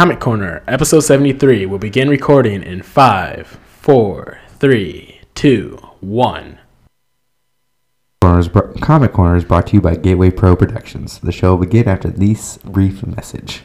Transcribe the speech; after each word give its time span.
Comic 0.00 0.18
Corner, 0.18 0.62
episode 0.66 1.00
73, 1.00 1.66
will 1.66 1.76
begin 1.76 2.08
recording 2.08 2.62
in 2.62 2.80
5, 2.80 3.46
4, 3.66 4.40
3, 4.48 5.20
2, 5.34 5.78
1. 6.00 6.58
Comic 8.80 9.12
Corner 9.12 9.36
is 9.36 9.44
brought 9.44 9.66
to 9.66 9.74
you 9.74 9.82
by 9.82 9.96
Gateway 9.96 10.30
Pro 10.30 10.56
Productions. 10.56 11.18
The 11.18 11.32
show 11.32 11.50
will 11.50 11.66
begin 11.66 11.86
after 11.86 12.08
this 12.08 12.56
brief 12.64 13.06
message. 13.06 13.64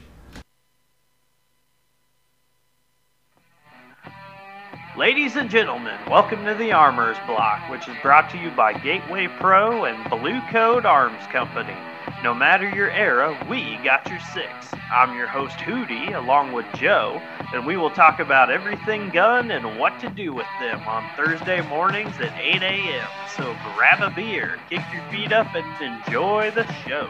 Ladies 4.97 5.37
and 5.37 5.49
gentlemen, 5.49 5.97
welcome 6.09 6.43
to 6.43 6.53
the 6.55 6.73
Armors 6.73 7.15
Block, 7.25 7.69
which 7.71 7.87
is 7.87 7.95
brought 8.01 8.29
to 8.31 8.37
you 8.37 8.51
by 8.51 8.73
Gateway 8.73 9.29
Pro 9.39 9.85
and 9.85 10.09
Blue 10.09 10.41
Code 10.51 10.85
Arms 10.85 11.25
Company. 11.27 11.77
No 12.23 12.33
matter 12.33 12.67
your 12.69 12.89
era, 12.91 13.37
we 13.49 13.77
got 13.83 14.09
your 14.09 14.19
six. 14.19 14.51
I'm 14.91 15.15
your 15.15 15.27
host 15.27 15.57
Hootie, 15.57 16.15
along 16.15 16.53
with 16.53 16.65
Joe, 16.75 17.21
and 17.53 17.65
we 17.65 17.77
will 17.77 17.91
talk 17.91 18.19
about 18.19 18.51
everything 18.51 19.09
gun 19.09 19.51
and 19.51 19.79
what 19.79 19.99
to 19.99 20.09
do 20.09 20.33
with 20.33 20.47
them 20.59 20.81
on 20.87 21.07
Thursday 21.15 21.61
mornings 21.67 22.15
at 22.19 22.33
8 22.37 22.63
a.m. 22.63 23.07
So 23.35 23.55
grab 23.75 24.01
a 24.01 24.13
beer, 24.15 24.59
kick 24.69 24.81
your 24.93 25.03
feet 25.11 25.31
up, 25.31 25.53
and 25.55 25.81
enjoy 25.81 26.51
the 26.51 26.65
show. 26.87 27.09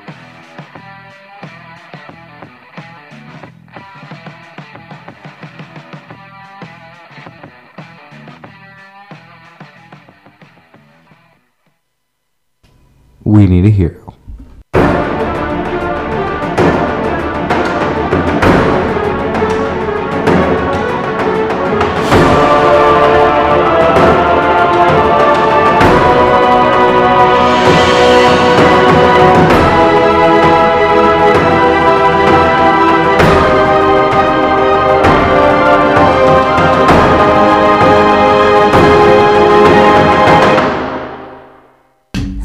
We 13.23 13.47
need 13.47 13.65
a 13.65 13.69
hero. 13.69 14.04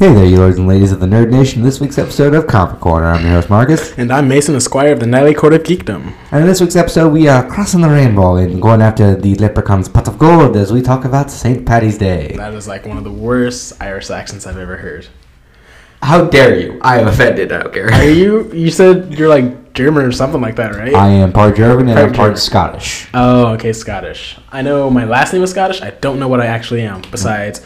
Hey 0.01 0.11
there, 0.15 0.25
you 0.25 0.37
lords 0.37 0.57
and 0.57 0.67
ladies 0.67 0.91
of 0.91 0.99
the 0.99 1.05
Nerd 1.05 1.29
Nation. 1.29 1.61
This 1.61 1.79
week's 1.79 1.99
episode 1.99 2.33
of 2.33 2.47
Comic 2.47 2.79
Corner. 2.79 3.05
I'm 3.05 3.21
your 3.21 3.33
host, 3.33 3.51
Marcus. 3.51 3.95
And 3.99 4.11
I'm 4.11 4.27
Mason 4.27 4.55
Esquire 4.55 4.93
of 4.93 4.99
the 4.99 5.05
Knightly 5.05 5.35
Court 5.35 5.53
of 5.53 5.61
Geekdom. 5.61 6.15
And 6.31 6.41
in 6.41 6.47
this 6.47 6.59
week's 6.59 6.75
episode, 6.75 7.09
we 7.09 7.27
are 7.27 7.47
crossing 7.47 7.81
the 7.81 7.87
rainbow 7.87 8.37
and 8.37 8.59
going 8.59 8.81
after 8.81 9.15
the 9.15 9.35
leprechaun's 9.35 9.87
pot 9.87 10.07
of 10.07 10.17
gold 10.17 10.57
as 10.57 10.73
we 10.73 10.81
talk 10.81 11.05
about 11.05 11.29
St. 11.29 11.67
Patty's 11.67 11.99
Day. 11.99 12.33
That 12.35 12.51
is 12.55 12.67
like 12.67 12.87
one 12.87 12.97
of 12.97 13.03
the 13.03 13.11
worst 13.11 13.79
Irish 13.79 14.09
accents 14.09 14.47
I've 14.47 14.57
ever 14.57 14.77
heard. 14.77 15.07
How 16.01 16.25
dare 16.25 16.59
you? 16.59 16.79
I 16.81 16.99
am 16.99 17.07
offended. 17.07 17.51
I 17.51 17.61
don't 17.61 17.71
care. 17.71 17.93
Are 17.93 18.03
you, 18.03 18.51
you 18.53 18.71
said 18.71 19.13
you're 19.13 19.29
like 19.29 19.73
German 19.73 20.03
or 20.03 20.11
something 20.11 20.41
like 20.41 20.55
that, 20.55 20.73
right? 20.73 20.95
I 20.95 21.09
am 21.09 21.31
part 21.31 21.55
German 21.55 21.89
and 21.89 21.95
Part 21.95 22.09
I'm 22.09 22.15
part 22.15 22.27
German. 22.29 22.37
Scottish. 22.37 23.07
Oh, 23.13 23.49
okay, 23.49 23.71
Scottish. 23.71 24.39
I 24.51 24.63
know 24.63 24.89
my 24.89 25.05
last 25.05 25.31
name 25.31 25.43
is 25.43 25.51
Scottish. 25.51 25.79
I 25.79 25.91
don't 25.91 26.17
know 26.17 26.27
what 26.27 26.41
I 26.41 26.47
actually 26.47 26.81
am. 26.81 27.03
Besides, 27.11 27.63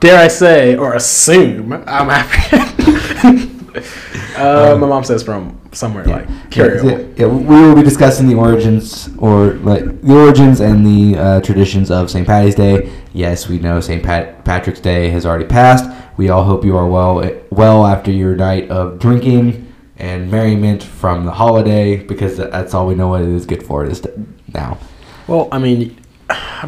dare 0.00 0.18
I 0.18 0.28
say 0.28 0.76
or 0.76 0.94
assume 0.94 1.72
I'm 1.72 2.10
African. 2.10 3.70
uh, 4.36 4.76
my 4.80 4.86
mom 4.86 5.04
says 5.04 5.22
from 5.22 5.60
somewhere 5.72 6.04
like 6.04 6.28
Yeah, 6.54 6.82
yeah, 6.82 6.98
yeah, 7.16 7.26
we 7.26 7.54
will 7.54 7.74
be 7.74 7.82
discussing 7.82 8.26
the 8.26 8.34
origins 8.34 9.10
or 9.18 9.54
like 9.54 10.02
the 10.02 10.14
origins 10.14 10.60
and 10.60 10.86
the 10.86 11.18
uh, 11.18 11.40
traditions 11.40 11.90
of 11.90 12.10
St. 12.10 12.26
Patty's 12.26 12.54
Day. 12.54 12.92
Yes, 13.12 13.48
we 13.48 13.58
know 13.58 13.80
St. 13.80 14.02
Pat- 14.02 14.44
Patrick's 14.44 14.80
Day 14.80 15.10
has 15.10 15.26
already 15.26 15.46
passed. 15.46 15.90
We 16.16 16.30
all 16.30 16.44
hope 16.44 16.64
you 16.64 16.76
are 16.76 16.88
well 16.88 17.30
well 17.50 17.86
after 17.86 18.10
your 18.10 18.34
night 18.36 18.70
of 18.70 18.98
drinking 18.98 19.72
and 19.98 20.30
merriment 20.30 20.82
from 20.82 21.24
the 21.24 21.32
holiday 21.32 21.96
because 21.96 22.36
that's 22.36 22.74
all 22.74 22.86
we 22.86 22.94
know 22.94 23.08
what 23.08 23.22
it 23.22 23.28
is 23.28 23.46
good 23.46 23.62
for 23.62 23.84
is 23.84 24.06
now. 24.52 24.78
Well, 25.26 25.48
I 25.50 25.58
mean, 25.58 25.96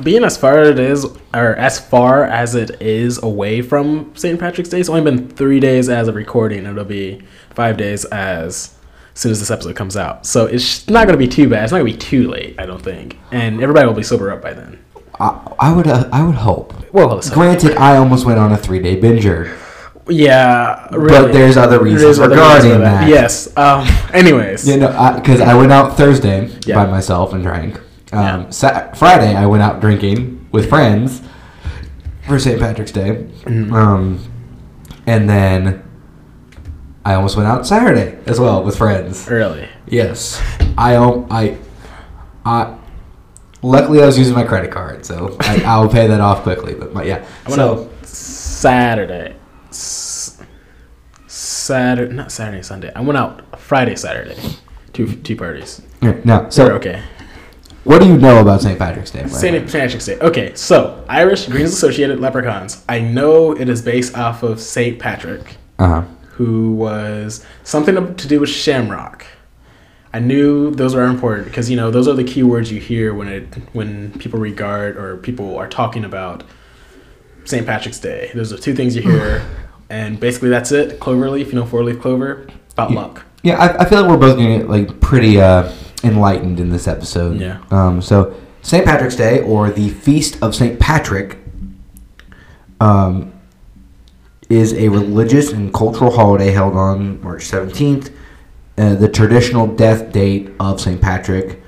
being 0.02 0.24
as 0.24 0.36
far 0.36 0.62
it 0.62 0.78
is, 0.78 1.04
or 1.34 1.56
as 1.56 1.80
far 1.80 2.24
as 2.24 2.54
it 2.54 2.80
is 2.80 3.22
away 3.22 3.62
from 3.62 4.12
St. 4.14 4.38
Patrick's 4.38 4.68
Day, 4.68 4.80
it's 4.80 4.88
only 4.88 5.02
been 5.02 5.28
three 5.28 5.60
days 5.60 5.88
as 5.88 6.08
of 6.08 6.14
recording. 6.14 6.66
It'll 6.66 6.84
be 6.84 7.22
five 7.50 7.76
days 7.76 8.04
as 8.06 8.74
soon 9.14 9.32
as 9.32 9.40
this 9.40 9.50
episode 9.50 9.74
comes 9.74 9.96
out. 9.96 10.26
So 10.26 10.46
it's 10.46 10.88
not 10.88 11.06
going 11.06 11.18
to 11.18 11.24
be 11.24 11.28
too 11.28 11.48
bad. 11.48 11.64
It's 11.64 11.72
not 11.72 11.78
going 11.78 11.92
to 11.92 11.98
be 11.98 11.98
too 11.98 12.28
late, 12.28 12.54
I 12.58 12.66
don't 12.66 12.82
think. 12.82 13.18
And 13.32 13.60
everybody 13.60 13.86
will 13.86 13.94
be 13.94 14.04
sober 14.04 14.30
up 14.30 14.40
by 14.42 14.54
then. 14.54 14.78
I, 15.18 15.54
I 15.58 15.72
would 15.74 15.88
uh, 15.88 16.08
I 16.12 16.24
would 16.24 16.36
hope. 16.36 16.92
Well. 16.92 17.20
Granted, 17.32 17.76
I 17.76 17.96
almost 17.96 18.24
went 18.24 18.38
on 18.38 18.52
a 18.52 18.56
three 18.56 18.78
day 18.78 19.00
binger. 19.00 19.58
Yeah, 20.08 20.88
really. 20.92 21.08
But 21.08 21.32
there's 21.32 21.56
other 21.56 21.82
reasons 21.82 22.02
There's 22.02 22.18
other 22.20 22.36
regarding 22.36 22.72
for 22.72 22.78
that. 22.78 23.08
Yes. 23.08 23.54
Um. 23.56 23.86
Anyways. 24.14 24.66
You 24.66 24.78
know, 24.78 25.14
because 25.16 25.40
I, 25.40 25.54
went 25.54 25.72
out 25.72 25.96
Thursday 25.96 26.48
Yeah. 26.64 26.76
by 26.76 26.90
myself 26.90 27.32
and 27.32 27.42
drank. 27.42 27.78
Um, 28.12 28.42
Yeah. 28.44 28.50
Sa- 28.50 28.92
Friday, 28.94 29.34
I 29.34 29.46
went 29.46 29.62
out 29.62 29.80
drinking 29.80 30.46
with 30.52 30.68
friends 30.68 31.22
for 32.26 32.38
St. 32.38 32.58
Patrick's 32.60 32.92
Day. 32.92 33.26
Mm-hmm. 33.44 33.72
Um, 33.72 34.20
and 35.06 35.28
then 35.28 35.82
I 37.04 37.14
almost 37.14 37.36
went 37.36 37.48
out 37.48 37.66
Saturday 37.66 38.18
as 38.26 38.38
well 38.38 38.62
with 38.62 38.76
friends. 38.76 39.28
Really. 39.30 39.68
Yes, 39.86 40.40
I 40.76 40.96
I 40.96 41.56
I. 42.44 42.74
Luckily, 43.60 44.00
I 44.02 44.06
was 44.06 44.16
using 44.18 44.34
my 44.34 44.44
credit 44.44 44.70
card, 44.70 45.04
so 45.04 45.36
I, 45.40 45.62
I'll 45.66 45.88
pay 45.88 46.06
that 46.06 46.20
off 46.20 46.42
quickly. 46.42 46.74
But 46.74 46.92
my, 46.94 47.02
yeah, 47.02 47.26
I 47.44 47.48
went 47.48 47.54
so 47.60 47.84
out 47.84 48.06
Saturday. 48.06 49.34
S- 49.70 50.40
Saturday, 51.26 52.12
not 52.14 52.30
Saturday, 52.30 52.62
Sunday. 52.62 52.92
I 52.94 53.00
went 53.00 53.16
out 53.18 53.58
Friday, 53.58 53.96
Saturday. 53.96 54.36
Two 54.92 55.12
two 55.16 55.36
parties. 55.36 55.82
yeah, 56.02 56.20
now, 56.24 56.48
So 56.50 56.66
so 56.68 56.74
okay. 56.74 57.02
What 57.88 58.02
do 58.02 58.06
you 58.06 58.18
know 58.18 58.42
about 58.42 58.60
St. 58.60 58.78
Patrick's 58.78 59.10
Day? 59.10 59.26
St. 59.28 59.66
Patrick's 59.72 60.04
Day. 60.04 60.18
Okay, 60.18 60.54
so 60.54 61.02
Irish 61.08 61.46
Greens 61.46 61.72
Associated 61.72 62.20
Leprechauns. 62.20 62.84
I 62.86 63.00
know 63.00 63.52
it 63.52 63.66
is 63.70 63.80
based 63.80 64.14
off 64.14 64.42
of 64.42 64.60
St. 64.60 64.98
Patrick, 64.98 65.56
Uh 65.78 65.86
huh. 65.86 66.02
who 66.32 66.74
was 66.74 67.46
something 67.64 68.14
to 68.14 68.28
do 68.28 68.40
with 68.40 68.50
Shamrock. 68.50 69.24
I 70.12 70.18
knew 70.18 70.70
those 70.70 70.94
are 70.94 71.04
important 71.04 71.46
because 71.46 71.70
you 71.70 71.76
know 71.78 71.90
those 71.90 72.06
are 72.08 72.12
the 72.14 72.24
keywords 72.24 72.70
you 72.70 72.78
hear 72.78 73.14
when 73.14 73.28
it 73.28 73.54
when 73.72 74.12
people 74.18 74.38
regard 74.38 74.98
or 74.98 75.16
people 75.16 75.56
are 75.56 75.66
talking 75.68 76.04
about 76.04 76.44
St. 77.46 77.64
Patrick's 77.66 78.00
Day. 78.00 78.30
Those 78.34 78.52
are 78.52 78.58
two 78.58 78.74
things 78.74 78.96
you 78.96 79.00
hear, 79.02 79.42
and 79.88 80.20
basically 80.20 80.50
that's 80.50 80.72
it. 80.72 81.00
Cloverleaf, 81.00 81.46
you 81.46 81.54
know, 81.54 81.64
four 81.64 81.82
leaf 81.84 82.00
clover, 82.00 82.48
about 82.72 82.90
luck. 82.90 83.24
Yeah, 83.42 83.56
I, 83.56 83.84
I 83.84 83.84
feel 83.88 84.02
like 84.02 84.10
we're 84.10 84.18
both 84.18 84.36
gonna 84.36 84.58
get 84.58 84.68
like 84.68 85.00
pretty 85.00 85.40
uh, 85.40 85.72
enlightened 86.04 86.60
in 86.60 86.70
this 86.70 86.86
episode. 86.88 87.40
Yeah. 87.40 87.62
Um. 87.70 88.00
So 88.02 88.34
St. 88.62 88.84
Patrick's 88.84 89.16
Day 89.16 89.40
or 89.40 89.70
the 89.70 89.88
Feast 89.90 90.42
of 90.42 90.54
St. 90.54 90.78
Patrick, 90.80 91.38
um, 92.80 93.32
is 94.48 94.72
a 94.74 94.88
religious 94.88 95.52
and 95.52 95.72
cultural 95.72 96.10
holiday 96.10 96.50
held 96.50 96.74
on 96.74 97.20
March 97.22 97.44
seventeenth. 97.44 98.10
Uh, 98.76 98.94
the 98.94 99.08
traditional 99.08 99.66
death 99.66 100.12
date 100.12 100.50
of 100.60 100.80
St. 100.80 101.00
Patrick. 101.00 101.60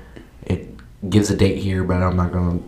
It 0.45 0.69
gives 1.09 1.29
a 1.29 1.35
date 1.35 1.57
here, 1.57 1.83
but 1.83 2.01
I'm 2.01 2.15
not 2.15 2.31
gonna. 2.31 2.59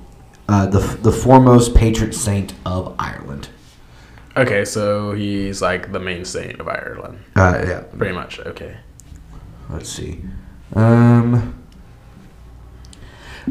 Uh, 0.50 0.66
the 0.68 0.80
the 0.80 1.12
foremost 1.12 1.74
patron 1.74 2.12
saint 2.12 2.54
of 2.66 2.94
Ireland. 3.00 3.48
Okay, 4.36 4.66
so 4.66 5.14
he's 5.14 5.62
like 5.62 5.92
the 5.92 6.00
main 6.00 6.26
saint 6.26 6.60
of 6.60 6.68
Ireland, 6.68 7.20
Uh, 7.36 7.64
yeah. 7.68 7.80
pretty 7.98 8.16
much. 8.16 8.40
Okay. 8.40 8.76
Let's 9.70 9.88
see. 9.90 10.22
Um. 10.76 11.60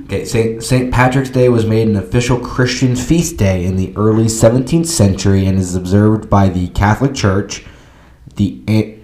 Okay, 0.04 0.24
Saint 0.24 0.62
Saint 0.62 0.92
Patrick's 0.92 1.28
Day 1.30 1.48
was 1.50 1.66
made 1.66 1.86
an 1.86 1.96
official 1.96 2.38
Christian 2.40 2.96
feast 2.96 3.36
day 3.36 3.64
in 3.64 3.76
the 3.76 3.92
early 3.96 4.24
17th 4.24 4.86
century 4.86 5.44
and 5.46 5.58
is 5.58 5.74
observed 5.74 6.30
by 6.30 6.48
the 6.48 6.68
Catholic 6.68 7.14
Church, 7.14 7.64
the 8.36 8.62
A- 8.68 8.98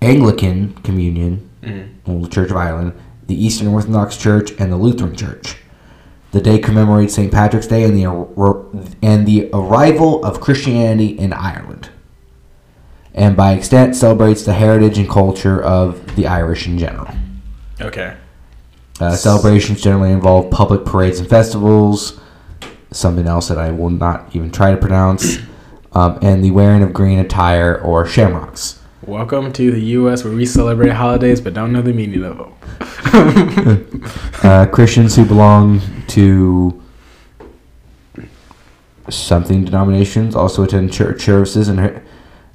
Anglican 0.00 0.74
Communion, 0.82 1.48
the 1.62 2.28
Church 2.28 2.50
of 2.50 2.56
Ireland, 2.56 2.92
the 3.28 3.36
Eastern 3.44 3.68
Orthodox 3.68 4.16
Church, 4.16 4.50
and 4.58 4.72
the 4.72 4.76
Lutheran 4.76 5.14
Church. 5.14 5.58
The 6.32 6.40
day 6.40 6.58
commemorates 6.58 7.14
St. 7.14 7.30
Patrick's 7.30 7.68
Day 7.68 7.84
and 7.84 7.96
the 7.96 8.06
ar- 8.06 8.64
and 9.00 9.26
the 9.28 9.48
arrival 9.52 10.24
of 10.24 10.40
Christianity 10.40 11.16
in 11.18 11.32
Ireland, 11.32 11.90
and 13.14 13.36
by 13.36 13.52
extent 13.52 13.94
celebrates 13.94 14.42
the 14.42 14.54
heritage 14.54 14.98
and 14.98 15.08
culture 15.08 15.62
of 15.62 16.16
the 16.16 16.26
Irish 16.26 16.66
in 16.66 16.78
general. 16.78 17.06
Okay. 17.80 18.16
Uh, 19.00 19.16
celebrations 19.16 19.82
generally 19.82 20.12
involve 20.12 20.50
public 20.50 20.84
parades 20.84 21.18
and 21.18 21.28
festivals, 21.28 22.20
something 22.90 23.26
else 23.26 23.48
that 23.48 23.58
I 23.58 23.70
will 23.70 23.90
not 23.90 24.34
even 24.34 24.50
try 24.50 24.70
to 24.70 24.76
pronounce, 24.76 25.38
um, 25.92 26.18
and 26.22 26.44
the 26.44 26.50
wearing 26.50 26.82
of 26.82 26.92
green 26.92 27.18
attire 27.18 27.80
or 27.80 28.06
shamrocks. 28.06 28.78
Welcome 29.06 29.52
to 29.54 29.72
the 29.72 29.80
U.S. 29.80 30.22
where 30.22 30.32
we 30.32 30.46
celebrate 30.46 30.90
holidays 30.90 31.40
but 31.40 31.54
don't 31.54 31.72
know 31.72 31.82
the 31.82 31.92
meaning 31.92 32.22
of 32.22 32.38
them. 32.38 32.54
uh, 34.44 34.66
Christians 34.66 35.16
who 35.16 35.24
belong 35.24 35.80
to 36.08 36.80
something 39.08 39.64
denominations 39.64 40.36
also 40.36 40.62
attend 40.62 40.92
church 40.92 41.22
services 41.22 41.68
and 41.68 42.00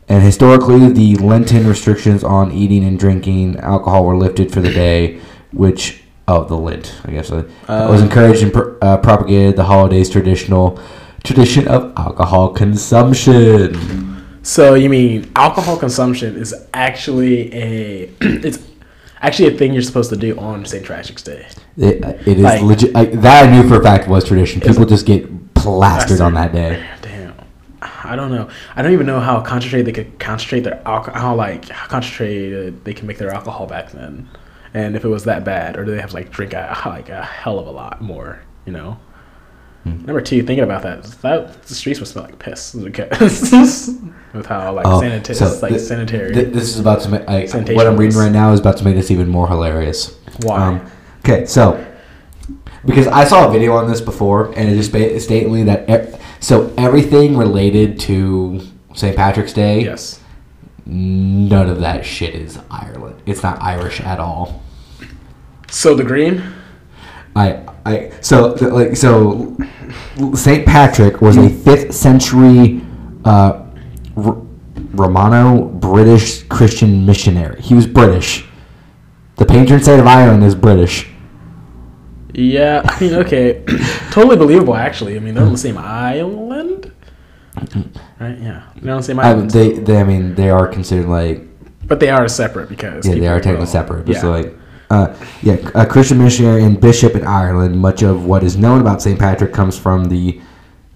and 0.09 0.23
historically 0.23 0.89
the 0.91 1.15
Lenten 1.17 1.67
restrictions 1.67 2.23
on 2.23 2.51
eating 2.51 2.83
and 2.85 2.97
drinking 2.99 3.57
alcohol 3.59 4.05
were 4.05 4.17
lifted 4.17 4.51
for 4.51 4.61
the 4.61 4.71
day, 4.71 5.19
which 5.51 6.03
oh 6.27 6.43
the 6.43 6.55
Lent 6.55 6.95
I 7.05 7.11
guess 7.11 7.31
uh, 7.31 7.43
was 7.67 8.01
encouraged 8.01 8.43
and 8.43 8.53
pr- 8.53 8.77
uh, 8.81 8.97
propagated 8.97 9.55
the 9.55 9.63
holiday's 9.65 10.09
traditional 10.09 10.79
tradition 11.23 11.67
of 11.67 11.93
alcohol 11.97 12.53
consumption. 12.53 14.15
So 14.43 14.75
you 14.75 14.89
mean 14.89 15.29
alcohol 15.35 15.77
consumption 15.77 16.37
is 16.37 16.53
actually 16.73 17.53
a 17.53 18.09
it's 18.21 18.59
actually 19.21 19.53
a 19.53 19.57
thing 19.57 19.73
you're 19.73 19.81
supposed 19.81 20.09
to 20.11 20.15
do 20.15 20.37
on 20.37 20.65
St. 20.65 20.85
Patrick's 20.85 21.23
Day. 21.23 21.47
It, 21.77 22.03
uh, 22.03 22.09
it 22.25 22.37
is 22.37 22.43
Like- 22.43 22.61
legit. 22.61 22.93
Like, 22.93 23.11
that 23.21 23.47
I 23.47 23.51
knew 23.51 23.67
for 23.67 23.79
a 23.79 23.83
fact 23.83 24.07
was 24.07 24.23
tradition. 24.25 24.61
People 24.61 24.85
just 24.85 25.05
get 25.05 25.53
plastered 25.53 26.21
on 26.21 26.33
that 26.35 26.53
day. 26.53 26.85
I 28.07 28.15
don't 28.15 28.31
know. 28.31 28.49
I 28.75 28.81
don't 28.81 28.93
even 28.93 29.05
know 29.05 29.19
how 29.19 29.41
concentrated 29.41 29.85
they 29.87 29.91
could 29.91 30.19
concentrate 30.19 30.61
their 30.61 30.81
alcohol. 30.87 31.19
How 31.21 31.35
like 31.35 31.69
how 31.69 31.87
concentrated 31.87 32.83
they 32.85 32.93
can 32.93 33.07
make 33.07 33.17
their 33.17 33.31
alcohol 33.33 33.67
back 33.67 33.91
then, 33.91 34.27
and 34.73 34.95
if 34.95 35.03
it 35.05 35.09
was 35.09 35.23
that 35.25 35.43
bad, 35.43 35.77
or 35.77 35.85
do 35.85 35.91
they 35.91 36.01
have 36.01 36.09
to 36.11 36.15
like 36.15 36.31
drink 36.31 36.53
a, 36.53 36.81
like 36.85 37.09
a 37.09 37.23
hell 37.23 37.59
of 37.59 37.67
a 37.67 37.71
lot 37.71 38.01
more? 38.01 38.41
You 38.65 38.73
know. 38.73 38.99
Hmm. 39.83 40.05
Number 40.05 40.21
two, 40.21 40.41
thinking 40.43 40.63
about 40.63 40.83
that, 40.83 41.03
that 41.21 41.63
the 41.63 41.75
streets 41.75 41.99
would 41.99 42.07
smell 42.09 42.25
like 42.25 42.39
piss 42.39 42.73
with 44.33 44.45
how 44.45 44.73
like 44.73 44.85
Oh, 44.85 44.99
sanitary, 44.99 45.35
so 45.35 45.59
like 45.61 45.73
thi- 45.73 45.79
sanitary. 45.79 46.33
Th- 46.33 46.53
this 46.53 46.69
is 46.73 46.79
about 46.79 47.01
to 47.01 47.09
make 47.09 47.27
what 47.75 47.87
I'm 47.87 47.97
reading 47.97 48.17
right 48.17 48.31
now 48.31 48.51
is 48.51 48.59
about 48.59 48.77
to 48.77 48.83
make 48.83 48.95
this 48.95 49.11
even 49.11 49.29
more 49.29 49.47
hilarious. 49.47 50.17
Why? 50.41 50.57
Um, 50.61 50.91
okay, 51.19 51.45
so 51.45 51.83
because 52.85 53.07
I 53.07 53.25
saw 53.25 53.47
a 53.47 53.51
video 53.51 53.73
on 53.73 53.89
this 53.89 54.01
before, 54.01 54.51
and 54.57 54.69
it 54.69 54.75
just 54.75 54.89
stating 55.23 55.65
that 55.65 55.87
so 56.39 56.73
everything 56.77 57.37
related 57.37 57.99
to 58.01 58.61
St. 58.93 59.15
Patrick's 59.15 59.53
Day, 59.53 59.81
yes. 59.83 60.19
none 60.85 61.69
of 61.69 61.79
that 61.81 62.05
shit 62.05 62.35
is 62.35 62.59
Ireland. 62.71 63.21
It's 63.25 63.43
not 63.43 63.61
Irish 63.61 63.99
at 64.01 64.19
all. 64.19 64.61
So 65.69 65.95
the 65.95 66.03
green. 66.03 66.41
I 67.35 67.63
I 67.85 68.11
so 68.21 68.53
like 68.61 68.95
so 68.95 69.55
Saint 70.33 70.65
Patrick 70.65 71.21
was 71.21 71.37
a 71.37 71.49
fifth 71.49 71.93
century 71.93 72.81
uh, 73.25 73.63
R- 74.15 74.37
Romano 74.93 75.65
British 75.65 76.43
Christian 76.43 77.05
missionary. 77.05 77.61
He 77.61 77.75
was 77.75 77.85
British. 77.85 78.45
The 79.35 79.45
patron 79.45 79.83
saint 79.83 79.99
of 80.01 80.07
Ireland 80.07 80.43
is 80.43 80.55
British. 80.55 81.07
Yeah, 82.37 82.83
I 82.85 82.99
mean, 82.99 83.13
okay, 83.15 83.63
totally 84.11 84.35
believable. 84.35 84.75
Actually, 84.75 85.15
I 85.15 85.19
mean, 85.19 85.33
they're 85.33 85.43
on 85.43 85.51
the 85.51 85.57
same 85.57 85.77
island, 85.77 86.91
right? 88.19 88.37
Yeah, 88.39 88.63
they're 88.79 88.93
on 88.93 88.99
the 88.99 89.03
same 89.03 89.19
I, 89.19 89.29
island, 89.29 89.49
they, 89.49 89.79
they 89.79 89.99
I 89.99 90.03
mean 90.03 90.35
they 90.35 90.51
are 90.51 90.67
considered 90.67 91.07
like 91.07 91.41
but 91.87 91.99
they 91.99 92.09
are 92.09 92.27
separate 92.27 92.69
because 92.69 93.07
yeah 93.07 93.15
they 93.15 93.27
are 93.27 93.39
technically 93.39 93.61
will- 93.61 93.65
separate. 93.65 94.07
Yeah, 94.07 94.21
so 94.21 94.31
like 94.31 94.53
uh, 94.91 95.15
yeah 95.41 95.57
a 95.73 95.85
Christian 95.85 96.19
missionary 96.19 96.63
and 96.63 96.79
bishop 96.79 97.15
in 97.15 97.25
Ireland. 97.25 97.79
Much 97.79 98.03
of 98.03 98.25
what 98.25 98.43
is 98.43 98.55
known 98.55 98.81
about 98.81 99.01
Saint 99.01 99.19
Patrick 99.19 99.51
comes 99.51 99.77
from 99.77 100.05
the 100.05 100.39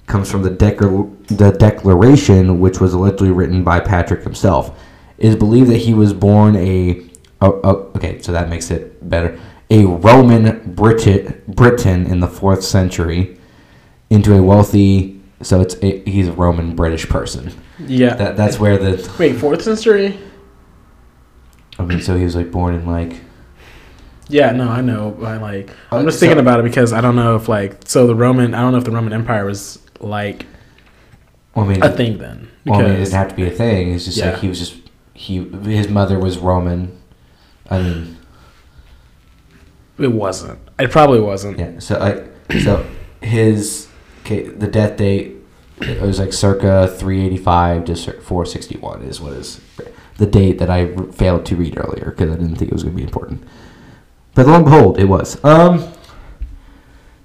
comes 0.06 0.30
from 0.30 0.44
the, 0.44 0.52
declar- 0.52 1.10
the 1.28 1.52
declaration, 1.52 2.60
which 2.60 2.80
was 2.80 2.94
allegedly 2.94 3.32
written 3.32 3.64
by 3.64 3.80
Patrick 3.80 4.24
himself. 4.24 4.78
It 5.18 5.28
is 5.30 5.36
believed 5.36 5.70
that 5.72 5.78
he 5.78 5.96
was 5.96 6.14
born 6.14 6.56
a. 6.56 7.02
Oh, 7.42 7.60
oh, 7.64 7.92
okay, 7.96 8.22
so 8.22 8.32
that 8.32 8.50
makes 8.50 8.70
it 8.70 9.10
better. 9.10 9.40
A 9.72 9.86
Roman 9.86 10.74
Brit- 10.74 11.48
Briton 11.48 12.06
in 12.06 12.20
the 12.20 12.28
fourth 12.28 12.62
century, 12.64 13.38
into 14.10 14.36
a 14.38 14.44
wealthy. 14.44 15.20
So 15.42 15.62
it's 15.62 15.76
a, 15.82 16.02
he's 16.04 16.28
a 16.28 16.34
Roman 16.34 16.76
British 16.76 17.08
person. 17.10 17.52
yeah. 17.80 18.14
That 18.16 18.38
that's 18.38 18.60
where 18.60 18.78
the. 18.78 19.12
Wait, 19.18 19.38
fourth 19.38 19.64
century? 19.64 20.20
I 21.80 21.84
mean, 21.84 22.02
so 22.02 22.16
he 22.18 22.24
was 22.24 22.36
like 22.36 22.52
born 22.52 22.76
in 22.76 22.86
like. 22.86 23.22
Yeah, 24.28 24.52
no, 24.52 24.70
I 24.70 24.82
know. 24.82 25.18
I 25.24 25.38
like. 25.38 25.72
I'm 25.92 26.00
Uh, 26.00 26.04
just 26.04 26.20
so- 26.20 26.26
thinking 26.28 26.40
about 26.40 26.60
it 26.60 26.64
because 26.64 26.94
I 26.94 27.02
don't 27.02 27.16
know 27.16 27.36
if 27.36 27.48
like 27.50 27.88
so 27.88 28.06
the 28.08 28.16
Roman. 28.16 28.54
I 28.54 28.62
don't 28.62 28.72
know 28.74 28.78
if 28.78 28.84
the 28.84 28.92
Roman 28.92 29.14
Empire 29.14 29.46
was 29.46 29.80
like 30.00 30.46
Well, 31.56 31.66
I 31.66 31.70
mean, 31.70 31.84
a 31.84 31.90
thing 31.90 32.18
then. 32.18 32.50
well, 32.66 32.80
I 32.80 32.84
mean, 32.84 32.92
it 32.92 32.94
Because 32.96 33.10
didn't 33.10 33.20
have 33.20 33.30
to 33.30 33.36
be 33.36 33.48
a 33.48 33.52
thing. 33.52 33.94
It's 33.94 34.06
just 34.06 34.18
Yeah. 34.18 34.32
like 34.32 34.42
he 34.42 34.48
was 34.50 34.60
just 34.60 34.76
he. 35.14 35.44
His 35.64 35.88
mother 35.90 36.20
was 36.20 36.38
Roman. 36.38 36.98
I 37.70 37.82
mean. 37.82 38.18
It 40.00 40.12
wasn't. 40.12 40.60
It 40.80 40.92
probably 40.92 41.20
wasn't. 41.20 41.60
Yeah. 41.60 41.80
So 41.80 42.00
I 42.00 42.60
so 42.60 42.86
his 43.22 43.88
okay 44.22 44.44
the 44.44 44.68
death 44.68 44.98
date 44.98 45.38
it 45.82 46.02
was 46.02 46.20
like 46.20 46.34
circa 46.34 46.88
385 46.88 47.86
to 47.86 47.96
461 47.96 49.02
is 49.04 49.20
what 49.20 49.34
is 49.34 49.62
the 50.18 50.26
date 50.26 50.60
that 50.60 50.70
I 50.70 50.96
failed 51.12 51.46
to 51.48 51.56
read 51.56 51.78
earlier 51.78 52.12
because 52.12 52.30
I 52.30 52.36
didn't 52.36 52.56
think 52.56 52.70
it 52.70 52.74
was 52.74 52.84
going 52.84 52.96
to 52.96 52.98
be 52.98 53.04
important. 53.04 53.44
But 54.36 54.48
lo 54.48 54.56
and 54.56 54.66
behold, 54.66 55.00
it 55.00 55.06
was. 55.06 55.44
Um. 55.44 55.92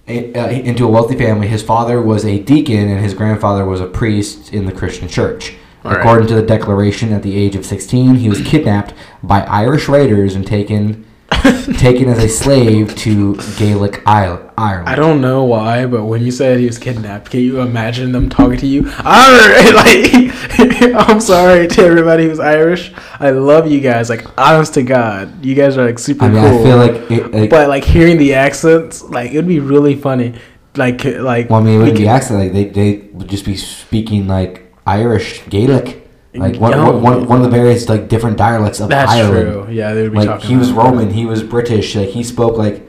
uh, 0.08 0.12
into 0.12 0.84
a 0.86 0.88
wealthy 0.88 1.16
family, 1.16 1.46
his 1.48 1.62
father 1.62 2.00
was 2.00 2.24
a 2.24 2.38
deacon 2.38 2.88
and 2.88 3.04
his 3.04 3.12
grandfather 3.12 3.64
was 3.64 3.80
a 3.80 3.86
priest 3.86 4.52
in 4.52 4.64
the 4.64 4.72
Christian 4.72 5.08
church. 5.08 5.54
All 5.84 5.90
right. 5.90 6.00
According 6.00 6.28
to 6.28 6.34
the 6.34 6.42
declaration, 6.42 7.12
at 7.12 7.22
the 7.22 7.36
age 7.36 7.54
of 7.54 7.66
16, 7.66 8.16
he 8.16 8.28
was 8.28 8.40
kidnapped 8.40 8.94
by 9.22 9.42
Irish 9.42 9.88
raiders 9.88 10.34
and 10.34 10.46
taken 10.46 11.06
taken 11.74 12.08
as 12.08 12.22
a 12.22 12.28
slave 12.28 12.94
to 12.96 13.36
Gaelic 13.56 14.02
Isle- 14.06 14.52
Ireland. 14.56 14.88
I 14.88 14.94
don't 14.96 15.20
know 15.20 15.44
why, 15.44 15.86
but 15.86 16.04
when 16.04 16.22
you 16.22 16.30
said 16.30 16.58
he 16.58 16.66
was 16.66 16.78
kidnapped, 16.78 17.30
can 17.30 17.40
you 17.40 17.60
imagine 17.60 18.12
them 18.12 18.28
talking 18.28 18.58
to 18.58 18.66
you? 18.66 18.82
Like 19.76 20.32
I'm 21.08 21.20
sorry 21.20 21.66
to 21.68 21.82
everybody 21.82 22.24
who's 22.24 22.40
Irish. 22.40 22.92
I 23.20 23.30
love 23.30 23.70
you 23.70 23.80
guys. 23.80 24.08
Like 24.08 24.26
honest 24.38 24.74
to 24.74 24.82
God, 24.82 25.44
you 25.44 25.54
guys 25.54 25.76
are 25.76 25.84
like 25.86 25.98
super 25.98 26.26
I 26.26 26.28
mean, 26.28 26.42
cool. 26.42 26.60
I 26.60 26.62
feel 26.62 26.76
like, 26.76 27.10
it, 27.10 27.32
like 27.32 27.50
but 27.50 27.68
like 27.68 27.84
hearing 27.84 28.18
the 28.18 28.34
accents, 28.34 29.02
like 29.02 29.32
it 29.32 29.36
would 29.36 29.48
be 29.48 29.60
really 29.60 29.94
funny. 29.94 30.34
Like 30.76 31.04
like 31.04 31.50
well, 31.50 31.60
I 31.60 31.64
mean, 31.64 31.74
it 31.74 31.78
we 31.78 31.84
wouldn't 31.84 31.98
be 31.98 32.08
accent. 32.08 32.40
Like 32.40 32.52
they, 32.52 32.64
they 32.64 33.08
would 33.12 33.28
just 33.28 33.44
be 33.44 33.56
speaking 33.56 34.26
like 34.28 34.72
Irish 34.86 35.46
Gaelic, 35.48 36.05
like 36.38 36.56
one, 36.60 36.72
one, 36.78 37.02
one, 37.02 37.26
one 37.26 37.38
of 37.38 37.44
the 37.44 37.50
various 37.56 37.88
like 37.88 38.08
different 38.08 38.36
dialects 38.36 38.80
of 38.80 38.88
That's 38.88 39.10
Ireland. 39.12 39.66
true. 39.66 39.74
Yeah, 39.74 39.94
they 39.94 40.02
would 40.02 40.12
be 40.12 40.18
Like 40.24 40.42
he 40.42 40.56
was 40.56 40.72
Roman, 40.72 41.10
he 41.10 41.26
was 41.26 41.42
British. 41.42 41.94
Like 41.94 42.08
he 42.10 42.22
spoke 42.22 42.56
like, 42.56 42.82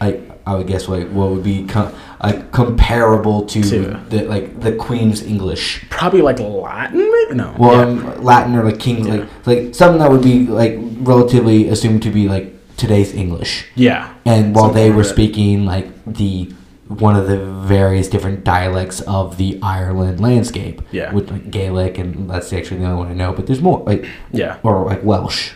like 0.00 0.20
I 0.46 0.54
would 0.56 0.66
guess 0.66 0.88
like 0.88 1.08
what 1.10 1.30
would 1.30 1.44
be 1.44 1.66
com- 1.66 1.92
like 2.22 2.50
comparable 2.52 3.46
to 3.46 3.62
To- 3.62 4.00
the 4.10 4.24
like 4.24 4.60
the 4.60 4.72
Queen's 4.72 5.22
English. 5.22 5.84
Probably 5.90 6.22
like 6.22 6.38
Latin, 6.40 6.98
maybe 6.98 7.34
no. 7.34 7.54
Well, 7.58 7.72
yeah. 7.74 7.82
um, 8.12 8.22
Latin 8.24 8.54
or 8.56 8.64
like 8.64 8.78
King, 8.80 9.06
Yeah. 9.06 9.14
like 9.14 9.46
like 9.46 9.74
something 9.74 9.98
that 10.00 10.10
would 10.10 10.22
be 10.22 10.46
like 10.46 10.78
relatively 11.00 11.68
assumed 11.68 12.02
to 12.02 12.10
be 12.10 12.28
like 12.28 12.52
today's 12.76 13.14
English. 13.14 13.66
yeah. 13.74 14.14
And 14.24 14.54
while 14.54 14.66
Something 14.66 14.82
they 14.82 14.90
were 14.90 15.04
speaking 15.04 15.64
like 15.66 15.88
the 16.06 16.52
one 17.00 17.16
of 17.16 17.26
the 17.28 17.38
various 17.44 18.08
different 18.08 18.44
dialects 18.44 19.00
of 19.02 19.36
the 19.36 19.58
Ireland 19.62 20.20
landscape, 20.20 20.82
Yeah. 20.90 21.12
with 21.12 21.30
like 21.30 21.50
Gaelic, 21.50 21.98
and 21.98 22.28
that's 22.30 22.52
actually 22.52 22.80
the 22.80 22.86
only 22.86 22.98
one 22.98 23.08
I 23.08 23.14
know. 23.14 23.32
But 23.32 23.46
there's 23.46 23.60
more, 23.62 23.82
like 23.86 24.06
Yeah. 24.32 24.56
or 24.62 24.84
like 24.84 25.02
Welsh. 25.04 25.52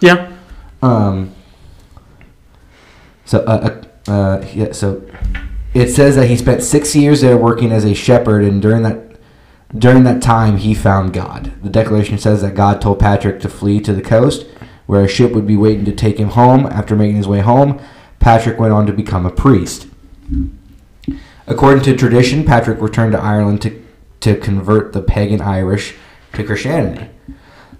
Yeah. 0.00 0.30
Um. 0.82 1.30
So, 3.24 3.40
uh, 3.40 3.80
uh, 4.08 4.10
uh, 4.10 4.44
yeah. 4.54 4.72
So, 4.72 5.02
it 5.74 5.88
says 5.88 6.16
that 6.16 6.26
he 6.28 6.36
spent 6.36 6.62
six 6.62 6.94
years 6.94 7.20
there 7.20 7.36
working 7.36 7.72
as 7.72 7.84
a 7.84 7.94
shepherd, 7.94 8.44
and 8.44 8.60
during 8.60 8.82
that 8.82 8.98
during 9.76 10.04
that 10.04 10.20
time 10.20 10.58
he 10.58 10.74
found 10.74 11.12
God. 11.14 11.52
The 11.62 11.70
declaration 11.70 12.18
says 12.18 12.42
that 12.42 12.54
God 12.54 12.80
told 12.82 12.98
Patrick 12.98 13.40
to 13.40 13.48
flee 13.48 13.80
to 13.80 13.94
the 13.94 14.02
coast, 14.02 14.44
where 14.86 15.02
a 15.02 15.08
ship 15.08 15.32
would 15.32 15.46
be 15.46 15.56
waiting 15.56 15.84
to 15.86 15.92
take 15.92 16.18
him 16.18 16.28
home. 16.30 16.66
After 16.66 16.94
making 16.94 17.16
his 17.16 17.28
way 17.28 17.40
home, 17.40 17.80
Patrick 18.18 18.58
went 18.60 18.72
on 18.74 18.86
to 18.86 18.92
become 18.92 19.24
a 19.24 19.30
priest. 19.30 19.86
According 21.52 21.84
to 21.84 21.94
tradition, 21.94 22.44
Patrick 22.44 22.80
returned 22.80 23.12
to 23.12 23.20
Ireland 23.20 23.60
to 23.60 23.82
to 24.20 24.36
convert 24.36 24.94
the 24.94 25.02
pagan 25.02 25.42
Irish 25.42 25.94
to 26.32 26.42
Christianity. 26.42 27.10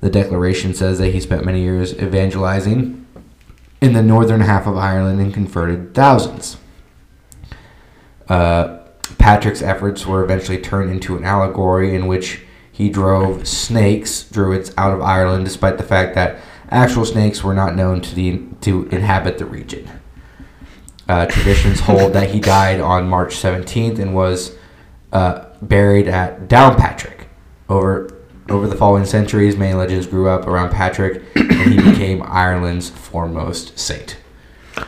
The 0.03 0.11
declaration 0.11 0.75
says 0.75 0.99
that 0.99 1.15
he 1.15 1.21
spent 1.21 1.47
many 1.47 1.63
years 1.63 1.95
evangelizing 1.95 3.07
in 3.81 3.95
the 3.95 4.03
northern 4.03 4.43
half 4.43 4.67
of 4.67 4.77
Ireland 4.77 5.23
and 5.23 5.33
converted 5.33 5.95
thousands. 5.95 6.59
Uh, 8.29 8.81
Patrick's 9.17 9.63
efforts 9.63 10.05
were 10.05 10.23
eventually 10.23 10.59
turned 10.59 10.91
into 10.91 11.17
an 11.17 11.25
allegory 11.25 11.95
in 11.95 12.07
which 12.07 12.43
he 12.71 12.91
drove 12.91 13.49
snakes, 13.49 14.25
druids, 14.25 14.75
out 14.77 14.93
of 14.93 15.01
Ireland, 15.01 15.47
despite 15.47 15.79
the 15.79 15.85
fact 15.85 16.15
that 16.15 16.41
actual 16.69 17.07
snakes 17.07 17.43
were 17.43 17.55
not 17.55 17.75
known 17.75 18.03
to 18.03 18.15
the 18.15 18.43
to 18.61 18.87
inhabit 18.89 19.39
the 19.39 19.47
region. 19.47 19.89
Uh, 21.13 21.27
traditions 21.27 21.79
hold 21.79 22.15
that 22.15 22.31
he 22.31 22.41
died 22.41 22.81
on 22.81 23.07
March 23.07 23.35
17th 23.35 23.99
and 23.99 24.15
was 24.15 24.57
uh, 25.13 25.45
buried 25.61 26.09
at 26.09 26.49
Downpatrick. 26.49 27.27
Over 27.69 28.19
over 28.49 28.67
the 28.67 28.77
following 28.77 29.05
centuries, 29.05 29.55
many 29.55 29.75
legends 29.75 30.07
grew 30.07 30.31
up 30.31 30.47
around 30.47 30.71
Patrick, 30.71 31.23
and 31.37 31.71
he 31.71 31.77
became 31.77 32.23
Ireland's 32.23 32.89
foremost 32.89 33.79
saint. 33.79 34.17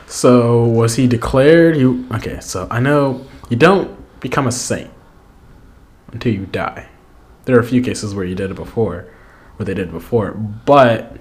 So 0.07 0.65
was 0.65 0.97
he 0.97 1.07
declared? 1.07 1.77
You 1.77 2.07
okay? 2.13 2.41
So 2.41 2.69
I 2.71 2.81
know 2.81 3.27
you 3.51 3.59
don't 3.59 3.95
become 4.21 4.47
a 4.47 4.53
saint 4.53 4.91
until 6.11 6.33
you 6.33 6.47
die. 6.47 6.89
There 7.45 7.55
are 7.55 7.61
a 7.61 7.67
few 7.67 7.83
cases 7.83 8.15
where 8.15 8.25
you 8.25 8.35
did 8.35 8.51
it 8.51 8.55
before, 8.55 9.13
where 9.57 9.67
they 9.67 9.75
did 9.75 9.89
it 9.89 9.93
before, 9.93 10.31
but 10.31 11.19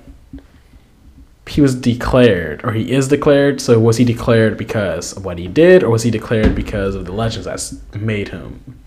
he 1.48 1.62
was 1.62 1.76
declared, 1.76 2.64
or 2.64 2.72
he 2.72 2.92
is 2.92 3.08
declared. 3.08 3.60
So 3.60 3.80
was 3.80 3.98
he 3.98 4.06
declared 4.06 4.58
because 4.58 5.16
of 5.16 5.26
what 5.26 5.38
he 5.38 5.48
did, 5.48 5.84
or 5.84 5.90
was 5.90 6.04
he 6.04 6.12
declared 6.12 6.56
because 6.56 6.96
of 6.96 7.06
the 7.06 7.12
legends 7.12 7.46
that's 7.46 7.76
made 7.94 8.30
him 8.30 8.80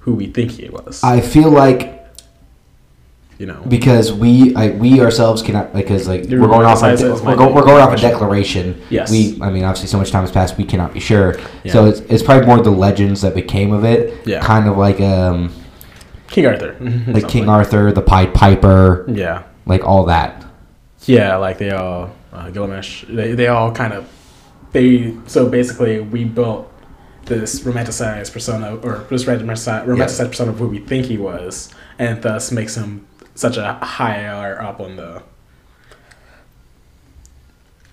who 0.00 0.14
we 0.14 0.26
think 0.26 0.52
he 0.52 0.68
was? 0.68 1.02
I 1.04 1.20
feel 1.20 1.50
like 1.50 1.94
you 3.38 3.46
know, 3.46 3.62
because 3.68 4.12
we 4.12 4.54
I, 4.54 4.70
we 4.70 5.00
ourselves 5.00 5.42
cannot 5.42 5.72
because 5.72 6.06
like 6.06 6.22
we're 6.28 6.46
going 6.46 6.66
off 6.66 6.82
a, 6.82 6.94
we're, 7.24 7.36
go, 7.36 7.52
we're 7.52 7.64
going 7.64 7.82
off 7.82 7.92
a 7.92 8.00
declaration. 8.00 8.80
Yes. 8.90 9.10
We 9.10 9.38
I 9.42 9.50
mean 9.50 9.64
obviously 9.64 9.88
so 9.88 9.98
much 9.98 10.10
time 10.10 10.22
has 10.22 10.30
passed 10.30 10.56
we 10.56 10.64
cannot 10.64 10.92
be 10.92 11.00
sure. 11.00 11.36
Yeah. 11.64 11.72
So 11.72 11.86
it's, 11.86 12.00
it's 12.00 12.22
probably 12.22 12.46
more 12.46 12.62
the 12.62 12.70
legends 12.70 13.22
that 13.22 13.34
became 13.34 13.72
of 13.72 13.84
it. 13.84 14.26
Yeah. 14.26 14.40
Kind 14.40 14.68
of 14.68 14.76
like 14.76 15.00
um 15.00 15.52
King 16.28 16.46
Arthur, 16.46 16.76
like 17.08 17.28
King 17.28 17.48
Arthur, 17.48 17.92
the 17.92 18.02
Pied 18.02 18.34
Piper, 18.34 19.04
Yeah, 19.08 19.44
like 19.66 19.84
all 19.84 20.04
that. 20.06 20.44
Yeah, 21.06 21.36
like 21.36 21.58
they 21.58 21.70
all 21.70 22.14
uh, 22.32 22.50
Gilgamesh. 22.50 23.04
They 23.08 23.34
they 23.34 23.48
all 23.48 23.72
kind 23.72 23.92
of 23.92 24.08
they 24.72 25.14
so 25.26 25.48
basically 25.48 26.00
we 26.00 26.24
built 26.24 26.70
this 27.26 27.60
romanticized 27.60 28.32
persona 28.32 28.76
or 28.76 29.06
this 29.10 29.24
romanticized, 29.24 29.86
romanticized 29.86 30.28
persona 30.28 30.50
of 30.50 30.58
who 30.58 30.68
we 30.68 30.78
think 30.78 31.06
he 31.06 31.18
was, 31.18 31.72
and 31.98 32.22
thus 32.22 32.52
makes 32.52 32.74
him 32.76 33.06
such 33.34 33.56
a 33.56 33.74
higher 33.74 34.60
up 34.60 34.80
on 34.80 34.96
the 34.96 35.22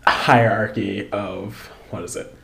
hierarchy 0.06 1.10
of 1.12 1.72
what 1.90 2.04
is 2.04 2.16
it? 2.16 2.36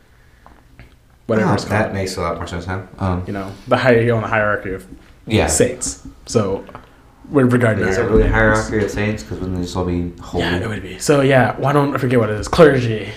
Whatever 1.28 1.52
Oh, 1.52 1.54
it's 1.56 1.66
that 1.66 1.94
makes 1.94 2.16
a 2.18 2.22
lot 2.22 2.38
more 2.38 2.48
sense 2.48 2.68
now. 2.68 2.88
Um, 3.00 3.24
You 3.28 3.34
know, 3.34 3.52
the 3.68 3.78
hierarchy 3.78 4.12
on 4.12 4.22
the 4.22 4.28
hierarchy 4.28 4.74
of 4.74 4.86
yeah. 5.26 5.48
saints. 5.48 6.08
So, 6.26 6.66
with 7.30 7.52
regard 7.52 7.78
to 7.78 7.88
Is 7.88 7.98
it 7.98 8.04
really 8.04 8.24
it 8.24 8.32
hierarchy 8.32 8.84
of 8.84 8.92
saints? 8.92 9.24
Because 9.24 9.40
wouldn't 9.40 9.58
they 9.58 9.64
just 9.64 9.76
all 9.76 9.86
be 9.86 10.14
holy? 10.22 10.44
Yeah, 10.44 10.58
it 10.58 10.68
would 10.68 10.82
be. 10.82 11.00
So 11.00 11.22
yeah, 11.22 11.56
why 11.58 11.74
don't 11.74 11.94
I 11.96 11.98
forget 11.98 12.20
what 12.20 12.30
it 12.30 12.40
is? 12.40 12.48
Clergy. 12.48 13.10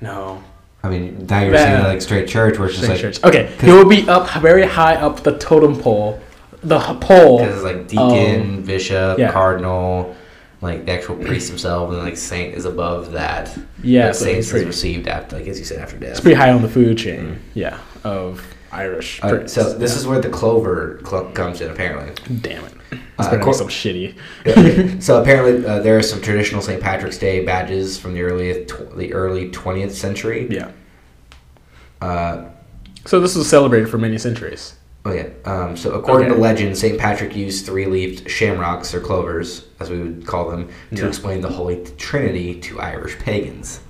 No. 0.00 0.42
I 0.82 0.88
mean, 0.88 1.26
now 1.26 1.42
you're 1.42 1.56
saying 1.56 1.84
like 1.84 2.00
straight 2.02 2.28
church, 2.28 2.58
where 2.58 2.68
it's 2.68 2.76
just 2.78 2.88
like 2.88 3.00
church. 3.00 3.22
Okay, 3.24 3.52
he 3.60 3.72
would 3.72 3.88
be 3.88 4.08
up 4.08 4.28
very 4.40 4.64
high 4.64 4.94
up 4.94 5.20
the 5.22 5.36
totem 5.38 5.76
pole. 5.76 6.20
The 6.62 6.78
pole. 7.00 7.38
because 7.38 7.54
it's 7.56 7.64
like 7.64 7.88
deacon, 7.88 8.62
bishop, 8.64 9.18
yeah. 9.18 9.30
cardinal, 9.30 10.16
like 10.60 10.86
the 10.86 10.92
actual 10.92 11.16
priest 11.16 11.48
himself, 11.48 11.90
and 11.90 11.98
like 11.98 12.16
saint 12.16 12.54
is 12.54 12.64
above 12.64 13.12
that. 13.12 13.56
Yeah, 13.82 14.06
that 14.06 14.16
so 14.16 14.24
saint 14.24 14.38
it's 14.38 14.46
is 14.48 14.52
pretty- 14.52 14.66
received 14.66 15.08
after, 15.08 15.36
like 15.36 15.46
as 15.48 15.58
you 15.58 15.64
said, 15.64 15.80
after 15.80 15.96
death. 15.98 16.12
It's 16.12 16.20
pretty 16.20 16.36
high 16.36 16.50
on 16.52 16.62
the 16.62 16.68
food 16.68 16.98
chain. 16.98 17.20
Mm. 17.26 17.38
Yeah, 17.54 17.78
of 18.04 18.44
Irish. 18.72 19.20
Uh, 19.22 19.30
priests. 19.30 19.54
so 19.54 19.72
this 19.78 19.92
Yeah. 19.92 19.98
is 19.98 20.06
where 20.06 20.20
the 20.20 20.28
clover 20.28 21.00
cl- 21.06 21.24
comes 21.32 21.60
in, 21.60 21.70
apparently. 21.70 22.12
Damn 22.40 22.64
it. 22.64 22.72
It's 22.90 23.00
Uh, 23.18 23.30
better 23.30 23.42
cor- 23.42 23.54
some 23.54 23.68
shitty. 23.68 24.14
so 25.02 25.20
apparently, 25.20 25.66
uh, 25.66 25.80
there 25.80 25.96
are 25.98 26.02
some 26.02 26.20
traditional 26.20 26.62
St. 26.62 26.80
Patrick's 26.80 27.18
Day 27.18 27.44
badges 27.44 27.98
from 27.98 28.14
the 28.14 28.22
early 28.22 28.64
tw- 28.66 28.96
the 28.96 29.12
early 29.14 29.50
twentieth 29.50 29.94
century. 29.94 30.46
Yeah. 30.50 30.70
Uh, 32.00 32.44
So 33.04 33.20
this 33.20 33.34
was 33.34 33.48
celebrated 33.48 33.88
for 33.88 33.96
many 33.98 34.18
centuries. 34.18 34.74
oh 35.06 35.12
yeah. 35.12 35.28
Um, 35.46 35.76
so 35.76 35.92
according 35.92 36.26
Okay. 36.28 36.36
to 36.36 36.40
legend, 36.42 36.76
St. 36.76 36.98
Patrick 36.98 37.34
used 37.34 37.64
three-leaved 37.64 38.28
shamrocks 38.30 38.92
or 38.94 39.00
clovers, 39.00 39.64
as 39.80 39.88
we 39.88 39.98
would 39.98 40.26
call 40.26 40.50
them, 40.50 40.68
to 40.94 41.02
Yeah. 41.02 41.08
explain 41.08 41.40
the 41.40 41.48
Holy 41.48 41.82
Trinity 41.96 42.54
to 42.56 42.80
Irish 42.80 43.16
pagans. 43.18 43.80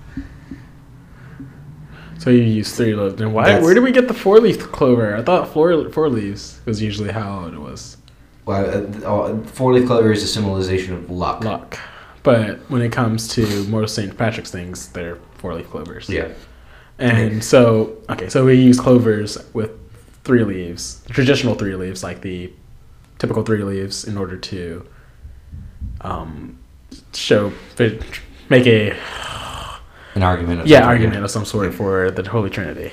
So 2.19 2.31
you 2.31 2.43
use 2.43 2.75
three 2.77 2.95
leaves. 2.95 3.15
Then 3.17 3.33
why? 3.33 3.45
That's- 3.47 3.65
Where 3.65 3.75
did 3.75 3.83
we 3.83 3.93
get 3.93 4.09
the 4.09 4.15
four 4.15 4.41
leaf 4.41 4.59
clover? 4.59 5.17
I 5.17 5.23
thought 5.23 5.49
four 5.53 5.89
four 5.91 6.09
leaves 6.09 6.61
was 6.67 6.83
usually 6.83 7.13
how 7.13 7.47
it 7.47 7.59
was. 7.59 7.97
Well, 8.45 8.65
uh, 9.05 9.07
uh, 9.07 9.43
four-leaf 9.45 9.87
clover 9.87 10.11
is 10.11 10.23
a 10.23 10.27
symbolization 10.27 10.95
of 10.95 11.11
luck. 11.11 11.45
Luck. 11.45 11.79
But 12.23 12.61
when 12.71 12.81
it 12.81 12.91
comes 12.93 13.29
to 13.35 13.47
most 13.65 13.95
St. 13.95 14.17
Patrick's 14.17 14.51
things, 14.51 14.89
they're 14.89 15.19
four 15.35 15.55
leaf 15.55 15.69
clovers. 15.69 16.09
Yeah. 16.09 16.29
And 16.99 17.45
so, 17.45 17.99
okay, 18.09 18.31
so 18.31 18.47
we 18.47 18.55
use 18.55 18.81
clovers 18.81 19.37
with 19.53 19.71
three 20.25 20.45
leaves, 20.45 21.03
traditional 21.11 21.57
three 21.57 21.75
leaves, 21.75 22.03
like 22.03 22.23
the 22.23 22.51
typical 23.19 23.43
three 23.43 23.63
leaves, 23.63 24.07
in 24.07 24.17
order 24.17 24.39
to 24.39 24.87
um, 26.01 26.59
show, 27.13 27.53
make 28.49 28.67
a 28.67 28.97
An 30.19 30.25
argument. 30.25 30.63
Of 30.63 30.67
yeah 30.67 30.79
some 30.79 30.83
sort, 30.83 30.91
argument 30.91 31.25
of 31.25 31.31
some 31.31 31.45
sort 31.45 31.75
for 31.75 32.11
the 32.11 32.29
Holy 32.29 32.51
Trinity. 32.51 32.91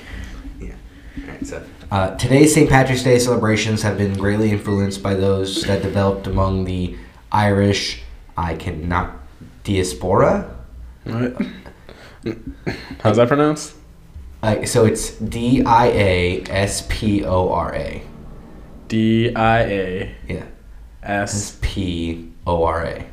Alright, 1.20 1.44
so, 1.44 1.60
uh, 1.90 2.14
today's 2.14 2.54
St. 2.54 2.70
Patrick's 2.70 3.02
Day 3.02 3.18
celebrations 3.18 3.82
have 3.82 3.98
been 3.98 4.14
greatly 4.16 4.52
influenced 4.52 5.02
by 5.02 5.14
those 5.14 5.64
that 5.64 5.82
developed 5.82 6.28
among 6.28 6.66
the 6.66 6.96
Irish. 7.32 8.02
I 8.36 8.54
cannot 8.54 9.16
diaspora. 9.64 10.54
What? 11.02 11.36
How's 13.00 13.16
that 13.16 13.26
pronounced? 13.26 13.74
Uh, 14.40 14.64
so 14.64 14.84
it's 14.84 15.10
D 15.16 15.64
I 15.64 15.86
A 15.88 16.42
S 16.48 16.86
P 16.88 17.24
O 17.24 17.48
R 17.48 17.74
A. 17.74 18.02
D 18.86 19.34
I 19.34 19.62
A 19.62 20.14
Yeah. 20.28 20.44
S 21.02 21.58
P 21.60 22.30
O 22.46 22.62
R 22.62 22.84
A. 22.84 23.06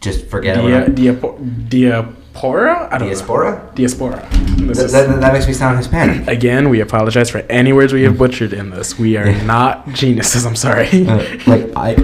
Just 0.00 0.26
forget 0.26 0.56
Dia, 0.56 0.84
it. 0.84 0.94
diapo- 0.94 1.68
diaspora? 1.68 2.88
I 2.90 2.98
don't 2.98 3.08
Diaspora. 3.08 3.50
know. 3.52 3.70
Diaspora. 3.74 4.28
That, 4.30 5.20
that 5.20 5.32
makes 5.32 5.46
me 5.46 5.52
sound 5.52 5.76
Hispanic. 5.78 6.26
Again, 6.26 6.70
we 6.70 6.80
apologize 6.80 7.28
for 7.28 7.38
any 7.50 7.72
words 7.72 7.92
we 7.92 8.02
have 8.04 8.16
butchered 8.16 8.52
in 8.54 8.70
this. 8.70 8.98
We 8.98 9.16
are 9.18 9.30
not 9.44 9.88
geniuses. 9.92 10.46
I'm 10.46 10.56
sorry. 10.56 10.88
Uh, 11.10 11.24
like 11.46 11.70
I, 11.76 11.96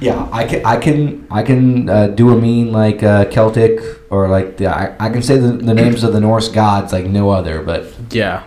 yeah, 0.00 0.28
I 0.32 0.44
can, 0.44 0.64
I 0.66 0.76
can, 0.76 1.26
I 1.30 1.42
can 1.42 1.88
uh, 1.88 2.06
do 2.08 2.30
a 2.30 2.36
mean 2.40 2.72
like 2.72 3.02
uh, 3.02 3.26
Celtic 3.26 3.80
or 4.10 4.28
like 4.28 4.56
the, 4.56 4.66
I, 4.66 4.94
I 4.98 5.08
can 5.10 5.22
say 5.22 5.36
the, 5.38 5.52
the 5.52 5.74
names 5.74 6.02
of 6.04 6.12
the 6.12 6.20
Norse 6.20 6.48
gods 6.48 6.92
like 6.92 7.04
no 7.06 7.30
other, 7.30 7.62
but 7.62 7.86
yeah. 8.10 8.42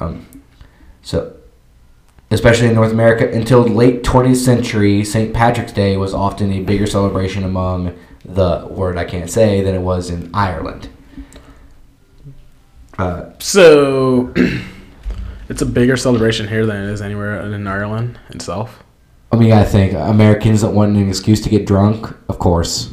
um, 0.00 0.24
so 1.02 1.32
especially 2.30 2.68
in 2.68 2.74
North 2.74 2.92
America 2.92 3.28
until 3.30 3.62
late 3.62 4.02
20th 4.04 4.36
century, 4.36 5.04
St. 5.04 5.32
Patrick's 5.34 5.72
Day 5.72 5.96
was 5.96 6.14
often 6.14 6.52
a 6.52 6.60
bigger 6.60 6.86
celebration 6.86 7.42
among 7.44 7.96
the 8.26 8.66
word 8.68 8.98
I 8.98 9.04
can't 9.04 9.30
say 9.30 9.62
than 9.62 9.74
it 9.74 9.80
was 9.80 10.10
in 10.10 10.30
Ireland. 10.34 10.88
Uh, 12.98 13.26
So 13.38 14.32
it's 15.48 15.62
a 15.62 15.66
bigger 15.66 15.96
celebration 15.96 16.48
here 16.48 16.66
than 16.66 16.84
it 16.84 16.90
is 16.90 17.00
anywhere 17.00 17.40
in 17.40 17.66
Ireland 17.66 18.18
itself. 18.30 18.82
I 19.32 19.36
mean, 19.36 19.52
I 19.52 19.64
think 19.64 19.92
Americans 19.92 20.62
that 20.62 20.70
want 20.70 20.96
an 20.96 21.08
excuse 21.08 21.40
to 21.42 21.48
get 21.48 21.66
drunk, 21.66 22.14
of 22.28 22.38
course. 22.38 22.92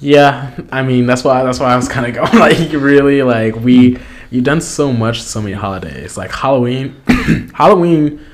Yeah, 0.00 0.54
I 0.70 0.82
mean 0.82 1.06
that's 1.06 1.24
why 1.24 1.42
that's 1.42 1.58
why 1.58 1.72
I 1.72 1.76
was 1.76 1.88
kind 1.88 2.06
of 2.06 2.14
going 2.32 2.38
like 2.38 2.72
really 2.72 3.22
like 3.22 3.56
we 3.56 3.98
you've 4.30 4.44
done 4.44 4.60
so 4.60 4.92
much 4.92 5.22
so 5.22 5.40
many 5.40 5.54
holidays 5.54 6.16
like 6.16 6.30
Halloween 6.30 6.94
Halloween 7.54 8.24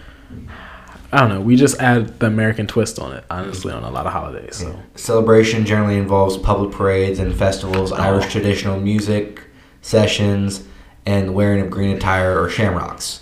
I 1.14 1.20
don't 1.20 1.28
know 1.28 1.40
we 1.40 1.54
just 1.56 1.78
add 1.80 2.18
the 2.18 2.26
American 2.26 2.66
twist 2.66 2.98
on 2.98 3.12
it 3.12 3.24
honestly 3.30 3.72
on 3.72 3.84
a 3.84 3.90
lot 3.90 4.06
of 4.06 4.12
holidays 4.12 4.56
so 4.56 4.78
Celebration 4.96 5.64
generally 5.64 5.96
involves 5.96 6.36
public 6.36 6.72
parades 6.72 7.18
and 7.20 7.34
festivals, 7.34 7.92
Oh. 7.92 7.96
Irish 7.96 8.30
traditional 8.32 8.80
music 8.80 9.40
sessions, 9.80 10.64
and 11.06 11.28
the 11.28 11.32
wearing 11.32 11.60
of 11.60 11.70
green 11.70 11.94
attire 11.96 12.40
or 12.40 12.48
shamrocks. 12.48 13.20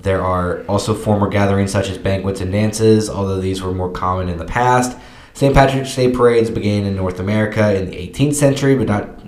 There 0.00 0.22
are 0.22 0.64
also 0.66 0.94
formal 0.94 1.28
gatherings 1.28 1.70
such 1.70 1.88
as 1.90 1.98
banquets 1.98 2.40
and 2.40 2.50
dances, 2.50 3.10
although 3.10 3.40
these 3.40 3.62
were 3.62 3.72
more 3.72 3.90
common 3.90 4.28
in 4.30 4.38
the 4.38 4.46
past. 4.46 4.96
St. 5.34 5.54
Patrick's 5.54 5.94
Day 5.94 6.10
parades 6.10 6.50
began 6.50 6.84
in 6.84 6.96
North 6.96 7.20
America 7.20 7.74
in 7.78 7.90
the 7.90 7.96
18th 7.96 8.34
century, 8.34 8.74
but 8.74 8.88
not 8.88 9.19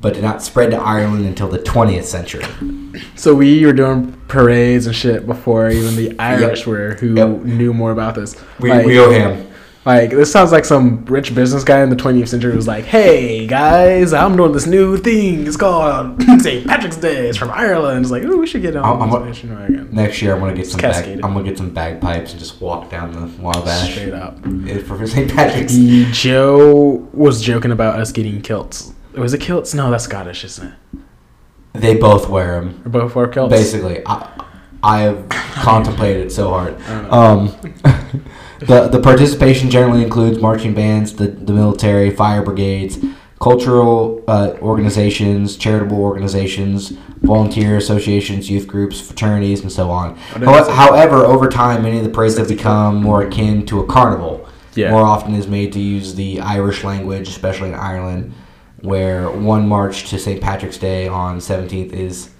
but 0.00 0.14
did 0.14 0.22
not 0.22 0.42
spread 0.42 0.70
to 0.70 0.76
Ireland 0.76 1.26
until 1.26 1.48
the 1.48 1.58
20th 1.58 2.04
century. 2.04 2.44
so 3.16 3.34
we 3.34 3.64
were 3.66 3.72
doing 3.72 4.12
parades 4.28 4.86
and 4.86 4.94
shit 4.94 5.26
before 5.26 5.70
even 5.70 5.96
the 5.96 6.18
Irish 6.18 6.66
were 6.66 6.94
who 6.94 7.14
Yep. 7.14 7.28
knew 7.44 7.72
more 7.72 7.90
about 7.92 8.14
this 8.14 8.36
We, 8.60 8.70
like, 8.70 8.86
we 8.86 8.98
owe 8.98 9.10
him. 9.10 9.46
like 9.84 10.10
this 10.10 10.30
sounds 10.30 10.52
like 10.52 10.64
some 10.64 11.04
rich 11.06 11.34
business 11.34 11.64
guy 11.64 11.82
in 11.82 11.88
the 11.90 11.96
20th 11.96 12.28
century 12.28 12.54
was 12.54 12.66
like 12.68 12.84
hey 12.84 13.46
guys 13.46 14.12
I'm 14.12 14.36
doing 14.36 14.52
this 14.52 14.66
new 14.66 14.96
thing 14.98 15.46
it's 15.46 15.56
called 15.56 16.22
St. 16.42 16.66
Patrick's 16.66 16.96
Day 16.96 17.28
it's 17.28 17.38
from 17.38 17.50
Ireland 17.50 18.02
it's 18.02 18.10
like 18.10 18.24
oh 18.24 18.36
we 18.36 18.46
should 18.46 18.62
get 18.62 18.76
on 18.76 18.84
I'm- 18.84 19.00
I'm- 19.00 19.26
this 19.28 19.42
information 19.42 19.74
again 19.74 19.88
Next 19.92 20.20
year, 20.22 20.34
I'm 20.34 20.40
gonna 20.40 20.54
get 20.54 20.66
some. 20.66 20.80
Bag. 20.80 21.20
I'm 21.24 21.32
gonna 21.32 21.42
get 21.44 21.56
some 21.58 21.70
bagpipes 21.70 22.30
and 22.32 22.38
just 22.38 22.60
walk 22.60 22.90
down 22.90 23.10
the 23.12 23.42
Wabash 23.42 23.90
straight 23.92 24.12
up 24.12 24.38
for 24.86 25.06
St. 25.06 25.32
Patrick's. 25.34 25.74
Joe 26.12 27.08
was 27.14 27.40
joking 27.42 27.70
about 27.72 27.98
us 27.98 28.12
getting 28.12 28.42
kilts. 28.42 28.92
Was 29.18 29.34
it 29.34 29.40
kilts? 29.40 29.74
No, 29.74 29.90
that's 29.90 30.04
Scottish, 30.04 30.44
isn't 30.44 30.68
it? 30.68 30.74
They 31.74 31.96
both 31.96 32.28
wear 32.28 32.60
them. 32.60 32.82
Or 32.84 32.88
both 32.90 33.14
wear 33.14 33.28
kilts. 33.28 33.50
Basically, 33.50 34.02
I, 34.06 34.44
I 34.82 35.00
have 35.00 35.28
contemplated 35.28 36.26
it 36.26 36.30
so 36.30 36.50
hard. 36.50 36.74
I 36.82 36.88
don't 36.88 37.02
know. 37.04 37.10
Um, 37.10 38.22
the 38.60 38.88
the 38.88 39.00
participation 39.00 39.70
generally 39.70 40.02
includes 40.02 40.40
marching 40.40 40.74
bands, 40.74 41.14
the 41.14 41.28
the 41.28 41.52
military, 41.52 42.10
fire 42.10 42.42
brigades, 42.42 42.98
cultural 43.40 44.24
uh, 44.26 44.54
organizations, 44.60 45.56
charitable 45.56 46.00
organizations, 46.00 46.90
volunteer 47.22 47.76
associations, 47.76 48.50
youth 48.50 48.66
groups, 48.66 49.00
fraternities, 49.00 49.60
and 49.62 49.70
so 49.70 49.90
on. 49.90 50.16
How- 50.16 50.38
that's- 50.40 50.68
however, 50.68 51.24
over 51.24 51.48
time, 51.48 51.82
many 51.82 51.98
of 51.98 52.04
the 52.04 52.10
parades 52.10 52.36
have 52.38 52.48
become 52.48 53.02
more 53.02 53.22
akin 53.22 53.64
to 53.66 53.80
a 53.80 53.86
carnival. 53.86 54.46
Yeah. 54.74 54.90
More 54.92 55.02
often 55.02 55.34
is 55.34 55.48
made 55.48 55.72
to 55.72 55.80
use 55.80 56.14
the 56.14 56.40
Irish 56.40 56.84
language, 56.84 57.28
especially 57.28 57.70
in 57.70 57.74
Ireland, 57.74 58.32
where 58.80 59.30
one 59.30 59.66
march 59.66 60.08
to 60.10 60.18
St. 60.18 60.40
Patrick's 60.40 60.78
Day 60.78 61.08
on 61.08 61.38
17th 61.38 61.92
is 61.92 62.30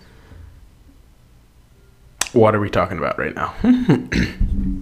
What 2.32 2.54
are 2.54 2.60
we 2.60 2.70
talking 2.70 2.98
about 2.98 3.18
right 3.18 3.34
now? 3.34 3.54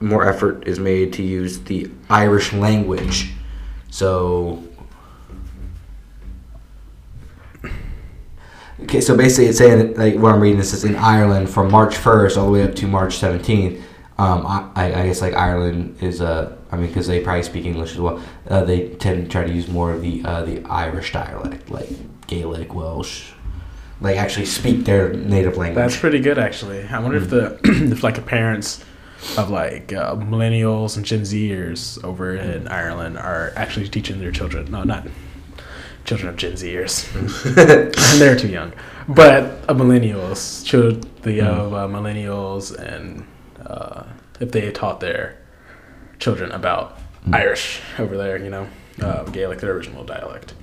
more 0.00 0.28
effort 0.28 0.66
is 0.66 0.78
made 0.78 1.12
to 1.14 1.22
use 1.22 1.60
the 1.60 1.90
Irish 2.08 2.52
language. 2.52 3.32
So, 3.90 4.62
okay, 8.82 9.00
so 9.00 9.16
basically, 9.16 9.46
it's 9.46 9.58
saying 9.58 9.94
like 9.96 10.14
what 10.16 10.32
I'm 10.34 10.40
reading. 10.40 10.58
This 10.58 10.72
is 10.72 10.84
in 10.84 10.96
Ireland 10.96 11.50
from 11.50 11.70
March 11.70 11.96
1st 11.96 12.36
all 12.36 12.46
the 12.46 12.52
way 12.52 12.62
up 12.62 12.74
to 12.76 12.86
March 12.86 13.18
17th. 13.18 13.82
Um, 14.18 14.44
I, 14.46 14.70
I 14.76 15.06
guess 15.06 15.20
like 15.20 15.34
Ireland 15.34 15.96
is 16.02 16.20
uh, 16.20 16.57
I 16.70 16.76
mean, 16.76 16.88
because 16.88 17.06
they 17.06 17.20
probably 17.20 17.42
speak 17.44 17.64
English 17.64 17.92
as 17.92 17.98
well. 17.98 18.22
Uh, 18.48 18.64
they 18.64 18.90
tend 18.96 19.24
to 19.24 19.30
try 19.30 19.44
to 19.44 19.52
use 19.52 19.68
more 19.68 19.92
of 19.92 20.02
the 20.02 20.22
uh, 20.24 20.42
the 20.42 20.64
Irish 20.64 21.12
dialect, 21.12 21.70
like 21.70 21.88
Gaelic, 22.26 22.74
Welsh, 22.74 23.32
like 24.00 24.16
actually 24.16 24.46
speak 24.46 24.84
their 24.84 25.12
native 25.12 25.56
language. 25.56 25.76
That's 25.76 25.96
pretty 25.96 26.20
good, 26.20 26.38
actually. 26.38 26.84
I 26.84 26.98
wonder 27.00 27.16
if 27.16 27.30
the 27.30 27.58
if 27.64 28.02
like 28.02 28.16
the 28.16 28.22
parents 28.22 28.84
of 29.36 29.50
like 29.50 29.92
uh, 29.92 30.14
millennials 30.14 30.96
and 30.96 31.04
Gen 31.04 31.22
Zers 31.22 32.02
over 32.04 32.36
in 32.36 32.68
Ireland 32.68 33.18
are 33.18 33.52
actually 33.56 33.88
teaching 33.88 34.18
their 34.18 34.30
children. 34.30 34.70
No, 34.70 34.84
not 34.84 35.06
children 36.04 36.28
of 36.28 36.36
Gen 36.36 36.52
Zers. 36.52 37.08
They're 38.18 38.36
too 38.36 38.48
young, 38.48 38.72
but 39.08 39.44
uh, 39.68 39.74
millennials, 39.74 40.64
children 40.64 41.00
the 41.22 41.40
of 41.40 41.72
uh, 41.72 41.86
millennials, 41.88 42.76
and 42.76 43.26
uh, 43.64 44.04
if 44.38 44.52
they 44.52 44.70
taught 44.70 45.00
their 45.00 45.38
children 46.18 46.50
about 46.52 46.98
Irish 47.32 47.80
over 47.98 48.16
there, 48.16 48.36
you 48.36 48.50
know, 48.50 48.66
uh, 49.02 49.24
Gaelic, 49.24 49.60
their 49.60 49.72
original 49.72 50.04
dialect. 50.04 50.54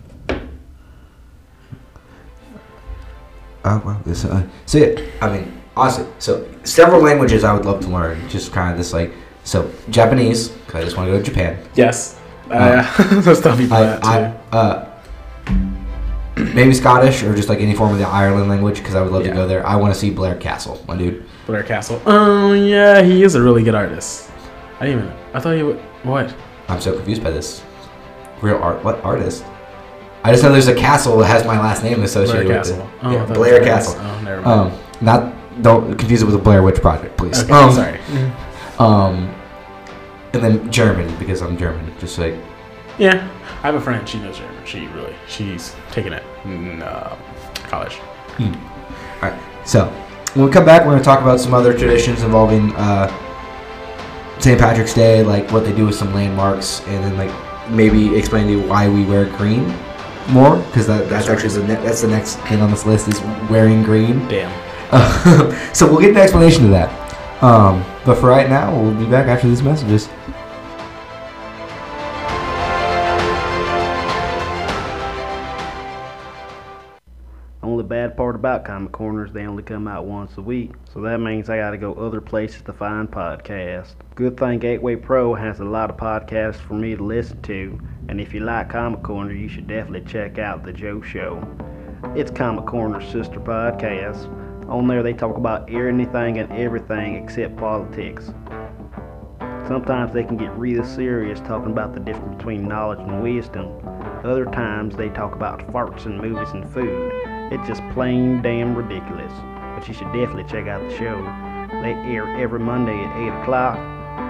Oh 3.67 3.81
well, 3.83 3.99
this, 4.05 4.25
uh, 4.25 4.47
so 4.67 4.77
yeah, 4.77 5.01
I 5.21 5.29
mean, 5.35 5.61
honestly, 5.75 6.05
so 6.19 6.47
several 6.63 7.01
languages 7.01 7.43
I 7.43 7.51
would 7.53 7.65
love 7.65 7.81
to 7.81 7.87
learn. 7.87 8.27
Just 8.29 8.51
kind 8.51 8.71
of 8.71 8.77
this 8.77 8.93
like, 8.93 9.11
so 9.43 9.71
Japanese, 9.89 10.49
because 10.49 10.75
I 10.75 10.83
just 10.83 10.95
want 10.97 11.07
to 11.07 11.13
go 11.13 11.17
to 11.17 11.23
Japan. 11.23 11.57
Yes, 11.73 12.19
uh, 12.51 13.21
let's 13.25 13.41
tell 13.41 13.57
people 13.57 13.75
I. 13.75 13.99
I, 14.03 14.55
uh, 14.55 14.91
maybe 16.53 16.73
Scottish 16.73 17.23
or 17.23 17.33
just 17.33 17.49
like 17.49 17.59
any 17.59 17.73
form 17.73 17.91
of 17.91 17.97
the 17.97 18.05
Ireland 18.07 18.49
language, 18.49 18.77
because 18.77 18.93
I 18.93 19.01
would 19.01 19.11
love 19.11 19.23
Yeah. 19.25 19.31
to 19.31 19.35
go 19.35 19.47
there. 19.47 19.65
I 19.65 19.77
want 19.77 19.93
to 19.93 19.99
see 19.99 20.11
Blair 20.11 20.35
Castle, 20.35 20.83
my 20.87 20.95
dude. 20.95 21.25
Blair 21.47 21.63
Castle. 21.63 21.99
Oh 22.05 22.53
yeah, 22.53 23.01
he 23.01 23.23
is 23.23 23.33
a 23.33 23.41
really 23.41 23.63
good 23.63 23.73
artist. 23.75 24.29
I 24.79 24.85
didn't 24.85 25.05
even. 25.05 25.17
I 25.33 25.39
thought 25.39 25.51
you. 25.51 25.65
would. 25.67 25.79
What? 26.03 26.35
I'm 26.67 26.81
so 26.81 26.93
confused 26.95 27.23
by 27.23 27.31
this. 27.31 27.63
Real 28.41 28.57
art? 28.57 28.83
What 28.83 29.03
artist? 29.03 29.45
I 30.23 30.31
just 30.31 30.43
know 30.43 30.51
there's 30.51 30.67
a 30.67 30.75
castle 30.75 31.17
that 31.19 31.27
has 31.27 31.45
my 31.45 31.59
last 31.59 31.83
name 31.83 31.93
Blair 31.95 32.05
associated 32.05 32.47
with 32.47 32.57
Castle. 32.57 32.79
it. 32.81 32.89
Oh, 33.03 33.11
yeah, 33.11 33.17
thought 33.19 33.25
it 33.25 33.29
was 33.29 33.37
Blair 33.37 33.59
Blair 33.59 33.63
Castle. 33.63 33.95
Oh, 33.99 34.21
never 34.21 34.41
mind. 34.41 34.71
Um, 34.71 34.79
not 35.01 35.61
don't 35.61 35.95
confuse 35.97 36.21
it 36.21 36.25
with 36.25 36.33
the 36.33 36.41
Blair 36.41 36.63
Witch 36.63 36.81
Project, 36.81 37.15
please. 37.17 37.41
okay, 37.43 37.53
um, 37.53 37.71
sorry. 37.71 37.99
Um, 38.79 39.33
and 40.33 40.43
then 40.43 40.71
German 40.71 41.15
because 41.17 41.41
I'm 41.41 41.57
German. 41.57 41.93
Just 41.99 42.17
like 42.17 42.35
Yeah, 42.97 43.29
I 43.63 43.67
have 43.67 43.75
a 43.75 43.81
friend. 43.81 44.07
She 44.09 44.19
knows 44.19 44.37
German. 44.37 44.65
She 44.65 44.87
really. 44.87 45.15
She's 45.27 45.73
taking 45.91 46.11
it 46.11 46.23
in 46.43 46.81
uh, 46.81 47.15
college. 47.69 47.99
All 48.39 48.51
right. 49.21 49.39
So 49.65 49.85
when 50.33 50.45
we 50.47 50.51
come 50.51 50.65
back, 50.65 50.81
we're 50.81 50.91
going 50.91 50.99
to 50.99 51.05
talk 51.05 51.21
about 51.21 51.39
some 51.39 51.53
other 51.53 51.71
traditions 51.77 52.23
involving 52.23 52.75
uh, 52.75 53.07
St. 54.39 54.59
Patrick's 54.59 54.93
Day, 54.93 55.23
like 55.23 55.51
what 55.51 55.63
they 55.65 55.73
do 55.73 55.85
with 55.85 55.95
some 55.95 56.13
landmarks, 56.13 56.81
and 56.87 57.03
then 57.03 57.17
like 57.17 57.69
maybe 57.69 58.15
explain 58.15 58.47
to 58.47 58.53
you 58.53 58.61
why 58.61 58.87
we 58.87 59.05
wear 59.05 59.25
green 59.37 59.73
more, 60.29 60.57
because 60.57 60.87
that, 60.87 61.09
that's 61.09 61.27
actually 61.27 61.49
the 61.49 61.67
ne- 61.67 61.83
that's 61.83 62.01
the 62.01 62.07
next 62.07 62.37
thing 62.41 62.61
on 62.61 62.71
this 62.71 62.85
list 62.85 63.07
is 63.07 63.19
wearing 63.49 63.83
green. 63.83 64.27
Damn. 64.27 64.51
Uh, 64.91 65.51
so 65.73 65.87
we'll 65.87 66.01
get 66.01 66.11
an 66.11 66.17
explanation 66.17 66.63
to 66.63 66.69
that. 66.69 67.43
Um, 67.43 67.83
but 68.05 68.15
for 68.15 68.29
right 68.29 68.49
now, 68.49 68.79
we'll 68.79 68.93
be 68.93 69.05
back 69.09 69.27
after 69.27 69.47
these 69.47 69.61
messages. 69.61 70.09
Part 78.35 78.61
about 78.61 78.65
Comic 78.65 78.91
Corners, 78.91 79.31
they 79.31 79.45
only 79.45 79.63
come 79.63 79.87
out 79.87 80.05
once 80.05 80.37
a 80.37 80.41
week, 80.41 80.71
so 80.93 80.99
that 80.99 81.19
means 81.19 81.49
I 81.49 81.57
gotta 81.57 81.77
go 81.77 81.93
other 81.93 82.19
places 82.19 82.61
to 82.63 82.73
find 82.73 83.09
podcasts. 83.09 83.95
Good 84.15 84.35
thing 84.35 84.59
Gateway 84.59 84.97
Pro 84.97 85.35
has 85.35 85.61
a 85.61 85.63
lot 85.63 85.89
of 85.89 85.95
podcasts 85.95 86.57
for 86.57 86.73
me 86.73 86.97
to 86.97 87.03
listen 87.03 87.41
to, 87.43 87.79
and 88.09 88.19
if 88.19 88.33
you 88.33 88.41
like 88.41 88.69
Comic 88.69 89.03
Corner, 89.03 89.31
you 89.31 89.47
should 89.47 89.67
definitely 89.67 90.11
check 90.11 90.37
out 90.37 90.65
The 90.65 90.73
Joe 90.73 91.01
Show. 91.01 91.47
It's 92.13 92.29
Comic 92.29 92.65
Corner's 92.65 93.09
sister 93.09 93.39
podcast. 93.39 94.27
On 94.69 94.85
there, 94.85 95.01
they 95.01 95.13
talk 95.13 95.37
about 95.37 95.69
anything 95.69 96.39
and 96.39 96.51
everything 96.51 97.15
except 97.15 97.55
politics. 97.55 98.33
Sometimes 99.65 100.11
they 100.11 100.25
can 100.25 100.35
get 100.35 100.51
really 100.57 100.85
serious 100.85 101.39
talking 101.39 101.71
about 101.71 101.93
the 101.93 102.01
difference 102.01 102.35
between 102.35 102.67
knowledge 102.67 102.99
and 102.99 103.23
wisdom. 103.23 103.79
Other 104.25 104.45
times 104.45 104.97
they 104.97 105.07
talk 105.07 105.35
about 105.35 105.65
farts 105.71 106.05
and 106.05 106.19
movies 106.19 106.49
and 106.49 106.69
food. 106.73 107.34
It's 107.51 107.67
just 107.67 107.81
plain 107.93 108.41
damn 108.41 108.75
ridiculous. 108.75 109.31
But 109.75 109.87
you 109.87 109.93
should 109.93 110.11
definitely 110.13 110.45
check 110.45 110.67
out 110.67 110.81
the 110.81 110.97
show. 110.97 111.21
They 111.81 111.93
air 111.93 112.27
every 112.37 112.59
Monday 112.59 112.97
at 112.97 113.17
8 113.17 113.41
o'clock. 113.41 113.77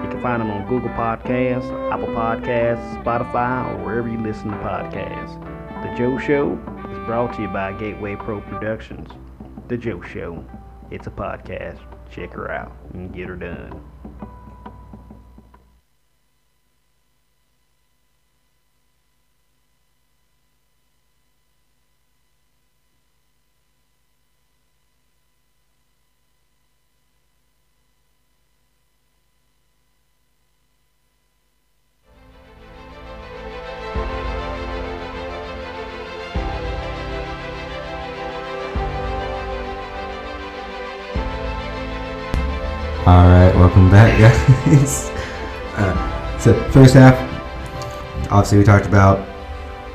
You 0.04 0.10
can 0.10 0.20
find 0.20 0.42
them 0.42 0.50
on 0.50 0.68
Google 0.68 0.90
Podcasts, 0.90 1.70
Apple 1.92 2.08
Podcasts, 2.08 3.02
Spotify, 3.02 3.72
or 3.72 3.84
wherever 3.84 4.08
you 4.08 4.18
listen 4.18 4.50
to 4.50 4.56
podcasts. 4.58 5.40
The 5.82 5.96
Joe 5.96 6.18
Show 6.18 6.52
is 6.90 6.98
brought 7.06 7.34
to 7.36 7.42
you 7.42 7.48
by 7.48 7.72
Gateway 7.72 8.16
Pro 8.16 8.40
Productions. 8.40 9.08
The 9.68 9.76
Joe 9.76 10.02
Show. 10.02 10.44
It's 10.90 11.06
a 11.06 11.10
podcast. 11.10 11.78
Check 12.10 12.32
her 12.32 12.50
out 12.50 12.72
and 12.92 13.14
get 13.14 13.28
her 13.28 13.36
done. 13.36 13.82
Welcome 43.66 43.90
back, 43.90 44.16
guys. 44.64 45.10
uh, 45.74 46.38
so 46.38 46.54
first 46.70 46.94
half, 46.94 47.16
obviously 48.30 48.58
we 48.58 48.64
talked 48.64 48.86
about 48.86 49.26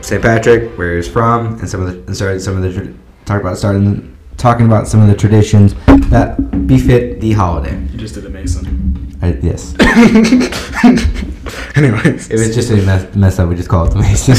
St. 0.02 0.22
Patrick, 0.22 0.78
where 0.78 0.98
he's 0.98 1.08
from, 1.08 1.58
and 1.58 1.70
some 1.70 1.82
of 1.82 1.88
the 1.88 1.94
and 2.06 2.14
started 2.14 2.42
some 2.42 2.58
of 2.58 2.64
the 2.64 2.74
tra- 2.74 2.94
talked 3.24 3.40
about 3.40 3.58
starting 3.58 4.18
talking 4.36 4.66
about 4.66 4.90
some 4.90 5.02
of 5.02 5.08
the 5.08 5.16
traditions 5.16 5.74
that 6.10 6.68
befit 6.68 7.22
the 7.22 7.32
holiday. 7.32 7.80
You 7.94 7.98
just 7.98 8.16
did 8.16 8.26
a 8.26 8.30
Mason. 8.30 9.18
I, 9.22 9.36
yes, 9.42 9.74
Anyways. 11.78 12.30
if 12.30 12.42
it's 12.42 12.54
just 12.54 12.72
a 12.72 12.76
mess, 12.76 13.16
mess 13.16 13.40
up, 13.40 13.48
we 13.48 13.56
just 13.56 13.70
call 13.70 13.86
it 13.88 13.92
the 13.92 14.00
Mason. 14.00 14.36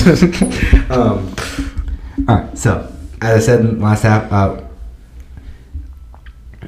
um, 0.90 1.34
all 2.28 2.36
right, 2.36 2.58
so 2.58 2.94
as 3.22 3.42
I 3.42 3.46
said 3.46 3.60
in 3.60 3.78
the 3.78 3.82
last 3.82 4.02
half, 4.02 4.30
uh, 4.30 4.60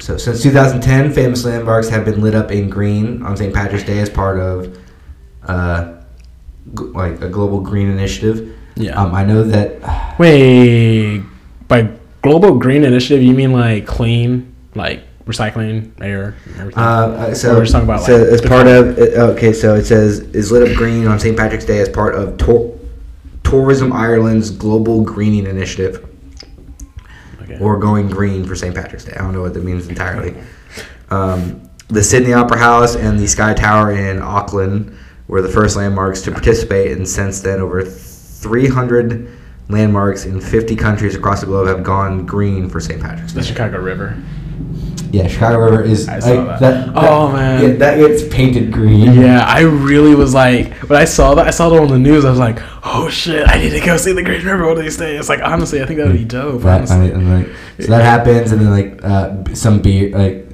so 0.00 0.16
since 0.16 0.42
2010, 0.42 1.12
famous 1.12 1.44
landmarks 1.44 1.88
have 1.88 2.04
been 2.04 2.20
lit 2.20 2.34
up 2.34 2.50
in 2.50 2.68
green 2.68 3.22
on 3.22 3.36
St. 3.36 3.54
Patrick's 3.54 3.84
Day 3.84 3.98
as 4.00 4.10
part 4.10 4.38
of 4.38 4.76
uh, 5.44 5.94
g- 6.76 6.84
like 6.84 7.20
a 7.20 7.28
global 7.28 7.60
green 7.60 7.88
initiative. 7.90 8.56
Yeah. 8.76 9.00
Um, 9.00 9.14
I 9.14 9.24
know 9.24 9.44
that 9.44 10.16
Wait, 10.18 11.20
by 11.68 11.90
global 12.22 12.58
green 12.58 12.84
initiative, 12.84 13.22
you 13.22 13.32
mean 13.34 13.52
like 13.52 13.86
clean, 13.86 14.54
like 14.74 15.02
recycling, 15.26 15.92
air, 16.02 16.34
and 16.46 16.60
everything? 16.60 16.82
uh, 16.82 16.86
uh, 16.86 17.34
so 17.34 17.52
Or 17.52 17.54
we're 17.56 17.60
just 17.62 17.72
talking 17.72 17.88
about, 17.88 18.02
so 18.02 18.16
like, 18.16 18.26
as 18.28 18.40
part 18.42 18.66
of 18.66 18.98
uh, 18.98 19.32
okay, 19.32 19.52
so 19.52 19.74
it 19.74 19.84
says 19.84 20.18
is 20.20 20.50
lit 20.50 20.68
up 20.68 20.76
green 20.76 21.06
on 21.06 21.18
St. 21.20 21.36
Patrick's 21.36 21.64
Day 21.64 21.78
as 21.80 21.88
part 21.88 22.14
of 22.14 22.36
Tor- 22.36 22.76
Tourism 23.44 23.92
Ireland's 23.92 24.50
global 24.50 25.02
greening 25.02 25.46
initiative. 25.46 26.08
Okay. 27.44 27.58
or 27.60 27.78
going 27.78 28.08
green 28.08 28.44
for 28.44 28.54
St. 28.54 28.74
Patrick's 28.74 29.04
Day. 29.04 29.14
I 29.14 29.18
don't 29.18 29.32
know 29.32 29.42
what 29.42 29.54
that 29.54 29.64
means 29.64 29.88
entirely. 29.88 30.34
Um, 31.10 31.68
the 31.88 32.02
Sydney 32.02 32.32
Opera 32.32 32.58
House 32.58 32.96
and 32.96 33.18
the 33.18 33.26
Sky 33.26 33.54
Tower 33.54 33.92
in 33.92 34.20
Auckland 34.20 34.96
were 35.28 35.42
the 35.42 35.48
first 35.48 35.76
landmarks 35.76 36.22
to 36.22 36.30
participate, 36.30 36.92
and 36.92 37.06
since 37.08 37.40
then, 37.40 37.60
over 37.60 37.82
300 37.82 39.30
landmarks 39.68 40.26
in 40.26 40.40
50 40.40 40.76
countries 40.76 41.14
across 41.14 41.40
the 41.40 41.46
globe 41.46 41.66
have 41.68 41.82
gone 41.82 42.26
green 42.26 42.68
for 42.68 42.80
St. 42.80 43.00
Patrick's 43.00 43.32
The 43.32 43.40
Day. 43.40 43.46
Chicago 43.46 43.80
River. 43.80 44.16
Yeah, 45.14 45.28
Chicago 45.28 45.58
River 45.58 45.82
is. 45.82 46.08
I 46.08 46.18
saw 46.18 46.42
like, 46.42 46.58
that. 46.58 46.92
Oh, 46.96 47.32
man. 47.32 47.62
yeah, 47.62 47.76
that 47.76 47.98
gets 47.98 48.26
painted 48.34 48.72
green. 48.72 49.14
Yeah, 49.14 49.44
I 49.46 49.60
really 49.60 50.16
was 50.16 50.34
like 50.34 50.74
when 50.88 51.00
I 51.00 51.04
saw 51.04 51.36
that 51.36 51.46
I 51.46 51.50
saw 51.50 51.72
it 51.72 51.80
on 51.80 51.86
the 51.86 51.98
news. 52.00 52.24
I 52.24 52.30
was 52.30 52.40
like, 52.40 52.58
"Oh 52.84 53.08
shit! 53.08 53.48
I 53.48 53.58
need 53.58 53.70
to 53.70 53.80
go 53.80 53.96
see 53.96 54.12
the 54.12 54.24
Green 54.24 54.44
River 54.44 54.66
one 54.66 54.76
of 54.76 54.82
these 54.82 54.96
days." 54.96 55.28
Like 55.28 55.40
honestly, 55.40 55.80
I 55.80 55.86
think 55.86 55.98
that 55.98 56.08
would 56.08 56.16
be 56.16 56.24
dope. 56.24 56.62
That, 56.62 56.90
I 56.90 56.94
honestly. 56.96 57.14
mean, 57.14 57.44
like, 57.44 57.56
so 57.78 57.86
that 57.86 58.02
happens, 58.02 58.50
and 58.50 58.60
then 58.60 58.70
like 58.70 59.04
uh, 59.04 59.54
some 59.54 59.80
beer, 59.80 60.10
like 60.10 60.48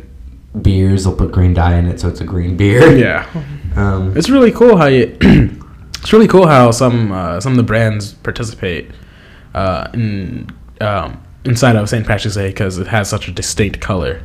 beers, 0.60 1.04
they'll 1.04 1.16
put 1.16 1.32
green 1.32 1.54
dye 1.54 1.78
in 1.78 1.86
it, 1.86 1.98
so 1.98 2.08
it's 2.08 2.20
a 2.20 2.24
green 2.24 2.58
beer. 2.58 2.96
yeah, 2.96 3.26
Um, 3.76 4.14
it's 4.14 4.28
really 4.28 4.52
cool 4.52 4.76
how 4.76 4.86
you. 4.86 5.16
it's 5.22 6.12
really 6.12 6.28
cool 6.28 6.46
how 6.46 6.70
some 6.70 7.12
uh, 7.12 7.40
some 7.40 7.52
of 7.52 7.56
the 7.56 7.62
brands 7.62 8.12
participate 8.12 8.90
uh, 9.54 9.88
in 9.94 10.50
um, 10.82 11.22
inside 11.44 11.76
of 11.76 11.88
St. 11.88 12.06
Patrick's 12.06 12.34
Day 12.34 12.48
because 12.48 12.76
it 12.76 12.88
has 12.88 13.08
such 13.08 13.26
a 13.26 13.32
distinct 13.32 13.80
color. 13.80 14.22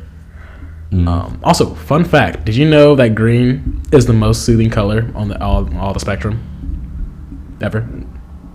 Mm. 0.90 1.08
Um, 1.08 1.40
also, 1.42 1.74
fun 1.74 2.04
fact: 2.04 2.44
Did 2.44 2.54
you 2.56 2.68
know 2.68 2.94
that 2.94 3.14
green 3.14 3.82
is 3.92 4.06
the 4.06 4.12
most 4.12 4.44
soothing 4.44 4.70
color 4.70 5.10
on 5.14 5.28
the 5.28 5.42
all, 5.42 5.68
all 5.78 5.92
the 5.92 6.00
spectrum 6.00 6.40
ever? 7.60 7.88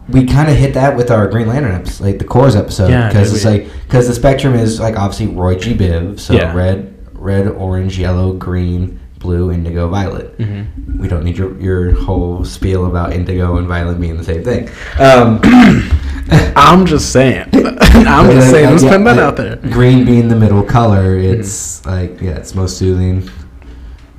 we 0.09 0.25
kind 0.25 0.49
of 0.49 0.57
hit 0.57 0.73
that 0.73 0.97
with 0.97 1.09
our 1.09 1.27
Green 1.27 1.47
Lantern 1.47 1.73
episode, 1.73 2.03
like 2.03 2.17
the 2.19 2.25
Corps 2.25 2.55
episode, 2.57 2.87
because 2.87 3.29
did 3.29 3.35
it's 3.37 3.45
we? 3.45 3.51
like 3.51 3.83
because 3.83 4.07
the 4.07 4.13
spectrum 4.13 4.55
is 4.55 4.79
like 4.79 4.97
obviously 4.97 5.27
Roy 5.27 5.55
G. 5.55 5.73
Biv, 5.73 6.19
so 6.19 6.33
Yeah. 6.33 6.53
red, 6.53 6.93
red, 7.13 7.47
orange, 7.47 7.97
yellow, 7.97 8.33
green, 8.33 8.99
blue, 9.19 9.51
indigo, 9.51 9.87
violet. 9.87 10.37
Mm-hmm. 10.37 10.99
We 11.01 11.07
don't 11.07 11.23
need 11.23 11.37
your 11.37 11.57
your 11.61 11.91
whole 11.93 12.43
spiel 12.43 12.87
about 12.87 13.13
indigo 13.13 13.55
and 13.57 13.67
violet 13.67 14.01
being 14.01 14.17
the 14.17 14.23
same 14.23 14.43
thing. 14.43 14.69
Um, 14.99 15.39
I'm 16.55 16.85
just 16.85 17.11
saying. 17.13 17.49
I'm 18.07 18.31
just 18.31 18.49
saying. 18.49 18.69
Let's 18.69 18.83
put 18.83 19.03
that 19.03 19.19
out 19.19 19.37
there. 19.37 19.55
Green 19.57 20.05
being 20.05 20.27
the 20.27 20.35
middle 20.35 20.63
color, 20.63 21.17
it's 21.17 21.85
like 21.85 22.19
yeah, 22.21 22.37
it's 22.37 22.55
most 22.55 22.77
soothing, 22.77 23.29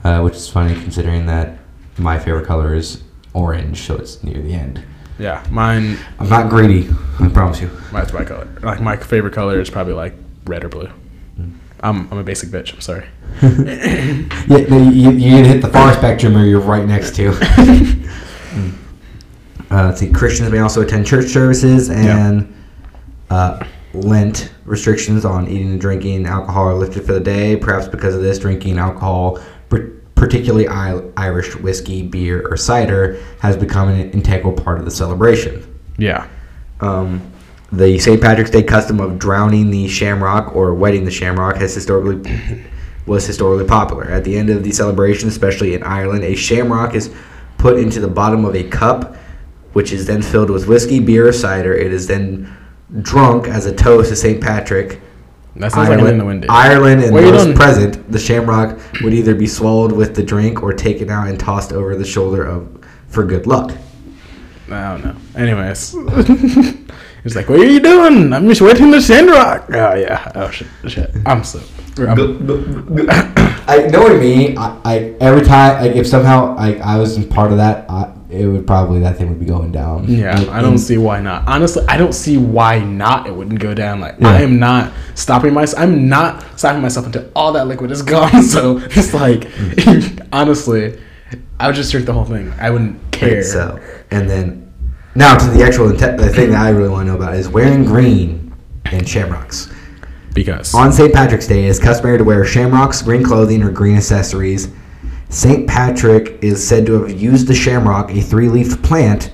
uh, 0.05 0.21
which 0.21 0.35
is 0.35 0.49
funny 0.49 0.75
considering 0.75 1.27
that 1.27 1.59
my 1.99 2.19
favorite 2.19 2.47
color 2.47 2.75
is 2.75 3.03
orange, 3.35 3.83
so 3.83 3.97
it's 3.97 4.23
near 4.23 4.41
the 4.41 4.55
end. 4.55 4.85
Yeah, 5.19 5.45
mine. 5.51 5.99
I'm 6.19 6.29
not 6.29 6.49
greedy, 6.51 6.89
I 7.21 7.29
promise 7.29 7.61
you. 7.61 7.71
Mine's 7.93 8.13
my 8.13 8.25
color. 8.25 8.49
Like 8.63 8.81
my 8.81 8.97
favorite 8.97 9.35
color 9.35 9.61
is 9.61 9.71
probably 9.71 9.95
like 9.95 10.15
red 10.45 10.65
or 10.65 10.69
blue. 10.69 10.91
I'm 11.83 12.09
I'm 12.13 12.19
a 12.19 12.25
basic 12.25 12.51
bitch. 12.51 12.73
I'm 12.75 12.81
sorry. 12.81 13.07
Yeah, 14.49 14.59
you, 14.91 15.11
you 15.11 15.39
either 15.39 15.49
hit 15.49 15.63
the 15.63 15.69
far 15.69 15.93
spectrum 15.99 16.37
or 16.37 16.45
you're 16.45 16.61
right 16.61 16.87
next 16.87 17.17
to. 17.17 17.31
Mm. 17.33 18.75
uh, 19.71 19.87
let's 19.87 20.01
see. 20.01 20.11
Christians 20.11 20.51
may 20.51 20.59
also 20.59 20.83
attend 20.83 21.07
church 21.07 21.29
services, 21.29 21.89
and 21.91 22.53
uh, 23.33 23.67
Lent 23.95 24.53
restrictions 24.65 25.25
on 25.25 25.49
eating 25.49 25.71
and 25.71 25.81
drinking 25.81 26.27
alcohol 26.27 26.65
are 26.65 26.75
lifted 26.75 27.05
for 27.05 27.13
the 27.13 27.21
day. 27.21 27.57
Perhaps 27.57 27.89
because 27.89 28.15
of 28.15 28.23
this, 28.23 28.39
drinking 28.39 28.79
alcohol, 28.79 29.39
particularly 30.15 30.69
Irish 30.69 31.57
whiskey, 31.57 32.03
beer, 32.03 32.47
or 32.49 32.57
cider, 32.57 33.23
has 33.41 33.57
become 33.57 33.89
an 33.89 34.11
integral 34.13 34.53
part 34.53 34.79
of 34.79 34.85
the 34.85 34.91
celebration. 34.91 35.79
Yeah. 35.99 36.27
Um, 36.81 37.21
the 37.71 37.99
St. 37.99 38.21
Patrick's 38.21 38.51
Day 38.51 38.63
custom 38.63 39.01
of 39.01 39.19
drowning 39.19 39.71
the 39.71 39.89
shamrock 39.89 40.55
or 40.55 40.75
wetting 40.75 41.05
the 41.05 41.11
shamrock 41.11 41.57
has 41.57 41.75
historically 41.75 42.65
was 43.07 43.27
historically 43.27 43.67
popular. 43.67 44.05
At 44.05 44.25
the 44.25 44.37
end 44.37 44.49
of 44.49 44.63
the 44.63 44.73
celebration, 44.73 45.29
especially 45.29 45.75
in 45.75 45.83
Ireland, 45.83 46.23
a 46.23 46.35
shamrock 46.35 46.95
is 46.95 47.13
put 47.59 47.79
into 47.79 47.99
the 48.01 48.09
bottom 48.09 48.45
of 48.45 48.55
a 48.55 48.65
cup, 48.65 49.17
which 49.73 49.93
is 49.93 50.07
then 50.07 50.23
filled 50.23 50.51
with 50.51 50.69
whiskey, 50.69 51.01
beer, 51.01 51.29
or 51.29 51.33
cider. 51.33 51.75
It 51.75 51.93
is 51.93 52.07
then 52.07 52.57
drunk 53.01 53.49
as 53.49 53.67
a 53.67 53.75
toast 53.75 54.11
to 54.11 54.17
St. 54.17 54.41
Patrick. 54.41 55.01
That 55.57 55.73
sounds 55.73 55.89
like 55.89 56.01
an 56.01 56.19
the 56.19 56.25
wind. 56.25 56.47
Ireland 56.49 57.03
and 57.03 57.15
those 57.15 57.55
present, 57.55 58.11
the 58.11 58.19
shamrock 58.19 58.79
would 59.03 59.13
either 59.13 59.35
be 59.35 59.47
swallowed 59.47 59.93
with 59.93 60.15
the 60.15 60.23
drink 60.23 60.63
or 60.63 60.73
taken 60.73 61.11
out 61.11 61.29
and 61.29 61.39
tossed 61.39 61.73
over 61.73 61.95
the 61.95 62.05
shoulder 62.05 62.45
of 62.45 62.85
for 63.09 63.25
good 63.25 63.47
luck. 63.47 63.73
I 64.71 64.97
don't 64.97 65.05
know. 65.05 65.17
Anyways, 65.37 65.93
he's 67.23 67.37
like, 67.37 67.51
"What 67.51 67.61
are 67.61 67.67
you 67.67 67.81
doing? 67.81 68.33
I'm 68.33 68.49
just 68.49 68.63
waiting 68.63 68.91
the 68.91 69.03
shamrock. 69.03 69.67
Oh 69.69 69.95
yeah. 69.95 70.33
Oh 70.35 70.51
shit. 70.51 70.69
Shit. 70.89 71.11
I'm 71.27 71.45
so. 71.45 71.61
I'm, 71.99 72.19
I 73.69 73.87
know 73.89 74.03
what 74.03 74.13
I 74.13 74.19
mean. 74.19 74.57
I, 74.57 74.81
I 74.85 74.97
every 75.21 75.45
time 75.45 75.85
like 75.85 75.95
if 75.95 76.07
somehow 76.07 76.57
like 76.57 76.81
I 76.81 76.97
was 76.97 77.23
part 77.27 77.51
of 77.51 77.59
that, 77.59 77.91
I, 77.91 78.11
it 78.33 78.47
would 78.47 78.67
probably 78.67 79.01
that 79.01 79.17
thing 79.19 79.29
would 79.29 79.39
be 79.41 79.47
going 79.47 79.71
down. 79.73 80.05
yeah. 80.09 80.47
I 80.51 80.63
don't 80.63 80.79
see 80.79 80.97
why 80.99 81.21
not. 81.21 81.47
Honestly, 81.47 81.85
I 81.87 81.97
don't 81.99 82.15
see 82.15 82.39
why 82.39 82.79
not. 82.81 83.27
It 83.27 83.35
wouldn't 83.35 83.61
go 83.61 83.75
down. 83.75 84.01
Like 84.01 84.17
Yeah. 84.19 84.29
I 84.31 84.41
am 84.41 84.59
not 84.59 84.93
stopping 85.15 85.53
myself. 85.53 85.83
I'm 85.83 86.09
not 86.09 86.59
stopping 86.59 86.81
myself 86.83 87.07
until 87.07 87.31
all 87.37 87.53
that 87.53 87.67
liquid 87.67 87.91
is 87.91 88.03
gone. 88.17 88.43
So 88.43 88.79
it's 88.79 89.13
like, 89.15 89.49
honestly, 90.33 90.99
I 91.61 91.67
would 91.67 91.77
just 91.77 91.91
drink 91.93 92.07
the 92.07 92.13
whole 92.13 92.25
thing. 92.25 92.53
I 92.59 92.71
wouldn't 92.71 93.13
care. 93.13 93.43
So 93.43 93.79
and 94.11 94.29
then 94.29 94.73
now 95.15 95.37
to 95.37 95.47
the 95.51 95.63
actual 95.63 95.89
inte- 95.91 96.17
the 96.19 96.29
thing 96.31 96.51
that 96.51 96.61
I 96.61 96.71
really 96.71 96.89
want 96.89 97.07
to 97.07 97.13
know 97.13 97.17
about 97.19 97.35
is 97.35 97.49
wearing 97.49 97.85
green 97.85 98.55
and 98.87 99.09
shamrocks. 99.09 99.71
because 100.35 100.75
On 100.75 100.91
St. 100.93 101.13
Patrick's 101.13 101.47
Day, 101.47 101.65
it 101.67 101.69
is 101.69 101.79
customary 101.79 102.19
to 102.19 102.25
wear 102.25 102.45
shamrocks, 102.45 103.03
green 103.03 103.23
clothing, 103.23 103.63
or 103.63 103.71
green 103.71 103.97
accessories. 103.97 104.69
St. 105.33 105.67
Patrick 105.67 106.39
is 106.43 106.67
said 106.67 106.85
to 106.87 107.03
have 107.03 107.21
used 107.21 107.47
the 107.47 107.55
shamrock, 107.55 108.11
a 108.11 108.21
three 108.21 108.49
leafed 108.51 108.83
plant, 108.83 109.33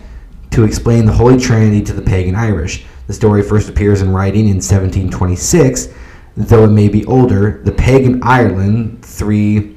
to 0.52 0.62
explain 0.62 1.04
the 1.04 1.12
Holy 1.12 1.37
Trinity 1.38 1.82
to 1.82 1.92
the 1.92 2.00
pagan 2.02 2.37
Irish. 2.37 2.84
The 3.08 3.12
story 3.12 3.42
first 3.42 3.68
appears 3.68 4.00
in 4.00 4.12
writing 4.12 4.42
in 4.42 4.56
1726, 4.58 5.88
though 6.37 6.64
it 6.64 6.68
may 6.70 6.88
be 6.88 7.04
older. 7.06 7.61
The 7.64 7.72
pagan 7.72 8.20
Ireland, 8.22 9.04
three 9.04 9.74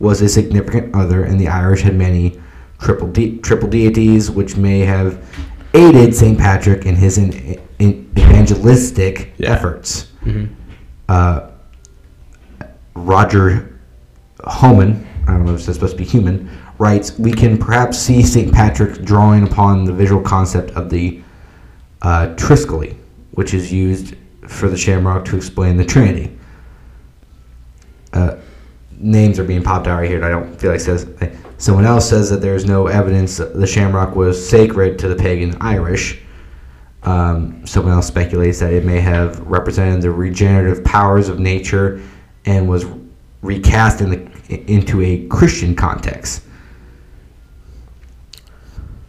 was 0.00 0.22
a 0.22 0.28
significant 0.28 0.92
other, 0.94 1.22
and 1.22 1.38
the 1.38 1.46
Irish 1.46 1.82
had 1.82 1.94
many 1.96 2.40
triple, 2.80 3.06
de- 3.06 3.38
triple 3.38 3.68
deities, 3.68 4.28
which 4.28 4.56
may 4.56 4.80
have 4.80 5.22
aided 5.72 6.16
St. 6.16 6.36
Patrick 6.36 6.84
in 6.84 6.96
his 6.96 7.16
in, 7.16 7.32
in 7.78 8.10
evangelistic 8.18 9.34
Yeah. 9.38 9.52
efforts 9.52 10.08
Mhm. 10.26 10.48
uh, 11.08 11.42
Roger 12.96 13.78
Homan, 14.44 15.06
it's 15.48 15.64
supposed 15.64 15.92
to 15.92 15.96
be 15.96 16.04
human, 16.04 16.50
writes, 16.78 17.18
We 17.18 17.32
can 17.32 17.58
perhaps 17.58 17.98
see 17.98 18.22
St. 18.22 18.52
Patrick 18.52 19.02
drawing 19.02 19.44
upon 19.44 19.84
the 19.84 19.92
visual 19.92 20.22
concept 20.22 20.70
of 20.72 20.90
the 20.90 21.22
uh, 22.02 22.34
which 23.32 23.54
is 23.54 23.72
used 23.72 24.16
for 24.46 24.68
the 24.68 24.76
shamrock 24.76 25.24
to 25.26 25.36
explain 25.36 25.76
the 25.76 25.84
Trinity. 25.84 26.36
Uh, 28.12 28.36
names 28.98 29.38
are 29.38 29.44
being 29.44 29.62
popped 29.62 29.86
out 29.86 29.98
right 29.98 30.08
here, 30.08 30.16
and 30.16 30.26
I 30.26 30.30
don't 30.30 30.58
feel 30.60 30.72
like 30.72 30.80
says. 30.80 31.06
Someone 31.58 31.84
else 31.84 32.08
says 32.08 32.30
that 32.30 32.40
there's 32.40 32.64
no 32.64 32.86
evidence 32.86 33.36
the 33.36 33.66
shamrock 33.66 34.16
was 34.16 34.48
sacred 34.48 34.98
to 35.00 35.08
the 35.08 35.16
pagan 35.16 35.56
Irish. 35.60 36.20
Um, 37.02 37.66
someone 37.66 37.92
else 37.92 38.06
speculates 38.06 38.60
that 38.60 38.72
it 38.72 38.84
may 38.84 39.00
have 39.00 39.40
represented 39.40 40.02
the 40.02 40.10
regenerative 40.10 40.84
powers 40.84 41.28
of 41.28 41.38
nature 41.38 42.00
and 42.46 42.68
was 42.68 42.84
recast 43.42 44.00
in 44.00 44.10
the, 44.10 44.70
into 44.70 45.00
a 45.02 45.26
Christian 45.26 45.74
context. 45.74 46.42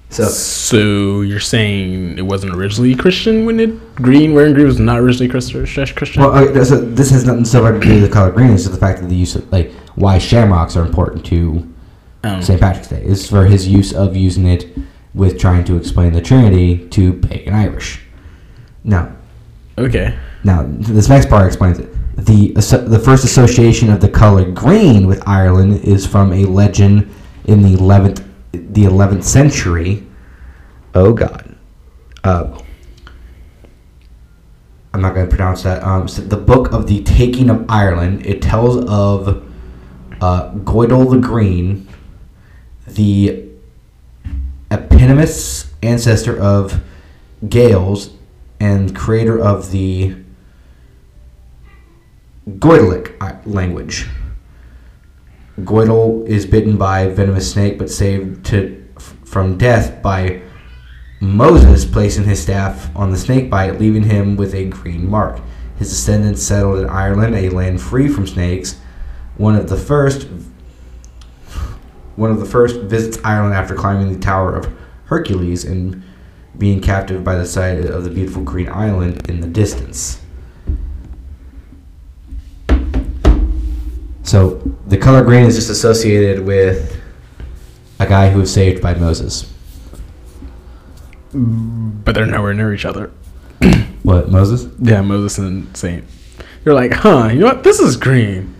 So, 0.09 0.25
So 0.25 1.21
you're 1.21 1.39
saying 1.39 2.17
it 2.17 2.23
wasn't 2.23 2.53
originally 2.53 2.95
Christian 2.95 3.45
when 3.45 3.59
it 3.61 3.95
green 3.95 4.33
wearing 4.33 4.53
green 4.53 4.67
was 4.67 4.77
not 4.79 4.99
originally 4.99 5.29
Christian? 5.29 5.65
Christian? 5.65 6.21
well, 6.21 6.37
okay, 6.37 6.63
so 6.65 6.81
this 6.81 7.09
has 7.11 7.25
nothing 7.25 7.45
so 7.45 7.63
much 7.63 7.81
to 7.81 7.87
do 7.87 7.93
with 7.93 8.03
the 8.03 8.09
color 8.09 8.29
green. 8.31 8.51
It's 8.51 8.63
just 8.63 8.73
the 8.73 8.79
fact 8.79 8.99
that 9.01 9.07
the 9.07 9.15
use 9.15 9.35
of 9.35 9.49
like 9.53 9.71
why 9.95 10.17
shamrocks 10.17 10.75
are 10.75 10.85
important 10.85 11.25
to 11.27 11.65
Um, 12.23 12.41
St. 12.41 12.59
Patrick's 12.59 12.89
Day 12.89 13.01
is 13.03 13.27
for 13.29 13.45
his 13.45 13.67
use 13.69 13.93
of 13.93 14.15
using 14.17 14.47
it 14.47 14.77
with 15.13 15.39
trying 15.39 15.63
to 15.65 15.77
explain 15.77 16.11
the 16.11 16.21
Trinity 16.21 16.87
to 16.89 17.13
pagan 17.13 17.53
Irish. 17.53 18.01
Now, 18.83 19.15
okay. 19.77 20.17
Now, 20.43 20.65
this 20.67 21.07
next 21.07 21.29
part 21.29 21.47
explains 21.47 21.79
it. 21.79 21.89
The 22.21 22.53
the 22.87 22.99
first 22.99 23.23
association 23.23 23.89
of 23.89 23.99
the 23.99 24.09
color 24.09 24.45
green 24.51 25.07
with 25.07 25.27
Ireland 25.27 25.83
is 25.83 26.05
from 26.05 26.31
a 26.33 26.45
legend 26.45 27.09
in 27.45 27.63
the 27.63 27.73
eleventh 27.73 28.23
the 28.51 28.85
eleventh 28.85 29.23
century. 29.23 30.05
Oh 30.93 31.13
God, 31.13 31.55
uh, 32.23 32.61
I'm 34.93 35.01
not 35.01 35.15
going 35.15 35.27
to 35.27 35.35
pronounce 35.35 35.63
that. 35.63 35.81
Um, 35.81 36.07
so 36.07 36.21
the 36.21 36.37
book 36.37 36.71
of 36.71 36.85
the 36.85 37.01
taking 37.03 37.49
of 37.49 37.65
Ireland. 37.67 38.23
It 38.23 38.39
tells 38.41 38.77
of 38.85 39.43
uh, 40.21 40.51
Goidel 40.51 41.09
the 41.09 41.17
Green, 41.17 41.87
the 42.85 43.49
eponymous 44.69 45.73
ancestor 45.81 46.39
of 46.39 46.83
Gaels 47.49 48.11
and 48.59 48.95
creator 48.95 49.39
of 49.39 49.71
the 49.71 50.15
Goidelic 52.49 53.15
uh, 53.21 53.37
language. 53.45 54.07
Goidel 55.59 56.27
is 56.27 56.45
bitten 56.45 56.77
by 56.77 57.07
venomous 57.07 57.51
snake 57.51 57.77
but 57.77 57.89
saved 57.89 58.45
to 58.47 58.83
f- 58.97 59.15
from 59.23 59.57
death 59.57 60.01
by 60.01 60.41
Moses 61.19 61.85
placing 61.85 62.23
his 62.23 62.41
staff 62.41 62.89
on 62.95 63.11
the 63.11 63.17
snake 63.17 63.49
bite, 63.49 63.79
leaving 63.79 64.03
him 64.03 64.37
with 64.37 64.55
a 64.55 64.65
green 64.65 65.07
mark. 65.07 65.39
His 65.77 65.89
descendants 65.89 66.41
settled 66.41 66.79
in 66.79 66.89
Ireland, 66.89 67.35
a 67.35 67.49
land 67.49 67.79
free 67.79 68.07
from 68.07 68.25
snakes. 68.25 68.79
One 69.37 69.55
of 69.55 69.69
the 69.69 69.77
first 69.77 70.27
one 72.15 72.31
of 72.31 72.39
the 72.39 72.45
first 72.45 72.81
visits 72.81 73.17
Ireland 73.23 73.55
after 73.55 73.75
climbing 73.75 74.11
the 74.13 74.19
Tower 74.19 74.55
of 74.55 74.71
Hercules 75.05 75.63
and 75.63 76.03
being 76.57 76.81
captive 76.81 77.23
by 77.23 77.35
the 77.35 77.45
sight 77.45 77.79
of 77.85 78.03
the 78.03 78.09
beautiful 78.09 78.43
green 78.43 78.69
island 78.69 79.29
in 79.29 79.41
the 79.41 79.47
distance. 79.47 80.20
So 84.23 84.61
the 84.87 84.97
color 84.97 85.23
green 85.23 85.45
is 85.45 85.55
just 85.55 85.69
associated 85.69 86.45
with 86.45 86.99
a 87.99 88.05
guy 88.07 88.29
who 88.29 88.39
was 88.39 88.53
saved 88.53 88.81
by 88.81 88.93
Moses. 88.93 89.51
But 91.33 92.13
they're 92.15 92.25
nowhere 92.25 92.53
near 92.53 92.73
each 92.73 92.85
other. 92.85 93.11
What 94.03 94.31
Moses? 94.31 94.65
Yeah, 94.79 95.01
Moses 95.01 95.37
and 95.37 95.77
Saint. 95.77 96.03
You're 96.65 96.73
like, 96.73 96.91
huh? 96.91 97.29
You 97.31 97.41
know 97.41 97.45
what? 97.45 97.63
This 97.63 97.79
is 97.79 97.95
green. 97.97 98.55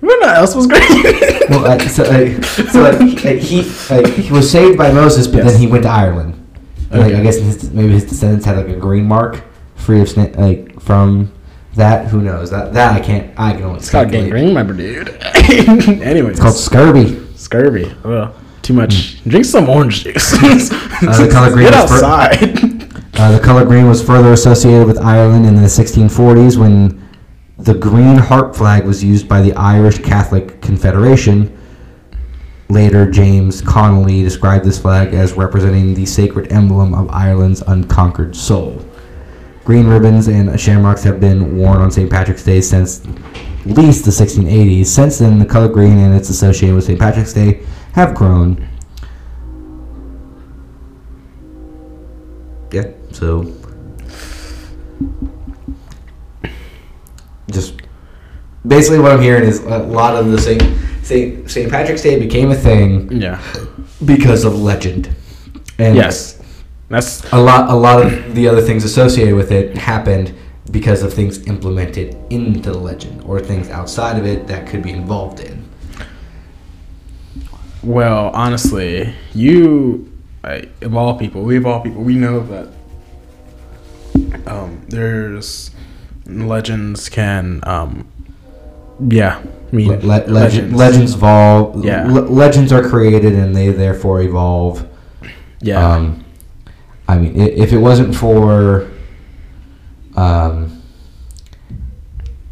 You 0.00 0.08
know 0.08 0.16
what 0.26 0.36
else 0.36 0.54
was 0.54 0.66
green? 0.66 0.80
Well, 1.50 1.60
like, 1.60 1.82
so, 1.82 2.02
like, 2.04 2.42
so 2.44 2.80
like, 2.82 2.98
like, 3.22 3.38
he 3.38 3.62
like, 3.90 4.06
he 4.14 4.32
was 4.32 4.50
saved 4.50 4.76
by 4.78 4.90
Moses, 4.90 5.26
but 5.28 5.44
Yes. 5.44 5.52
then 5.52 5.60
he 5.60 5.66
went 5.66 5.82
to 5.84 5.90
Ireland. 5.90 6.32
And, 6.90 7.00
Like 7.02 7.14
I 7.14 7.22
guess 7.22 7.36
his, 7.36 7.70
maybe 7.72 7.92
his 7.92 8.04
descendants 8.06 8.44
had 8.46 8.56
like 8.56 8.68
a 8.68 8.76
green 8.76 9.04
mark, 9.04 9.44
free 9.76 10.00
of 10.00 10.08
sna- 10.08 10.34
like 10.38 10.80
from 10.80 11.30
that. 11.76 12.08
Who 12.08 12.20
knows? 12.20 12.50
That 12.50 12.72
that 12.74 12.94
I 12.94 13.00
can't. 13.04 13.32
I 13.38 13.52
can 13.52 13.62
only. 13.64 13.78
it's 13.78 13.90
called 13.90 14.10
gangrene, 14.10 14.52
my 14.52 14.62
dude. 14.62 15.08
Anyways, 15.48 16.32
It's 16.32 16.40
called 16.40 16.56
scurvy. 16.56 17.24
scurvy. 17.36 17.92
Ugh, 18.04 18.34
too 18.62 18.74
much. 18.74 19.22
Drink 19.24 19.44
some 19.44 19.68
orange 19.68 20.02
juice. 20.04 20.32
Uh, 20.34 21.16
the 21.24 21.28
color 21.32 21.52
green 21.52 21.66
Get 21.70 21.74
outside. 21.74 22.72
Uh, 23.18 23.32
the 23.32 23.40
color 23.42 23.64
green 23.64 23.88
was 23.88 24.02
further 24.04 24.34
associated 24.34 24.86
with 24.86 24.98
Ireland 24.98 25.46
in 25.46 25.54
the 25.54 25.62
1640s 25.62 26.58
when 26.58 27.02
the 27.56 27.72
green 27.72 28.18
harp 28.18 28.54
flag 28.54 28.84
was 28.84 29.02
used 29.02 29.26
by 29.26 29.40
the 29.40 29.54
Irish 29.54 30.00
Catholic 30.00 30.60
Confederation. 30.60 31.56
Later, 32.68 33.10
James 33.10 33.62
Connolly 33.62 34.22
described 34.22 34.66
this 34.66 34.78
flag 34.78 35.14
as 35.14 35.32
representing 35.32 35.94
the 35.94 36.04
sacred 36.04 36.52
emblem 36.52 36.92
of 36.92 37.08
Ireland's 37.08 37.62
unconquered 37.62 38.36
soul. 38.36 38.84
Green 39.66 39.88
ribbons 39.88 40.28
and 40.28 40.58
shamrocks 40.60 41.02
have 41.02 41.18
been 41.18 41.58
worn 41.58 41.78
on 41.78 41.90
St. 41.90 42.08
Patrick's 42.08 42.44
Day 42.44 42.60
since 42.60 43.04
at 43.04 43.66
least 43.66 44.04
the 44.04 44.12
1680s. 44.12 44.86
Since 44.86 45.18
then, 45.18 45.40
the 45.40 45.44
color 45.44 45.66
green 45.66 45.98
and 45.98 46.14
its 46.14 46.30
association 46.30 46.76
with 46.76 46.84
St. 46.84 46.96
Patrick's 46.96 47.32
Day 47.32 47.66
have 47.94 48.14
grown. 48.14 48.68
Yeah, 52.70 52.92
so 53.10 53.52
just 57.50 57.80
basically 58.64 59.00
what 59.00 59.10
I'm 59.10 59.20
hearing 59.20 59.48
is 59.48 59.64
a 59.64 59.78
lot 59.78 60.14
of 60.14 60.30
the 60.30 60.40
St. 60.40 60.62
St. 61.02 61.50
St. 61.50 61.68
Patrick's 61.68 62.02
Day 62.02 62.20
became 62.20 62.52
a 62.52 62.54
thing 62.54 63.10
yeah. 63.10 63.42
because 64.04 64.44
of 64.44 64.54
legend. 64.60 65.10
And 65.76 65.96
Yes. 65.96 66.35
That's 66.88 67.22
a 67.32 67.40
lot 67.40 67.68
a 67.70 67.74
lot 67.74 68.04
of 68.04 68.34
the 68.34 68.46
other 68.48 68.62
things 68.62 68.84
associated 68.84 69.34
with 69.34 69.50
it 69.50 69.76
happened 69.76 70.32
because 70.70 71.02
of 71.02 71.12
things 71.12 71.44
implemented 71.46 72.16
into 72.30 72.70
the 72.70 72.78
legend 72.78 73.22
or 73.24 73.40
things 73.40 73.68
outside 73.70 74.18
of 74.18 74.26
it 74.26 74.46
that 74.48 74.66
could 74.66 74.82
be 74.82 74.90
involved 74.90 75.40
in. 75.40 75.64
well, 77.82 78.30
honestly, 78.34 79.14
you, 79.34 80.10
I, 80.42 80.68
of 80.82 80.96
all 80.96 81.16
people, 81.18 81.42
we 81.42 81.56
of 81.56 81.66
all 81.66 81.80
people, 81.80 82.02
we 82.02 82.16
know 82.16 82.40
that 82.40 82.68
um, 84.46 84.84
there's 84.88 85.70
legends 86.26 87.08
can, 87.08 87.60
um, 87.64 88.06
yeah, 89.08 89.40
I 89.72 89.76
mean, 89.76 89.88
Le- 89.88 90.06
le- 90.06 90.26
legend, 90.26 90.76
legends 90.76 91.14
evolve. 91.14 91.84
Yeah. 91.84 92.06
le- 92.10 92.20
legends 92.28 92.72
are 92.72 92.82
created 92.88 93.34
and 93.34 93.54
they 93.54 93.68
therefore 93.70 94.20
evolve. 94.22 94.86
yeah, 95.60 95.94
Um, 95.94 96.24
I 97.08 97.18
mean, 97.18 97.38
if 97.40 97.72
it 97.72 97.78
wasn't 97.78 98.14
for, 98.14 98.90
um, 100.16 100.82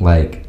like, 0.00 0.46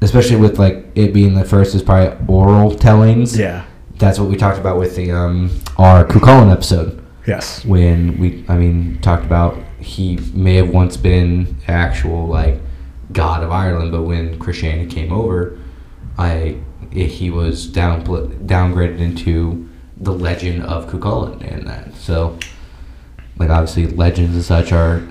especially 0.00 0.36
with 0.36 0.58
like 0.58 0.86
it 0.94 1.12
being 1.12 1.34
the 1.34 1.44
first 1.44 1.74
is 1.74 1.82
probably 1.82 2.16
oral 2.26 2.74
tellings. 2.74 3.38
yeah, 3.38 3.64
That's 3.98 4.18
what 4.18 4.28
we 4.28 4.36
talked 4.36 4.58
about 4.58 4.78
with 4.78 4.96
the 4.96 5.12
um 5.12 5.50
our 5.78 6.04
Cucullin 6.04 6.50
episode 6.50 7.04
yes, 7.26 7.64
when 7.64 8.18
we 8.18 8.44
I 8.48 8.56
mean 8.56 8.98
talked 9.00 9.24
about 9.24 9.56
he 9.78 10.16
may 10.34 10.54
have 10.56 10.70
once 10.70 10.96
been 10.96 11.56
actual 11.68 12.26
like 12.26 12.58
god 13.12 13.42
of 13.44 13.50
Ireland, 13.52 13.92
but 13.92 14.02
when 14.02 14.38
Christianity 14.38 14.92
came 14.92 15.12
over, 15.12 15.58
I 16.18 16.56
i- 16.92 16.94
he 16.98 17.30
was 17.30 17.66
down 17.66 18.02
downgraded 18.04 18.98
into 18.98 19.68
the 19.98 20.12
legend 20.12 20.64
of 20.64 20.88
Cucullin 20.90 21.40
and 21.48 21.66
that. 21.68 21.94
So, 21.94 22.38
like 23.38 23.50
obviously 23.50 23.86
legends 23.86 24.34
and 24.34 24.44
such 24.44 24.72
are 24.72 25.02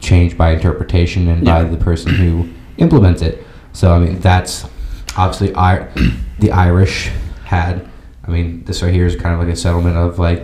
changed 0.00 0.36
by 0.36 0.50
interpretation 0.50 1.28
and 1.28 1.44
by 1.44 1.64
the 1.64 1.76
person 1.76 2.14
who 2.14 2.48
implements 2.78 3.22
it. 3.22 3.44
So 3.72 3.92
I 3.92 3.98
mean 3.98 4.20
that's 4.20 4.64
obviously 5.16 5.54
I 5.54 5.88
the 6.38 6.52
Irish 6.52 7.10
had. 7.44 7.88
I 8.26 8.30
mean 8.30 8.64
this 8.64 8.82
right 8.82 8.92
here 8.92 9.06
is 9.06 9.16
kind 9.16 9.34
of 9.34 9.40
like 9.40 9.52
a 9.52 9.56
settlement 9.56 9.96
of 9.96 10.18
like 10.18 10.42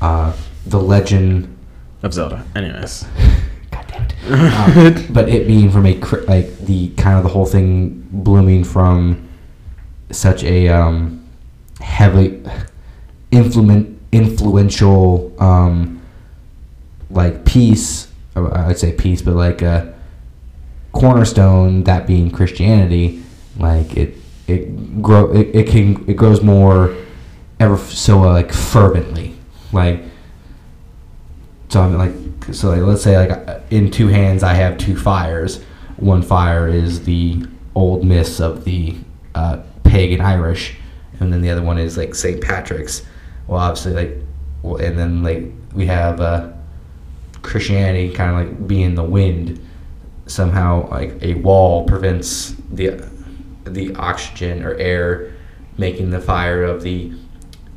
uh, 0.00 0.32
the 0.66 0.80
legend 0.80 1.56
of 2.02 2.12
Zelda. 2.12 2.44
Anyways, 2.54 3.06
God 3.70 3.86
damn 3.88 4.04
it. 4.04 4.96
Um, 5.06 5.06
but 5.10 5.28
it 5.28 5.46
being 5.46 5.70
from 5.70 5.86
a 5.86 5.94
like 6.26 6.58
the 6.58 6.90
kind 6.96 7.16
of 7.16 7.24
the 7.24 7.30
whole 7.30 7.46
thing 7.46 8.06
blooming 8.10 8.64
from 8.64 9.28
such 10.10 10.44
a 10.44 10.68
um, 10.68 11.26
heavily 11.80 12.42
influent 13.30 14.00
influential 14.12 15.34
um, 15.42 16.00
like 17.10 17.44
peace. 17.44 18.10
I'd 18.36 18.78
say 18.78 18.92
peace, 18.92 19.22
but 19.22 19.34
like 19.34 19.62
a 19.62 19.94
cornerstone 20.92 21.84
that 21.84 22.06
being 22.06 22.30
Christianity. 22.30 23.22
Like 23.56 23.96
it 23.96 24.16
it 24.48 25.02
grow 25.02 25.32
it, 25.32 25.54
it 25.54 25.68
can 25.68 26.08
it 26.08 26.14
grows 26.14 26.42
more 26.42 26.94
ever 27.60 27.76
so 27.78 28.24
uh, 28.24 28.32
like 28.32 28.52
fervently 28.52 29.34
like 29.74 30.02
so 31.68 31.80
I'm 31.82 31.98
like, 31.98 32.54
so 32.54 32.70
like, 32.70 32.82
let's 32.82 33.02
say 33.02 33.18
like 33.18 33.48
uh, 33.48 33.58
in 33.70 33.90
two 33.90 34.06
hands 34.06 34.44
I 34.44 34.54
have 34.54 34.78
two 34.78 34.96
fires. 34.96 35.60
One 35.96 36.22
fire 36.22 36.68
is 36.68 37.04
the 37.04 37.44
old 37.74 38.04
myths 38.04 38.40
of 38.40 38.64
the 38.64 38.96
uh, 39.34 39.62
pagan 39.82 40.20
Irish, 40.20 40.76
and 41.18 41.32
then 41.32 41.40
the 41.40 41.50
other 41.50 41.62
one 41.62 41.78
is 41.78 41.96
like 41.96 42.14
St. 42.14 42.40
Patrick's. 42.40 43.04
Well, 43.48 43.58
obviously 43.58 43.92
like, 43.92 44.80
and 44.84 44.96
then 44.96 45.22
like 45.24 45.50
we 45.74 45.86
have 45.86 46.20
uh, 46.20 46.52
Christianity 47.44 48.12
kind 48.12 48.30
of 48.30 48.36
like 48.48 48.66
being 48.66 48.94
the 48.94 49.04
wind. 49.04 49.60
Somehow 50.26 50.88
like 50.90 51.22
a 51.22 51.34
wall 51.34 51.84
prevents 51.84 52.54
the 52.72 53.06
the 53.64 53.94
oxygen 53.96 54.62
or 54.64 54.74
air 54.74 55.32
making 55.78 56.10
the 56.10 56.20
fire 56.20 56.64
of 56.64 56.82
the 56.82 57.12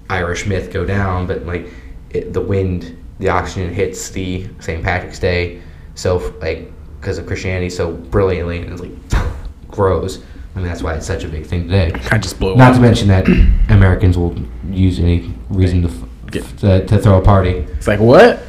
Irish 0.10 0.46
myth 0.48 0.72
go 0.72 0.86
down, 0.86 1.28
but 1.28 1.46
like 1.46 1.70
it, 2.12 2.32
the 2.34 2.40
wind, 2.42 2.98
the 3.20 3.28
oxygen 3.30 3.74
hits 3.74 4.10
the 4.10 4.48
St. 4.60 4.82
Patrick's 4.84 5.20
Day, 5.20 5.62
so 5.96 6.34
like 6.40 6.72
because 7.02 7.18
of 7.18 7.26
Christianity 7.28 7.70
so 7.70 7.92
brilliantly 7.94 8.62
and 8.62 8.74
it 8.74 8.80
like 8.80 9.28
grows. 9.68 10.24
I 10.56 10.60
mean 10.60 10.68
that's 10.70 10.82
why 10.82 10.96
it's 10.96 11.06
such 11.06 11.24
a 11.26 11.28
big 11.28 11.46
thing 11.46 11.64
today. 11.68 11.92
I 12.12 12.18
just 12.18 12.40
blew 12.40 12.56
Not 12.56 12.70
up. 12.72 12.76
to 12.78 12.82
mention 12.82 13.10
that 13.10 13.28
Americans 13.70 14.18
will 14.18 14.36
use 14.72 15.00
any 15.00 15.34
reason 15.50 15.82
to 15.84 15.90
f- 15.90 16.04
Get- 16.32 16.58
to, 16.60 16.86
to 16.86 16.98
throw 17.00 17.20
a 17.22 17.24
party. 17.24 17.52
It's 17.78 17.88
like 17.88 18.00
what? 18.00 18.42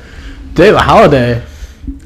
Day 0.58 0.70
of 0.70 0.74
the 0.74 0.80
holiday. 0.80 1.40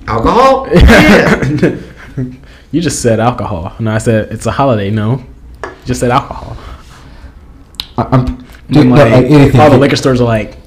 Alcohol? 0.07 0.69
you 2.71 2.83
just 2.83 3.01
said 3.01 3.19
alcohol. 3.19 3.75
No, 3.81 3.95
I 3.95 3.97
said 3.97 4.31
it's 4.31 4.45
a 4.45 4.51
holiday. 4.51 4.91
No, 4.91 5.25
you 5.65 5.71
just 5.87 6.01
said 6.01 6.11
alcohol. 6.11 6.55
I- 7.97 8.09
I'm, 8.13 8.27
dude, 8.71 8.89
like, 8.89 9.11
like, 9.11 9.25
anything. 9.25 9.59
all 9.59 9.71
the 9.71 9.79
liquor 9.79 9.97
stores 9.97 10.21
are 10.21 10.25
like, 10.25 10.59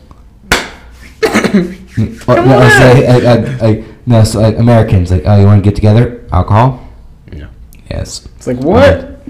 Well, 2.27 2.43
no, 2.43 2.57
I 2.57 2.69
say, 2.69 3.05
I, 3.05 3.33
I, 3.33 3.35
I, 3.69 3.83
no, 4.07 4.23
so 4.23 4.41
like 4.41 4.57
Americans 4.57 5.11
like, 5.11 5.21
oh, 5.27 5.39
you 5.39 5.45
want 5.45 5.63
to 5.63 5.69
get 5.69 5.75
together? 5.75 6.25
Alcohol? 6.31 6.89
Yeah. 7.31 7.49
Yes. 7.91 8.27
it's 8.35 8.47
like 8.47 8.57
what? 8.57 9.21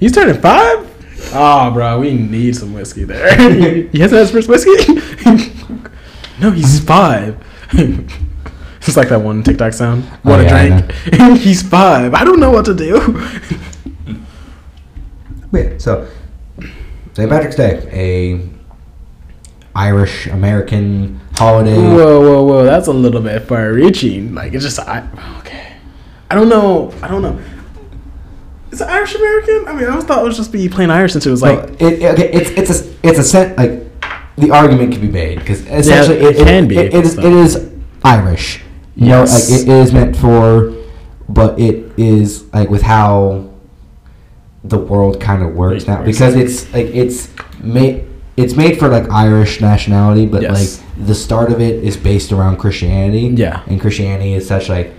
He's 0.00 0.12
turning 0.12 0.38
five. 0.38 0.86
Oh, 1.32 1.70
bro, 1.70 1.98
we 2.00 2.12
need 2.12 2.56
some 2.56 2.74
whiskey 2.74 3.04
there. 3.04 3.34
he 3.90 4.00
hasn't 4.00 4.18
had 4.18 4.28
his 4.28 4.32
first 4.32 4.50
whiskey. 4.50 4.76
no, 6.42 6.50
he's 6.50 6.78
five. 6.84 7.42
It's 8.84 8.96
like 8.96 9.10
that 9.10 9.20
one 9.20 9.44
TikTok 9.44 9.72
sound. 9.74 10.04
Oh, 10.24 10.32
a 10.32 10.42
yeah, 10.42 10.80
drink? 10.80 10.92
he's 11.38 11.62
five. 11.62 12.14
I 12.14 12.24
don't 12.24 12.40
know 12.40 12.50
what 12.50 12.64
to 12.64 12.74
do. 12.74 13.22
Yeah. 15.52 15.76
So, 15.76 16.08
St. 17.12 17.28
Patrick's 17.28 17.56
Day, 17.56 17.86
a 17.92 18.48
Irish 19.74 20.26
American 20.28 21.20
holiday. 21.34 21.76
Whoa, 21.76 22.22
whoa, 22.22 22.42
whoa! 22.42 22.64
That's 22.64 22.86
a 22.86 22.92
little 22.92 23.20
bit 23.20 23.42
far-reaching. 23.42 24.34
Like 24.34 24.54
it's 24.54 24.64
just 24.64 24.78
I. 24.78 25.06
Okay, 25.40 25.74
I 26.30 26.34
don't 26.34 26.48
know. 26.48 26.90
I 27.02 27.08
don't 27.08 27.20
know. 27.20 27.38
Is 28.70 28.80
it 28.80 28.88
Irish 28.88 29.14
American? 29.14 29.68
I 29.68 29.74
mean, 29.74 29.84
I 29.84 29.90
always 29.90 30.06
thought 30.06 30.22
it 30.22 30.26
was 30.26 30.38
just 30.38 30.52
be 30.52 30.70
plain 30.70 30.90
Irish 30.90 31.12
since 31.12 31.26
it 31.26 31.30
was 31.30 31.42
like. 31.42 31.58
Well, 31.58 31.76
it, 31.80 32.02
okay, 32.02 32.32
it's 32.32 32.50
it's 32.50 32.70
a 32.70 32.94
it's 33.06 33.18
a 33.18 33.24
set 33.24 33.58
like 33.58 33.91
the 34.36 34.50
argument 34.50 34.92
can 34.92 35.00
be 35.00 35.08
made 35.08 35.38
because 35.38 35.60
essentially 35.68 36.18
it 36.18 36.36
it, 36.36 36.46
can 36.46 36.68
be, 36.68 36.76
it, 36.78 36.94
it, 36.94 37.04
is, 37.04 37.18
it 37.18 37.24
is 37.24 37.70
Irish. 38.04 38.60
You 38.96 39.06
Yes. 39.08 39.48
know, 39.50 39.56
like 39.56 39.62
it 39.62 39.68
is 39.68 39.92
meant 39.92 40.16
for, 40.16 40.74
but 41.28 41.58
it 41.58 41.92
is 41.98 42.44
like 42.52 42.68
with 42.70 42.82
how 42.82 43.48
the 44.64 44.78
world 44.78 45.20
kind 45.20 45.42
of 45.42 45.54
works 45.54 45.86
now 45.86 46.02
because 46.04 46.36
it's 46.36 46.72
like 46.72 46.86
it's 46.86 47.28
made 47.60 48.06
it's 48.36 48.54
made 48.54 48.78
for 48.78 48.88
like 48.88 49.08
Irish 49.10 49.60
nationality, 49.60 50.24
but 50.26 50.42
Yes. 50.42 50.52
like 50.80 51.06
the 51.06 51.14
start 51.14 51.52
of 51.52 51.60
it 51.60 51.82
is 51.84 51.96
based 51.96 52.32
around 52.32 52.56
Christianity. 52.58 53.32
Yeah. 53.34 53.62
and 53.66 53.80
Christianity 53.80 54.34
is 54.34 54.46
such 54.48 54.68
like, 54.68 54.94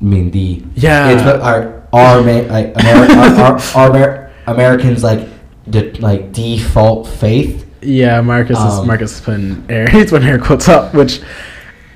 I 0.00 0.04
mean 0.04 0.30
the 0.30 0.62
Yeah. 0.74 1.10
it's 1.10 1.22
our 1.22 1.82
our 1.92 2.20
like 2.22 2.74
Ameri- 2.74 3.38
our, 3.38 3.40
our, 3.40 3.60
our 3.74 3.96
Amer- 3.96 4.30
Americans 4.46 5.02
like 5.02 5.26
de- 5.68 5.92
like 6.00 6.32
default 6.32 7.06
faith. 7.08 7.64
Yeah, 7.80 8.20
Marcus 8.20 8.58
is 8.58 8.64
Um, 8.64 8.86
Marcus 8.86 9.14
is 9.14 9.20
putting 9.20 9.64
air. 9.68 9.88
He's 9.90 10.10
putting 10.10 10.28
air 10.28 10.38
quotes 10.38 10.68
up, 10.68 10.94
which 10.94 11.20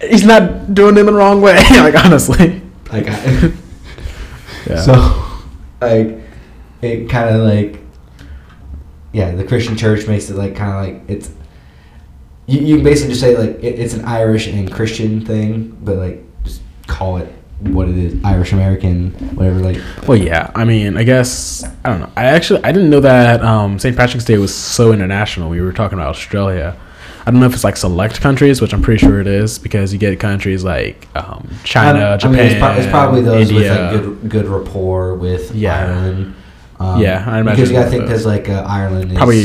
he's 0.00 0.24
not 0.24 0.74
doing 0.74 0.96
it 0.96 1.00
in 1.00 1.06
the 1.06 1.12
wrong 1.12 1.40
way. 1.40 1.54
like 1.70 1.94
honestly. 2.04 2.60
Like 2.92 3.06
I, 3.08 3.52
Yeah. 4.66 4.80
so 4.80 4.92
like 5.80 6.18
it 6.82 7.08
kind 7.10 7.34
of 7.34 7.42
like 7.42 7.80
yeah 9.12 9.32
the 9.32 9.42
Christian 9.44 9.76
church 9.76 10.06
makes 10.06 10.30
it 10.30 10.36
like 10.36 10.54
kind 10.54 10.70
of 10.70 10.94
like 10.94 11.02
it's 11.10 11.30
you, 12.46 12.60
you 12.60 12.82
basically 12.82 13.10
just 13.14 13.20
say 13.20 13.36
like 13.36 13.62
it, 13.62 13.78
it's 13.80 13.94
an 13.94 14.04
Irish 14.04 14.46
and 14.46 14.70
Christian 14.72 15.24
thing, 15.24 15.76
but 15.82 15.96
like 15.96 16.24
just 16.44 16.62
call 16.86 17.16
it 17.16 17.32
what 17.70 17.88
it 17.88 17.96
is 17.96 18.24
Irish 18.24 18.52
American 18.52 19.10
whatever 19.36 19.60
like 19.60 19.78
Well, 20.08 20.18
yeah. 20.18 20.50
I 20.54 20.64
mean, 20.64 20.96
I 20.96 21.04
guess 21.04 21.64
I 21.84 21.90
don't 21.90 22.00
know. 22.00 22.10
I 22.16 22.24
actually 22.24 22.62
I 22.64 22.72
didn't 22.72 22.90
know 22.90 23.00
that 23.00 23.42
um, 23.42 23.78
St. 23.78 23.96
Patrick's 23.96 24.24
Day 24.24 24.38
was 24.38 24.54
so 24.54 24.92
international. 24.92 25.48
We 25.48 25.60
were 25.60 25.72
talking 25.72 25.98
about 25.98 26.08
Australia. 26.10 26.76
I 27.24 27.30
don't 27.30 27.38
know 27.38 27.46
if 27.46 27.54
it's 27.54 27.62
like 27.62 27.76
select 27.76 28.20
countries, 28.20 28.60
which 28.60 28.74
I'm 28.74 28.82
pretty 28.82 28.98
sure 28.98 29.20
it 29.20 29.28
is, 29.28 29.56
because 29.60 29.92
you 29.92 29.98
get 30.00 30.18
countries 30.18 30.64
like 30.64 31.06
um, 31.14 31.48
China, 31.62 32.10
I 32.10 32.16
Japan, 32.16 32.32
mean, 32.36 32.46
it's, 32.46 32.58
pro- 32.58 32.74
it's 32.74 32.86
probably 32.88 33.20
those 33.22 33.48
India. 33.48 33.70
with 33.70 33.78
like 33.78 33.90
good 34.20 34.30
good 34.30 34.46
rapport 34.46 35.14
with 35.14 35.54
Yeah. 35.54 35.76
Ireland. 35.86 36.34
Um, 36.80 37.00
Yeah, 37.00 37.24
I 37.28 37.38
imagine 37.38 37.56
because 37.56 37.70
you 37.70 37.76
got 37.76 37.84
to 37.84 37.90
think 37.90 38.02
because 38.04 38.26
like 38.26 38.48
uh, 38.48 38.64
Ireland 38.66 39.12
is 39.12 39.16
probably. 39.16 39.44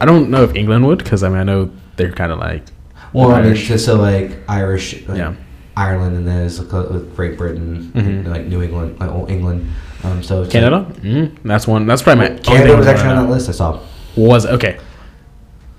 I 0.00 0.04
don't 0.04 0.30
know 0.30 0.42
if 0.42 0.56
England 0.56 0.84
would, 0.86 0.98
because 0.98 1.22
I 1.22 1.28
mean 1.28 1.38
I 1.38 1.44
know 1.44 1.70
they're 1.94 2.10
kind 2.10 2.32
of 2.32 2.38
like 2.40 2.64
well, 3.12 3.30
I 3.30 3.42
mean, 3.42 3.54
just 3.54 3.84
so 3.84 3.96
like 3.96 4.38
Irish, 4.48 5.06
like, 5.06 5.18
Yeah. 5.18 5.34
Ireland, 5.82 6.16
and 6.16 6.26
then 6.26 6.36
there's 6.38 6.58
like, 6.60 6.72
uh, 6.72 6.86
with 6.92 7.14
Great 7.16 7.36
Britain, 7.36 7.90
Mhm. 7.94 8.26
like 8.28 8.46
New 8.46 8.62
England, 8.62 8.98
like 9.00 9.10
old 9.10 9.30
England. 9.30 9.68
Um, 10.04 10.22
so 10.22 10.42
it's 10.42 10.52
Canada. 10.52 10.86
mm 11.02 11.30
That's 11.44 11.66
one. 11.66 11.86
That's 11.86 12.02
probably 12.02 12.28
my 12.30 12.36
Canada 12.38 12.76
was 12.76 12.86
actually 12.86 13.10
on 13.10 13.24
that 13.26 13.30
list. 13.32 13.48
I 13.48 13.52
saw 13.52 13.80
Was 14.16 14.46
okay. 14.46 14.78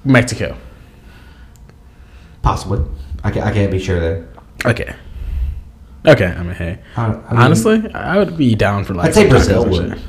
Mexico. 0.06 0.56
possibly. 2.42 2.80
I 3.24 3.32
can't, 3.32 3.46
I 3.46 3.52
can't 3.54 3.72
be 3.72 3.80
sure 3.80 4.00
there. 4.00 4.28
Okay. 4.66 4.94
Okay. 6.06 6.26
I 6.26 6.44
mean, 6.44 6.56
hey. 6.56 6.80
I, 6.98 7.06
I 7.06 7.08
mean, 7.10 7.24
Honestly, 7.32 7.90
I 7.94 8.18
would 8.18 8.36
be 8.38 8.56
down 8.56 8.84
for 8.84 8.94
like. 8.94 9.08
I'd 9.08 9.14
say 9.14 9.30
Brazil 9.30 9.66
would. 9.66 10.00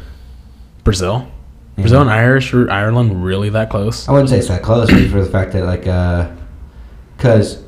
Brazil. 0.82 1.26
Yeah. 1.76 1.82
Brazil 1.82 2.00
and 2.02 2.10
Irish 2.10 2.52
Ireland 2.54 3.24
really 3.24 3.50
that 3.50 3.68
close? 3.70 4.08
I 4.08 4.12
wouldn't 4.12 4.30
say 4.30 4.38
it's 4.38 4.48
that 4.48 4.62
close 4.62 4.88
for 4.90 5.22
the 5.24 5.30
fact 5.30 5.52
that 5.52 5.64
like 5.64 5.84
because 7.16 7.58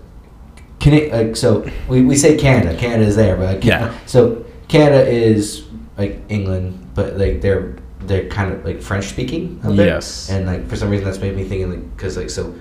can 0.90 1.34
so 1.34 1.68
we, 1.88 2.02
we 2.02 2.16
say 2.16 2.36
Canada 2.36 2.76
Canada 2.78 3.04
is 3.08 3.16
there 3.16 3.36
but 3.36 3.54
like, 3.56 3.64
Yeah. 3.64 3.96
so 4.06 4.44
Canada 4.68 5.06
is 5.08 5.64
like 5.98 6.20
England 6.28 6.90
but 6.94 7.16
like 7.16 7.40
they're 7.40 7.76
they're 8.00 8.28
kind 8.28 8.52
of 8.52 8.64
like 8.64 8.80
French 8.80 9.06
speaking 9.06 9.58
there. 9.62 9.86
Yes. 9.86 10.30
and 10.30 10.46
like 10.46 10.66
for 10.68 10.76
some 10.76 10.90
reason 10.90 11.04
that's 11.04 11.18
made 11.18 11.34
me 11.36 11.44
thinking 11.44 11.70
like 11.70 11.96
because 11.96 12.16
like 12.16 12.30
so 12.30 12.54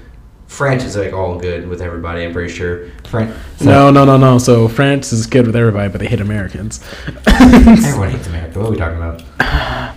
France 0.48 0.84
is 0.84 0.96
like 0.96 1.12
all 1.14 1.38
good 1.40 1.68
with 1.68 1.82
everybody 1.82 2.24
I'm 2.24 2.34
pretty 2.34 2.54
sure 2.54 2.90
France 3.08 3.36
No, 3.62 3.90
no, 3.90 4.06
no, 4.06 4.16
no. 4.18 4.38
So 4.38 4.68
France 4.68 5.12
is 5.12 5.26
good 5.26 5.48
with 5.48 5.56
everybody, 5.56 5.90
but 5.90 6.00
they 6.00 6.08
hate 6.08 6.22
Americans. 6.22 6.84
everyone 7.28 8.12
hates 8.12 8.28
America 8.28 8.60
what 8.60 8.68
are 8.68 8.72
we 8.72 8.78
talking 8.78 8.98
about 8.98 9.24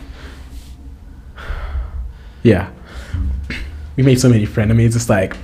yeah. 2.43 2.71
We 3.97 4.03
made 4.05 4.21
so 4.21 4.29
many 4.29 4.47
frenemies. 4.47 4.95
It's 4.95 5.09
like, 5.11 5.37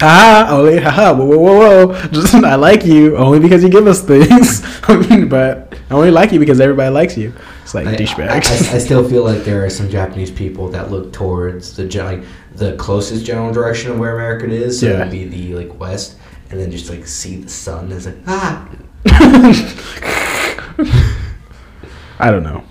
ah, 0.00 0.56
only, 0.56 0.78
haha, 0.80 1.14
whoa, 1.14 1.24
whoa, 1.26 1.38
whoa, 1.38 1.86
whoa. 1.86 2.08
Just, 2.08 2.34
I 2.34 2.54
like 2.56 2.84
you 2.84 3.16
only 3.16 3.40
because 3.40 3.62
you 3.62 3.68
give 3.68 3.86
us 3.86 4.02
things. 4.02 4.60
but 5.28 5.74
I 5.90 5.94
only 5.94 6.10
like 6.10 6.32
you 6.32 6.38
because 6.38 6.60
everybody 6.60 6.90
likes 6.90 7.16
you. 7.16 7.32
It's 7.62 7.74
like 7.74 7.86
I, 7.86 7.90
I, 7.90 7.94
I, 7.94 7.96
douchebags. 7.96 8.72
I 8.74 8.78
still 8.88 9.08
feel 9.08 9.24
like 9.24 9.44
there 9.44 9.64
are 9.64 9.70
some 9.70 9.88
Japanese 9.88 10.30
people 10.30 10.68
that 10.70 10.90
look 10.90 11.12
towards 11.12 11.76
the 11.76 11.84
like 12.02 12.22
the 12.54 12.74
closest 12.76 13.24
general 13.24 13.52
direction 13.52 13.90
of 13.92 13.98
where 13.98 14.14
America 14.14 14.46
is. 14.48 14.80
So 14.80 14.86
Yeah. 14.86 15.00
it'd 15.00 15.10
be 15.10 15.24
the 15.24 15.54
like 15.54 15.78
west, 15.80 16.16
and 16.50 16.60
then 16.60 16.70
just 16.70 16.88
like 16.90 17.06
see 17.06 17.36
the 17.36 17.48
sun 17.48 17.90
as 17.92 18.06
like 18.06 18.16
ah. 18.26 18.68
I 22.18 22.30
don't 22.30 22.42
know. 22.42 22.64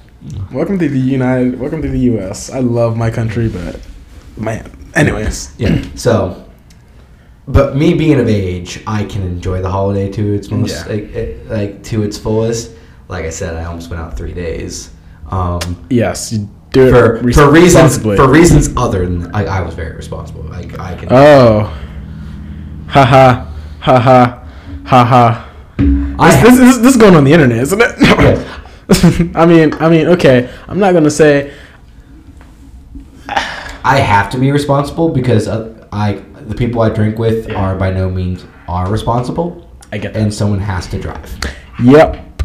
Welcome 0.52 0.80
to 0.80 0.90
the 0.90 1.00
United. 1.00 1.60
Welcome 1.60 1.82
to 1.84 1.88
the 1.88 2.00
U.S. 2.00 2.50
I 2.50 2.60
love 2.60 2.98
my 2.98 3.12
country, 3.12 3.48
but 3.48 3.80
man. 4.38 4.72
Anyways, 4.96 5.54
Yeah. 5.60 5.84
So, 5.96 6.45
but 7.48 7.76
me 7.76 7.94
being 7.94 8.20
of 8.20 8.28
age, 8.28 8.82
I 8.88 9.04
can 9.06 9.22
enjoy 9.24 9.62
the 9.62 9.70
holiday 9.70 10.12
to 10.12 10.34
its 10.34 10.50
most 10.50 10.72
Yeah. 10.86 10.92
like 10.94 11.04
it, 11.14 11.50
like 11.50 11.84
to 11.86 12.04
its 12.04 12.18
fullest. 12.18 12.72
Like 13.08 13.26
I 13.26 13.30
said, 13.30 13.56
I 13.56 13.66
almost 13.66 13.90
went 13.90 14.02
out 14.02 14.18
three 14.18 14.34
days. 14.34 14.92
Um, 15.30 15.86
yes, 15.90 16.32
you 16.34 16.50
do 16.72 16.88
it 16.88 16.92
for, 16.92 17.20
re- 17.24 17.34
for 17.34 17.52
reasons 17.52 17.98
for 18.02 18.28
reasons 18.28 18.70
other 18.76 19.06
than 19.06 19.34
I, 19.36 19.46
I 19.46 19.62
was 19.62 19.76
very 19.76 19.96
responsible. 19.96 20.42
Like 20.44 20.78
I 20.80 20.96
can. 20.96 21.08
Oh, 21.12 21.64
haha, 22.88 23.46
haha, 23.80 24.44
haha. 24.86 25.46
I 25.78 25.84
This, 25.84 26.36
have- 26.36 26.44
this, 26.44 26.58
this, 26.60 26.78
this 26.78 26.96
is 26.96 26.98
going 27.02 27.16
on 27.16 27.24
the 27.26 27.34
internet, 27.34 27.60
isn't 27.60 27.82
it? 27.82 27.96
Yeah. 28.00 28.62
I 29.36 29.46
mean, 29.46 29.74
I 29.80 29.90
mean, 29.90 30.08
okay. 30.10 30.50
I'm 30.68 30.80
not 30.80 30.94
gonna 30.94 31.10
say 31.12 31.54
I 33.28 34.00
have 34.00 34.30
to 34.32 34.38
be 34.40 34.52
responsible 34.52 35.10
because 35.10 35.48
uh, 35.48 35.88
I 35.92 36.22
the 36.48 36.56
people 36.56 36.82
I 36.82 36.90
drink 36.90 37.18
with 37.20 37.50
Yeah. 37.50 37.56
are 37.56 37.76
by 37.76 37.92
no 37.92 38.10
means 38.10 38.46
are 38.68 38.90
responsible, 38.90 39.68
I 39.92 39.98
get 39.98 40.14
that. 40.14 40.22
and 40.22 40.34
someone 40.34 40.60
has 40.60 40.88
to 40.88 41.00
drive. 41.00 41.30
Yep, 41.84 42.44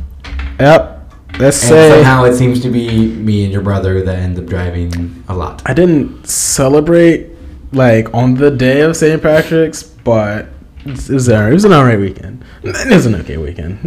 yep. 0.58 0.96
Let's 1.38 1.62
And 1.62 1.68
say 1.70 1.90
somehow 1.90 2.24
it 2.24 2.34
seems 2.34 2.60
to 2.60 2.68
be 2.70 3.06
me 3.06 3.44
and 3.44 3.52
your 3.52 3.62
brother 3.62 4.02
that 4.02 4.18
end 4.18 4.38
up 4.38 4.46
driving 4.46 5.24
a 5.28 5.34
lot. 5.34 5.62
I 5.64 5.72
didn't 5.72 6.26
celebrate 6.26 7.28
like 7.72 8.12
on 8.12 8.34
the 8.34 8.50
day 8.50 8.80
of 8.82 8.96
St. 8.96 9.22
Patrick's, 9.22 9.82
but 9.82 10.48
it 10.84 11.08
was, 11.08 11.28
alright. 11.28 11.50
it 11.50 11.54
was 11.54 11.64
an 11.64 11.72
alright 11.72 11.98
weekend. 12.00 12.44
It 12.62 12.90
was 12.90 13.06
an 13.06 13.14
okay 13.16 13.36
weekend. 13.36 13.78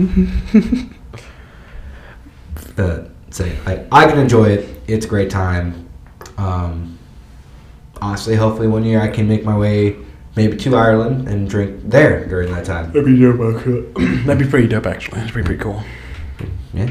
Uh, 2.78 3.04
say 3.30 3.56
I, 3.68 3.86
I 3.92 4.08
can 4.08 4.18
enjoy 4.18 4.46
it. 4.50 4.68
It's 4.88 5.06
a 5.06 5.10
great 5.10 5.30
time. 5.30 5.88
Um, 6.38 6.93
honestly, 8.04 8.36
hopefully 8.36 8.68
one 8.68 8.84
year 8.84 9.02
I 9.02 9.08
can 9.08 9.28
make 9.28 9.44
my 9.44 9.58
way 9.58 9.96
maybe 10.36 10.58
to 10.58 10.76
Ireland 10.76 11.28
and 11.28 11.50
drink 11.50 11.82
there 11.90 12.26
during 12.28 12.52
that 12.54 12.66
time. 12.66 12.88
That'd 12.88 13.06
be 13.06 13.20
dope. 13.20 13.56
actually. 13.56 13.82
That'd 14.26 14.46
be 14.46 14.50
pretty 14.50 14.68
dope, 14.68 14.86
actually. 14.86 15.20
That'd 15.20 15.34
be 15.36 15.44
pretty 15.44 15.64
cool. 15.64 15.82
Yeah. 16.74 16.90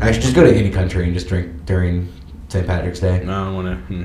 I 0.00 0.12
should 0.12 0.22
just 0.22 0.34
go 0.34 0.44
to 0.44 0.54
any 0.54 0.70
country 0.70 1.04
and 1.04 1.14
just 1.14 1.28
drink 1.28 1.64
during 1.64 2.12
St. 2.48 2.66
Patrick's 2.66 3.00
Day. 3.00 3.22
No, 3.24 3.32
I 3.32 3.44
don't 3.46 3.54
want 3.54 3.88
to. 3.88 3.94
Hmm. 3.94 4.04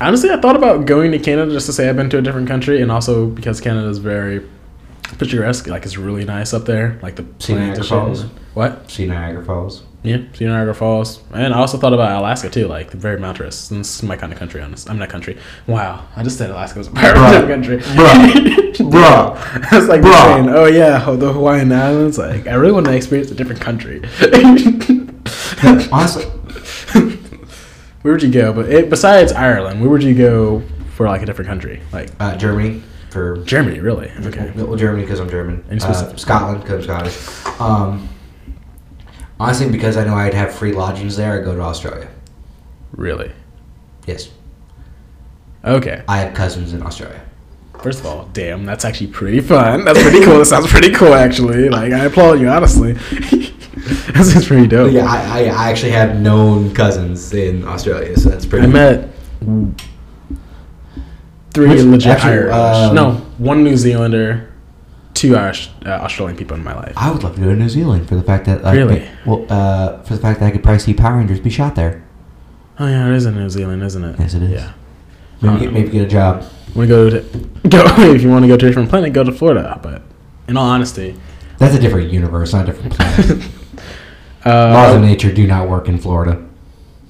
Honestly, 0.00 0.30
I 0.30 0.40
thought 0.40 0.56
about 0.56 0.86
going 0.86 1.12
to 1.12 1.18
Canada 1.18 1.52
just 1.52 1.66
to 1.66 1.72
say 1.72 1.88
I've 1.88 1.96
been 1.96 2.10
to 2.10 2.18
a 2.18 2.22
different 2.22 2.48
country, 2.48 2.82
and 2.82 2.90
also 2.90 3.26
because 3.26 3.60
Canada 3.60 3.88
is 3.88 3.98
very 3.98 4.46
picturesque. 5.18 5.66
Like 5.66 5.84
it's 5.84 5.96
really 5.96 6.24
nice 6.24 6.54
up 6.54 6.66
there. 6.66 6.98
Like 7.02 7.16
the 7.16 7.24
See 7.40 7.54
plains 7.54 7.78
Niagara. 7.78 7.84
Falls? 7.84 8.22
What? 8.54 8.90
See 8.90 9.06
Niagara 9.06 9.44
Falls. 9.44 9.82
Yeah, 10.04 10.18
see 10.32 10.44
Niagara 10.46 10.74
Falls, 10.74 11.20
and 11.32 11.52
I 11.52 11.58
also 11.58 11.76
thought 11.76 11.92
about 11.92 12.20
Alaska 12.20 12.48
too. 12.48 12.68
Like 12.68 12.92
very 12.92 13.18
mountainous. 13.18 13.70
And 13.72 13.80
It's 13.80 14.00
my 14.02 14.16
kind 14.16 14.32
of 14.32 14.38
country. 14.38 14.60
Honest, 14.62 14.88
I'm 14.88 14.98
not 14.98 15.08
country. 15.08 15.36
Wow, 15.66 16.06
I 16.14 16.22
just 16.22 16.38
said 16.38 16.50
Alaska 16.50 16.78
was 16.78 16.86
a 16.86 16.92
part 16.92 17.16
of 17.16 17.22
Bruh. 17.22 17.48
country. 17.48 17.78
Bruh. 17.78 18.72
Bruh. 18.90 19.72
It's 19.72 19.88
like 19.88 20.00
Bruh. 20.00 20.22
saying, 20.34 20.48
oh 20.50 20.66
yeah, 20.66 20.98
the 21.16 21.32
Hawaiian 21.32 21.72
Islands. 21.72 22.16
Like 22.16 22.46
I 22.46 22.54
really 22.54 22.72
want 22.72 22.86
to 22.86 22.94
experience 22.94 23.30
a 23.32 23.34
different 23.34 23.60
country. 23.60 24.00
Honestly, 25.92 26.24
Where 28.02 28.14
would 28.14 28.22
you 28.22 28.30
go? 28.30 28.52
But 28.52 28.70
it, 28.70 28.88
besides 28.90 29.32
Ireland, 29.32 29.80
where 29.80 29.90
would 29.90 30.02
you 30.04 30.14
go 30.14 30.62
for 30.94 31.06
like 31.08 31.22
a 31.22 31.26
different 31.26 31.48
country? 31.48 31.82
Like 31.92 32.10
uh, 32.20 32.36
Germany 32.36 32.82
for 33.10 33.38
Germany, 33.44 33.80
really? 33.80 34.10
Okay. 34.26 34.52
well, 34.54 34.76
Germany 34.76 35.02
because 35.02 35.18
I'm 35.18 35.28
German. 35.28 35.64
Uh, 35.70 36.16
Scotland 36.16 36.62
because 36.62 36.88
I'm 36.88 37.10
Scottish. 37.10 37.60
Um, 37.60 38.08
honestly, 39.40 39.68
because 39.70 39.96
I 39.96 40.04
know 40.04 40.14
I'd 40.14 40.34
have 40.34 40.54
free 40.54 40.72
lodgings 40.72 41.16
there, 41.16 41.38
I'd 41.38 41.44
go 41.44 41.54
to 41.54 41.60
Australia. 41.62 42.08
Really? 42.92 43.30
Yes, 44.06 44.30
Okay. 45.64 46.02
I 46.08 46.18
have 46.18 46.34
cousins 46.34 46.72
in 46.72 46.82
Australia. 46.82 47.20
First 47.82 48.00
of 48.00 48.06
all, 48.06 48.28
damn, 48.32 48.64
that's 48.64 48.84
actually 48.84 49.08
pretty 49.08 49.40
fun. 49.40 49.84
That's 49.84 50.00
pretty 50.02 50.24
cool. 50.24 50.38
That 50.38 50.46
sounds 50.46 50.66
pretty 50.68 50.92
cool, 50.92 51.14
actually. 51.14 51.68
Like, 51.68 51.92
I 51.92 52.06
applaud 52.06 52.40
you, 52.40 52.48
honestly. 52.48 52.92
that 52.94 54.24
sounds 54.24 54.46
pretty 54.46 54.66
dope. 54.66 54.92
Yeah, 54.92 55.04
I, 55.06 55.16
I, 55.16 55.66
I 55.66 55.70
actually 55.70 55.92
have 55.92 56.16
known 56.20 56.74
cousins 56.74 57.32
in 57.34 57.64
Australia, 57.66 58.16
so 58.16 58.30
that's 58.30 58.46
pretty. 58.46 58.66
I 58.66 58.70
met 58.70 59.08
three 61.52 61.68
Which- 61.68 61.82
legit 61.82 62.12
actually, 62.12 62.32
Irish. 62.32 62.52
um, 62.54 62.94
no, 62.94 63.12
one 63.38 63.62
New 63.64 63.76
Zealander, 63.76 64.52
two 65.18 65.36
Irish, 65.36 65.68
uh, 65.84 65.90
Australian 65.90 66.36
people 66.36 66.56
in 66.56 66.62
my 66.62 66.74
life. 66.74 66.92
I 66.96 67.10
would 67.10 67.22
love 67.24 67.34
to 67.34 67.40
go 67.40 67.48
to 67.48 67.56
New 67.56 67.68
Zealand 67.68 68.08
for 68.08 68.14
the 68.14 68.22
fact 68.22 68.46
that 68.46 68.62
like, 68.62 68.76
Really? 68.76 69.08
well, 69.26 69.44
uh, 69.50 70.00
for 70.02 70.14
the 70.14 70.20
fact 70.20 70.38
that 70.40 70.46
I 70.46 70.50
could 70.52 70.62
probably 70.62 70.78
see 70.78 70.94
Power 70.94 71.16
Rangers 71.18 71.40
be 71.40 71.50
shot 71.50 71.74
there. 71.74 72.04
Oh 72.78 72.86
yeah, 72.86 73.08
it 73.08 73.14
is 73.14 73.26
in 73.26 73.34
New 73.34 73.50
Zealand, 73.50 73.82
isn't 73.82 74.04
it? 74.04 74.16
Yes, 74.20 74.34
it 74.34 74.42
is. 74.42 74.50
Yeah. 74.52 74.72
Maybe 75.42 75.54
Um, 75.54 75.60
get, 75.60 75.72
maybe 75.72 75.88
get 75.90 76.04
a 76.04 76.08
job. 76.08 76.44
Want 76.76 76.88
to 76.88 76.94
go 76.94 77.10
to 77.10 77.20
go 77.68 77.84
if 78.14 78.22
you 78.22 78.30
want 78.30 78.44
to 78.44 78.48
go 78.48 78.56
to 78.56 78.66
a 78.66 78.68
different 78.68 78.88
planet, 78.90 79.12
go 79.12 79.24
to 79.24 79.32
Florida. 79.32 79.80
But 79.82 80.02
in 80.46 80.56
all 80.56 80.66
honesty, 80.66 81.16
That's 81.58 81.74
a 81.74 81.80
different 81.80 82.12
universe, 82.12 82.52
not 82.52 82.68
a 82.68 82.72
different 82.72 82.92
planet. 82.94 83.44
uh, 84.46 84.72
Laws 84.72 84.94
of 84.94 85.02
nature 85.02 85.32
do 85.32 85.46
not 85.46 85.68
work 85.68 85.88
in 85.88 85.98
Florida. 85.98 86.44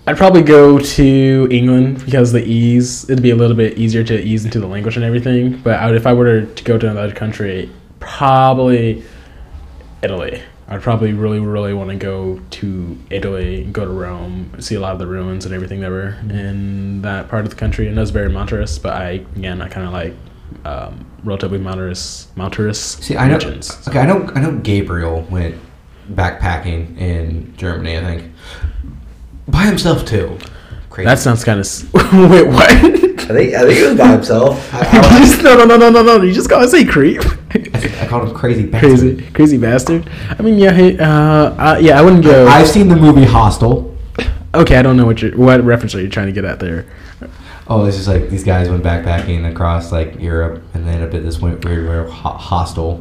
I'd 0.06 0.16
probably 0.16 0.40
go 0.42 0.78
to 0.78 1.48
England 1.50 2.02
because 2.06 2.32
the 2.32 2.42
ease 2.42 3.04
it'd 3.10 3.22
be 3.22 3.28
a 3.30 3.36
little 3.36 3.56
bit 3.56 3.76
easier 3.76 4.02
to 4.04 4.18
ease 4.18 4.46
into 4.46 4.58
the 4.58 4.66
language 4.66 4.96
and 4.96 5.04
everything. 5.04 5.58
But 5.58 5.74
I 5.80 5.86
would, 5.88 5.96
if 5.96 6.06
I 6.06 6.14
were 6.14 6.46
to 6.46 6.64
go 6.64 6.78
to 6.78 6.90
another 6.90 7.12
country, 7.12 7.70
probably 8.16 9.04
Italy. 10.02 10.42
I'd 10.70 10.82
probably 10.82 11.12
really, 11.12 11.40
really 11.40 11.72
want 11.72 11.90
to 11.90 11.96
go 11.96 12.40
to 12.50 12.98
Italy, 13.10 13.64
go 13.72 13.84
to 13.84 13.90
Rome, 13.90 14.52
see 14.58 14.74
a 14.74 14.80
lot 14.80 14.92
of 14.92 14.98
the 14.98 15.06
ruins 15.06 15.46
and 15.46 15.54
everything 15.54 15.80
that 15.80 15.90
were 15.90 16.16
in 16.28 17.00
that 17.02 17.28
part 17.28 17.44
of 17.44 17.50
the 17.50 17.56
country. 17.56 17.88
And 17.88 17.96
that's 17.96 18.10
very 18.10 18.28
mountainous, 18.28 18.78
but 18.78 18.92
I 18.94 19.10
again 19.36 19.62
I 19.62 19.68
kind 19.68 19.86
of 19.86 19.92
like 19.92 20.14
um, 20.64 21.06
relatively 21.24 21.58
mountainous, 21.58 22.28
mountainous 22.36 22.80
See, 22.80 23.16
I 23.16 23.28
know. 23.28 23.34
regions. 23.34 23.86
Okay, 23.88 24.00
I 24.00 24.06
know. 24.06 24.30
I 24.34 24.40
know. 24.40 24.58
Gabriel 24.58 25.22
went 25.30 25.56
backpacking 26.10 26.98
in 26.98 27.54
Germany. 27.56 27.96
I 27.96 28.00
think 28.00 28.32
by 29.46 29.62
himself 29.64 30.04
too. 30.04 30.38
Crazy. 30.98 31.06
That 31.06 31.20
sounds 31.20 31.44
kind 31.44 31.60
of. 31.60 31.94
Wait, 31.94 32.48
what? 32.48 32.68
I 32.68 32.80
think. 32.80 33.54
I 33.54 33.60
think 33.60 33.78
he 33.78 33.84
was 33.84 33.96
by 33.96 34.08
himself. 34.08 34.74
I, 34.74 34.80
I, 34.80 35.18
just, 35.20 35.44
no, 35.44 35.56
no, 35.56 35.64
no, 35.64 35.76
no, 35.76 35.90
no, 35.90 36.02
no. 36.02 36.22
You 36.24 36.32
just 36.32 36.50
gotta 36.50 36.66
say 36.66 36.84
creep. 36.84 37.22
I 37.54 38.06
called 38.08 38.28
him 38.28 38.34
crazy. 38.34 38.66
Bastard. 38.66 38.98
crazy, 38.98 39.30
crazy 39.30 39.58
bastard. 39.58 40.10
I 40.28 40.42
mean, 40.42 40.58
yeah, 40.58 40.72
hey, 40.72 40.98
uh, 40.98 41.04
uh, 41.06 41.78
yeah, 41.80 42.00
I 42.00 42.02
wouldn't 42.02 42.24
go. 42.24 42.48
I've 42.48 42.66
seen 42.66 42.88
the 42.88 42.96
movie 42.96 43.24
Hostel. 43.24 43.96
okay, 44.56 44.74
I 44.74 44.82
don't 44.82 44.96
know 44.96 45.06
what 45.06 45.22
you 45.22 45.30
what 45.36 45.62
reference 45.62 45.94
are 45.94 46.00
you 46.00 46.08
trying 46.08 46.26
to 46.26 46.32
get 46.32 46.44
at 46.44 46.58
there. 46.58 46.84
Oh, 47.68 47.84
it's 47.84 47.96
just 47.96 48.08
like 48.08 48.28
these 48.28 48.42
guys 48.42 48.68
went 48.68 48.82
backpacking 48.82 49.48
across 49.48 49.92
like 49.92 50.18
Europe, 50.18 50.64
and 50.74 50.84
they 50.84 50.90
ended 50.90 51.10
up 51.10 51.14
at 51.14 51.22
this 51.22 51.38
weird, 51.38 51.64
weird, 51.64 51.86
weird 51.86 52.10
ho- 52.10 52.30
hostel, 52.30 52.96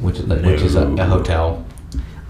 which 0.00 0.20
is 0.20 0.24
like, 0.26 0.40
which 0.40 0.62
is 0.62 0.74
a, 0.74 0.86
a 0.86 1.04
hotel, 1.04 1.66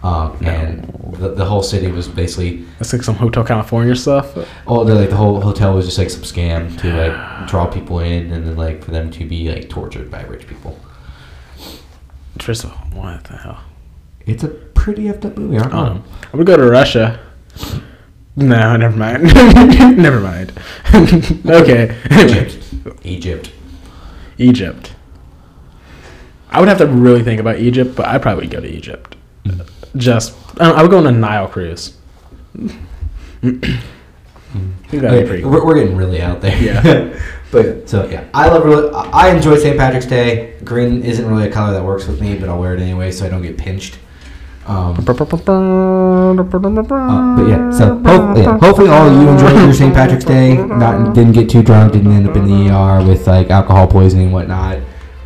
um, 0.02 0.36
and 0.44 1.01
the, 1.12 1.34
the 1.34 1.44
whole 1.44 1.62
city 1.62 1.90
was 1.90 2.08
basically 2.08 2.64
That's 2.78 2.92
like 2.92 3.02
some 3.02 3.14
Hotel 3.16 3.44
California 3.44 3.94
stuff. 3.96 4.36
oh, 4.66 4.84
they're 4.84 4.94
like 4.94 5.10
the 5.10 5.16
whole 5.16 5.40
hotel 5.40 5.74
was 5.74 5.86
just 5.86 5.98
like 5.98 6.10
some 6.10 6.22
scam 6.22 6.78
to 6.80 6.92
like 6.94 7.48
draw 7.48 7.66
people 7.66 8.00
in, 8.00 8.32
and 8.32 8.46
then 8.46 8.56
like 8.56 8.84
for 8.84 8.90
them 8.90 9.10
to 9.12 9.24
be 9.24 9.50
like 9.50 9.68
tortured 9.68 10.10
by 10.10 10.22
rich 10.22 10.46
people. 10.46 10.78
First 12.38 12.64
of 12.64 12.70
all, 12.72 12.78
what 12.92 13.24
the 13.24 13.36
hell? 13.36 13.60
It's 14.26 14.42
a 14.42 14.48
pretty 14.48 15.04
effed 15.04 15.24
up 15.24 15.36
movie. 15.36 15.58
I 15.58 15.68
know. 15.68 15.76
Um, 15.76 16.04
I 16.32 16.36
would 16.36 16.46
go 16.46 16.56
to 16.56 16.64
Russia. 16.70 17.20
No, 18.36 18.76
never 18.76 18.96
mind. 18.96 19.24
never 19.98 20.20
mind. 20.20 20.52
okay. 21.46 21.96
Egypt. 22.10 22.58
Egypt. 23.04 23.52
Egypt. 24.38 24.92
I 26.50 26.58
would 26.60 26.68
have 26.68 26.78
to 26.78 26.86
really 26.86 27.22
think 27.22 27.40
about 27.40 27.58
Egypt, 27.58 27.94
but 27.94 28.06
I'd 28.06 28.22
probably 28.22 28.46
go 28.46 28.60
to 28.60 28.68
Egypt. 28.68 29.16
Just, 29.96 30.34
I, 30.60 30.70
I 30.70 30.82
would 30.82 30.90
go 30.90 30.98
on 30.98 31.06
a 31.06 31.12
Nile 31.12 31.48
cruise. 31.48 31.96
I 32.54 32.68
think 33.42 35.02
that'd 35.02 35.10
be 35.26 35.32
Okay, 35.32 35.42
cool. 35.42 35.50
we're, 35.50 35.64
we're 35.66 35.74
getting 35.74 35.96
really 35.96 36.20
out 36.20 36.40
there. 36.40 36.56
Yeah. 36.56 37.20
but 37.50 37.88
so 37.88 38.06
yeah, 38.06 38.24
I 38.34 38.48
love. 38.48 38.64
Really, 38.64 38.90
I 38.94 39.28
I 39.28 39.34
enjoy 39.34 39.56
St. 39.58 39.76
Patrick's 39.78 40.06
Day. 40.06 40.54
Green 40.64 41.02
isn't 41.02 41.26
really 41.26 41.48
a 41.48 41.52
color 41.52 41.72
that 41.72 41.82
works 41.84 42.06
with 42.06 42.20
me, 42.20 42.36
but 42.38 42.48
I'll 42.48 42.58
wear 42.60 42.74
it 42.74 42.80
anyway 42.80 43.10
so 43.12 43.24
I 43.26 43.28
don't 43.28 43.42
get 43.42 43.56
pinched. 43.58 43.98
Um, 44.64 44.94
uh, 44.96 45.04
but 47.36 47.48
yeah, 47.48 47.70
so 47.72 47.98
hope, 47.98 48.36
yeah, 48.36 48.58
hopefully 48.58 48.88
all 48.90 49.08
of 49.08 49.12
you 49.20 49.28
enjoyed 49.28 49.56
your 49.56 49.72
St. 49.74 49.92
Patrick's 49.92 50.24
Day. 50.24 50.56
Not 50.56 51.14
didn't 51.16 51.32
get 51.32 51.50
too 51.50 51.64
drunk, 51.64 51.94
didn't 51.94 52.12
end 52.12 52.28
up 52.28 52.36
in 52.36 52.46
the 52.46 52.70
ER 52.72 53.04
with 53.04 53.26
like 53.26 53.50
alcohol 53.50 53.88
poisoning 53.88 54.26
and 54.26 54.32
whatnot. 54.32 54.78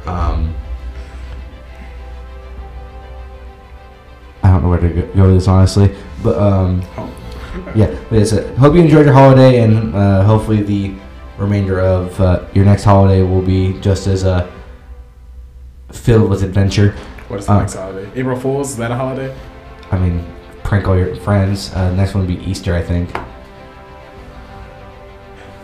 Um, 0.07 0.55
don't 4.57 4.65
know 4.65 4.71
where 4.71 4.81
to 4.81 4.89
go, 4.89 5.15
go 5.15 5.23
with 5.27 5.35
this 5.35 5.49
honestly, 5.49 5.95
but 6.23 6.39
um, 6.39 6.81
yeah, 7.75 7.95
but 8.11 8.19
it's 8.19 8.33
a, 8.33 8.55
hope 8.57 8.75
you 8.75 8.81
enjoyed 8.81 9.05
your 9.07 9.15
holiday, 9.15 9.61
and 9.61 9.95
uh, 9.95 10.23
hopefully 10.25 10.63
the 10.63 10.95
remainder 11.39 11.81
of 11.81 12.19
uh, 12.21 12.47
your 12.55 12.65
next 12.65 12.85
holiday 12.85 13.23
will 13.23 13.43
be 13.43 13.79
just 13.81 14.07
as 14.07 14.25
uh, 14.25 14.51
filled 15.93 16.31
with 16.31 16.43
adventure. 16.43 16.93
What 17.29 17.41
is 17.41 17.47
the 17.47 17.53
the 17.53 17.59
Uh, 17.59 17.61
next 17.61 17.75
holiday? 17.75 18.11
April 18.21 18.39
Fool's? 18.39 18.71
Is 18.71 18.77
that 18.77 18.91
a 18.91 18.95
holiday? 18.97 19.35
I 19.91 19.99
mean, 19.99 20.25
prank 20.63 20.89
all 20.89 20.97
your 20.97 21.15
friends. 21.17 21.73
Uh, 21.75 21.95
next 21.95 22.15
one 22.15 22.27
would 22.27 22.39
be 22.39 22.43
Easter, 22.45 22.75
I 22.75 22.83
think. 22.83 23.15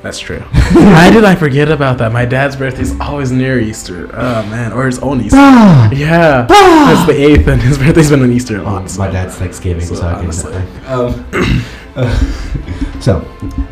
That's 0.02 0.18
true. 0.18 0.40
Why 0.72 1.10
did 1.10 1.24
I 1.24 1.36
forget 1.36 1.70
about 1.70 1.98
that? 1.98 2.12
My 2.12 2.24
dad's 2.24 2.56
birthday's 2.56 2.98
always 2.98 3.30
near 3.30 3.60
Easter. 3.60 4.10
Oh 4.12 4.42
man, 4.48 4.72
or 4.72 4.86
his 4.86 4.98
own 4.98 5.20
Easter. 5.20 5.36
Yeah, 5.36 6.46
It's 6.50 7.06
the 7.06 7.14
eighth, 7.14 7.46
and 7.46 7.62
his 7.62 7.78
birthday's 7.78 8.10
been 8.10 8.22
on 8.22 8.32
Easter 8.32 8.58
a 8.58 8.62
lot. 8.62 8.98
My 8.98 9.08
dad's 9.08 9.36
Thanksgiving, 9.36 9.84
so, 9.84 9.94
So, 9.94 10.08
I 10.08 10.20
can. 10.20 10.86
Um, 10.86 11.24
uh, 11.94 13.00
so, 13.00 13.20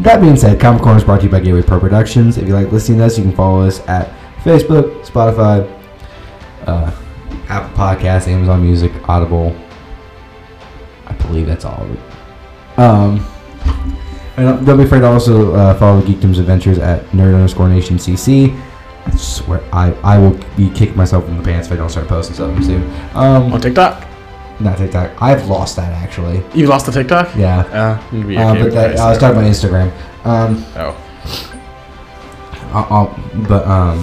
that 0.01 0.21
being 0.21 0.37
said, 0.37 0.61
Comic 0.61 0.83
Corner 0.83 0.99
is 0.99 1.05
brought 1.05 1.19
to 1.21 1.27
you 1.27 1.33
by 1.33 1.41
Gateway 1.41 1.63
Pro 1.63 1.81
Productions. 1.81 2.39
If 2.39 2.47
you 2.47 2.55
like 2.55 2.71
listening 2.71 2.99
to 2.99 3.07
us, 3.07 3.19
you 3.19 3.25
can 3.25 3.35
follow 3.35 3.63
us 3.67 3.81
at 3.89 4.09
Facebook, 4.45 5.05
Spotify, 5.05 5.69
uh, 6.67 6.97
Apple 7.49 7.77
Podcasts, 7.77 8.29
Amazon 8.29 8.63
Music, 8.63 8.93
Audible. 9.09 9.57
I 11.07 11.13
believe 11.15 11.47
that's 11.47 11.65
all 11.65 11.83
of 11.83 11.91
it. 11.93 12.79
Um, 12.79 13.27
and 14.41 14.49
don't- 14.49 14.65
don't 14.65 14.79
be 14.79 14.85
afraid 14.85 15.01
to 15.01 15.07
also 15.07 15.55
uh, 15.55 15.75
follow 15.79 16.01
Geekdom's 16.03 16.39
Adventures 16.39 16.79
at 16.79 17.05
Nerd 17.11 17.35
underscore 17.35 17.69
Nation 17.69 17.97
CC. 17.97 18.59
I 19.07 19.11
swear, 19.17 19.61
I, 19.73 19.93
I 20.03 20.19
will 20.19 20.39
be 20.57 20.69
kicking 20.71 20.97
myself 20.97 21.27
in 21.29 21.37
the 21.37 21.43
pants 21.43 21.69
if 21.69 21.73
I 21.73 21.77
don't 21.77 21.89
start 21.89 22.07
posting 22.09 22.37
something 22.37 22.63
soon. 22.63 22.83
Um, 23.15 23.53
On 23.53 23.61
TikTok, 23.61 24.07
not 24.61 24.77
TikTok. 24.79 25.11
I've 25.23 25.47
lost 25.49 25.77
that 25.77 25.91
actually. 25.93 26.43
you 26.55 26.67
lost 26.67 26.87
the 26.87 26.93
TikTok? 26.93 27.35
Yeah. 27.37 27.61
Uh, 27.61 28.03
you'd 28.15 28.29
be 28.29 28.37
Uh, 28.37 28.51
okay 28.53 28.63
but 28.63 28.73
that, 28.73 28.97
that, 28.97 28.99
I 28.99 29.09
was 29.11 29.19
talking 29.19 29.39
about 29.39 29.51
Instagram. 29.51 29.91
Um, 30.27 30.65
Oh, 30.77 30.97
I'll, 32.73 32.87
I'll, 32.91 33.21
but 33.49 33.67
um, 33.67 33.99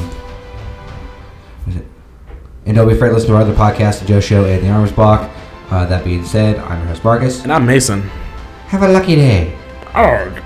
what 1.66 1.68
is 1.70 1.76
it? 1.78 1.86
and 2.66 2.76
don't 2.76 2.88
be 2.88 2.96
afraid 2.96 3.10
to 3.10 3.14
listen 3.16 3.30
to 3.30 3.36
our 3.36 3.42
other 3.42 3.54
podcast, 3.54 4.00
The 4.02 4.06
Joe 4.08 4.20
Show 4.20 4.46
and 4.46 4.64
The 4.64 4.70
Armors 4.70 4.92
Block. 4.92 5.30
Uh, 5.70 5.86
that 5.86 6.04
being 6.04 6.26
said, 6.26 6.58
I'm 6.60 6.80
your 6.80 6.88
host 6.90 7.04
Marcus. 7.04 7.44
and 7.44 7.52
I'm 7.54 7.66
Mason. 7.66 8.02
Have 8.68 8.84
a 8.84 8.88
lucky 8.88 9.16
day. 9.16 9.56
Arg! 9.98 10.44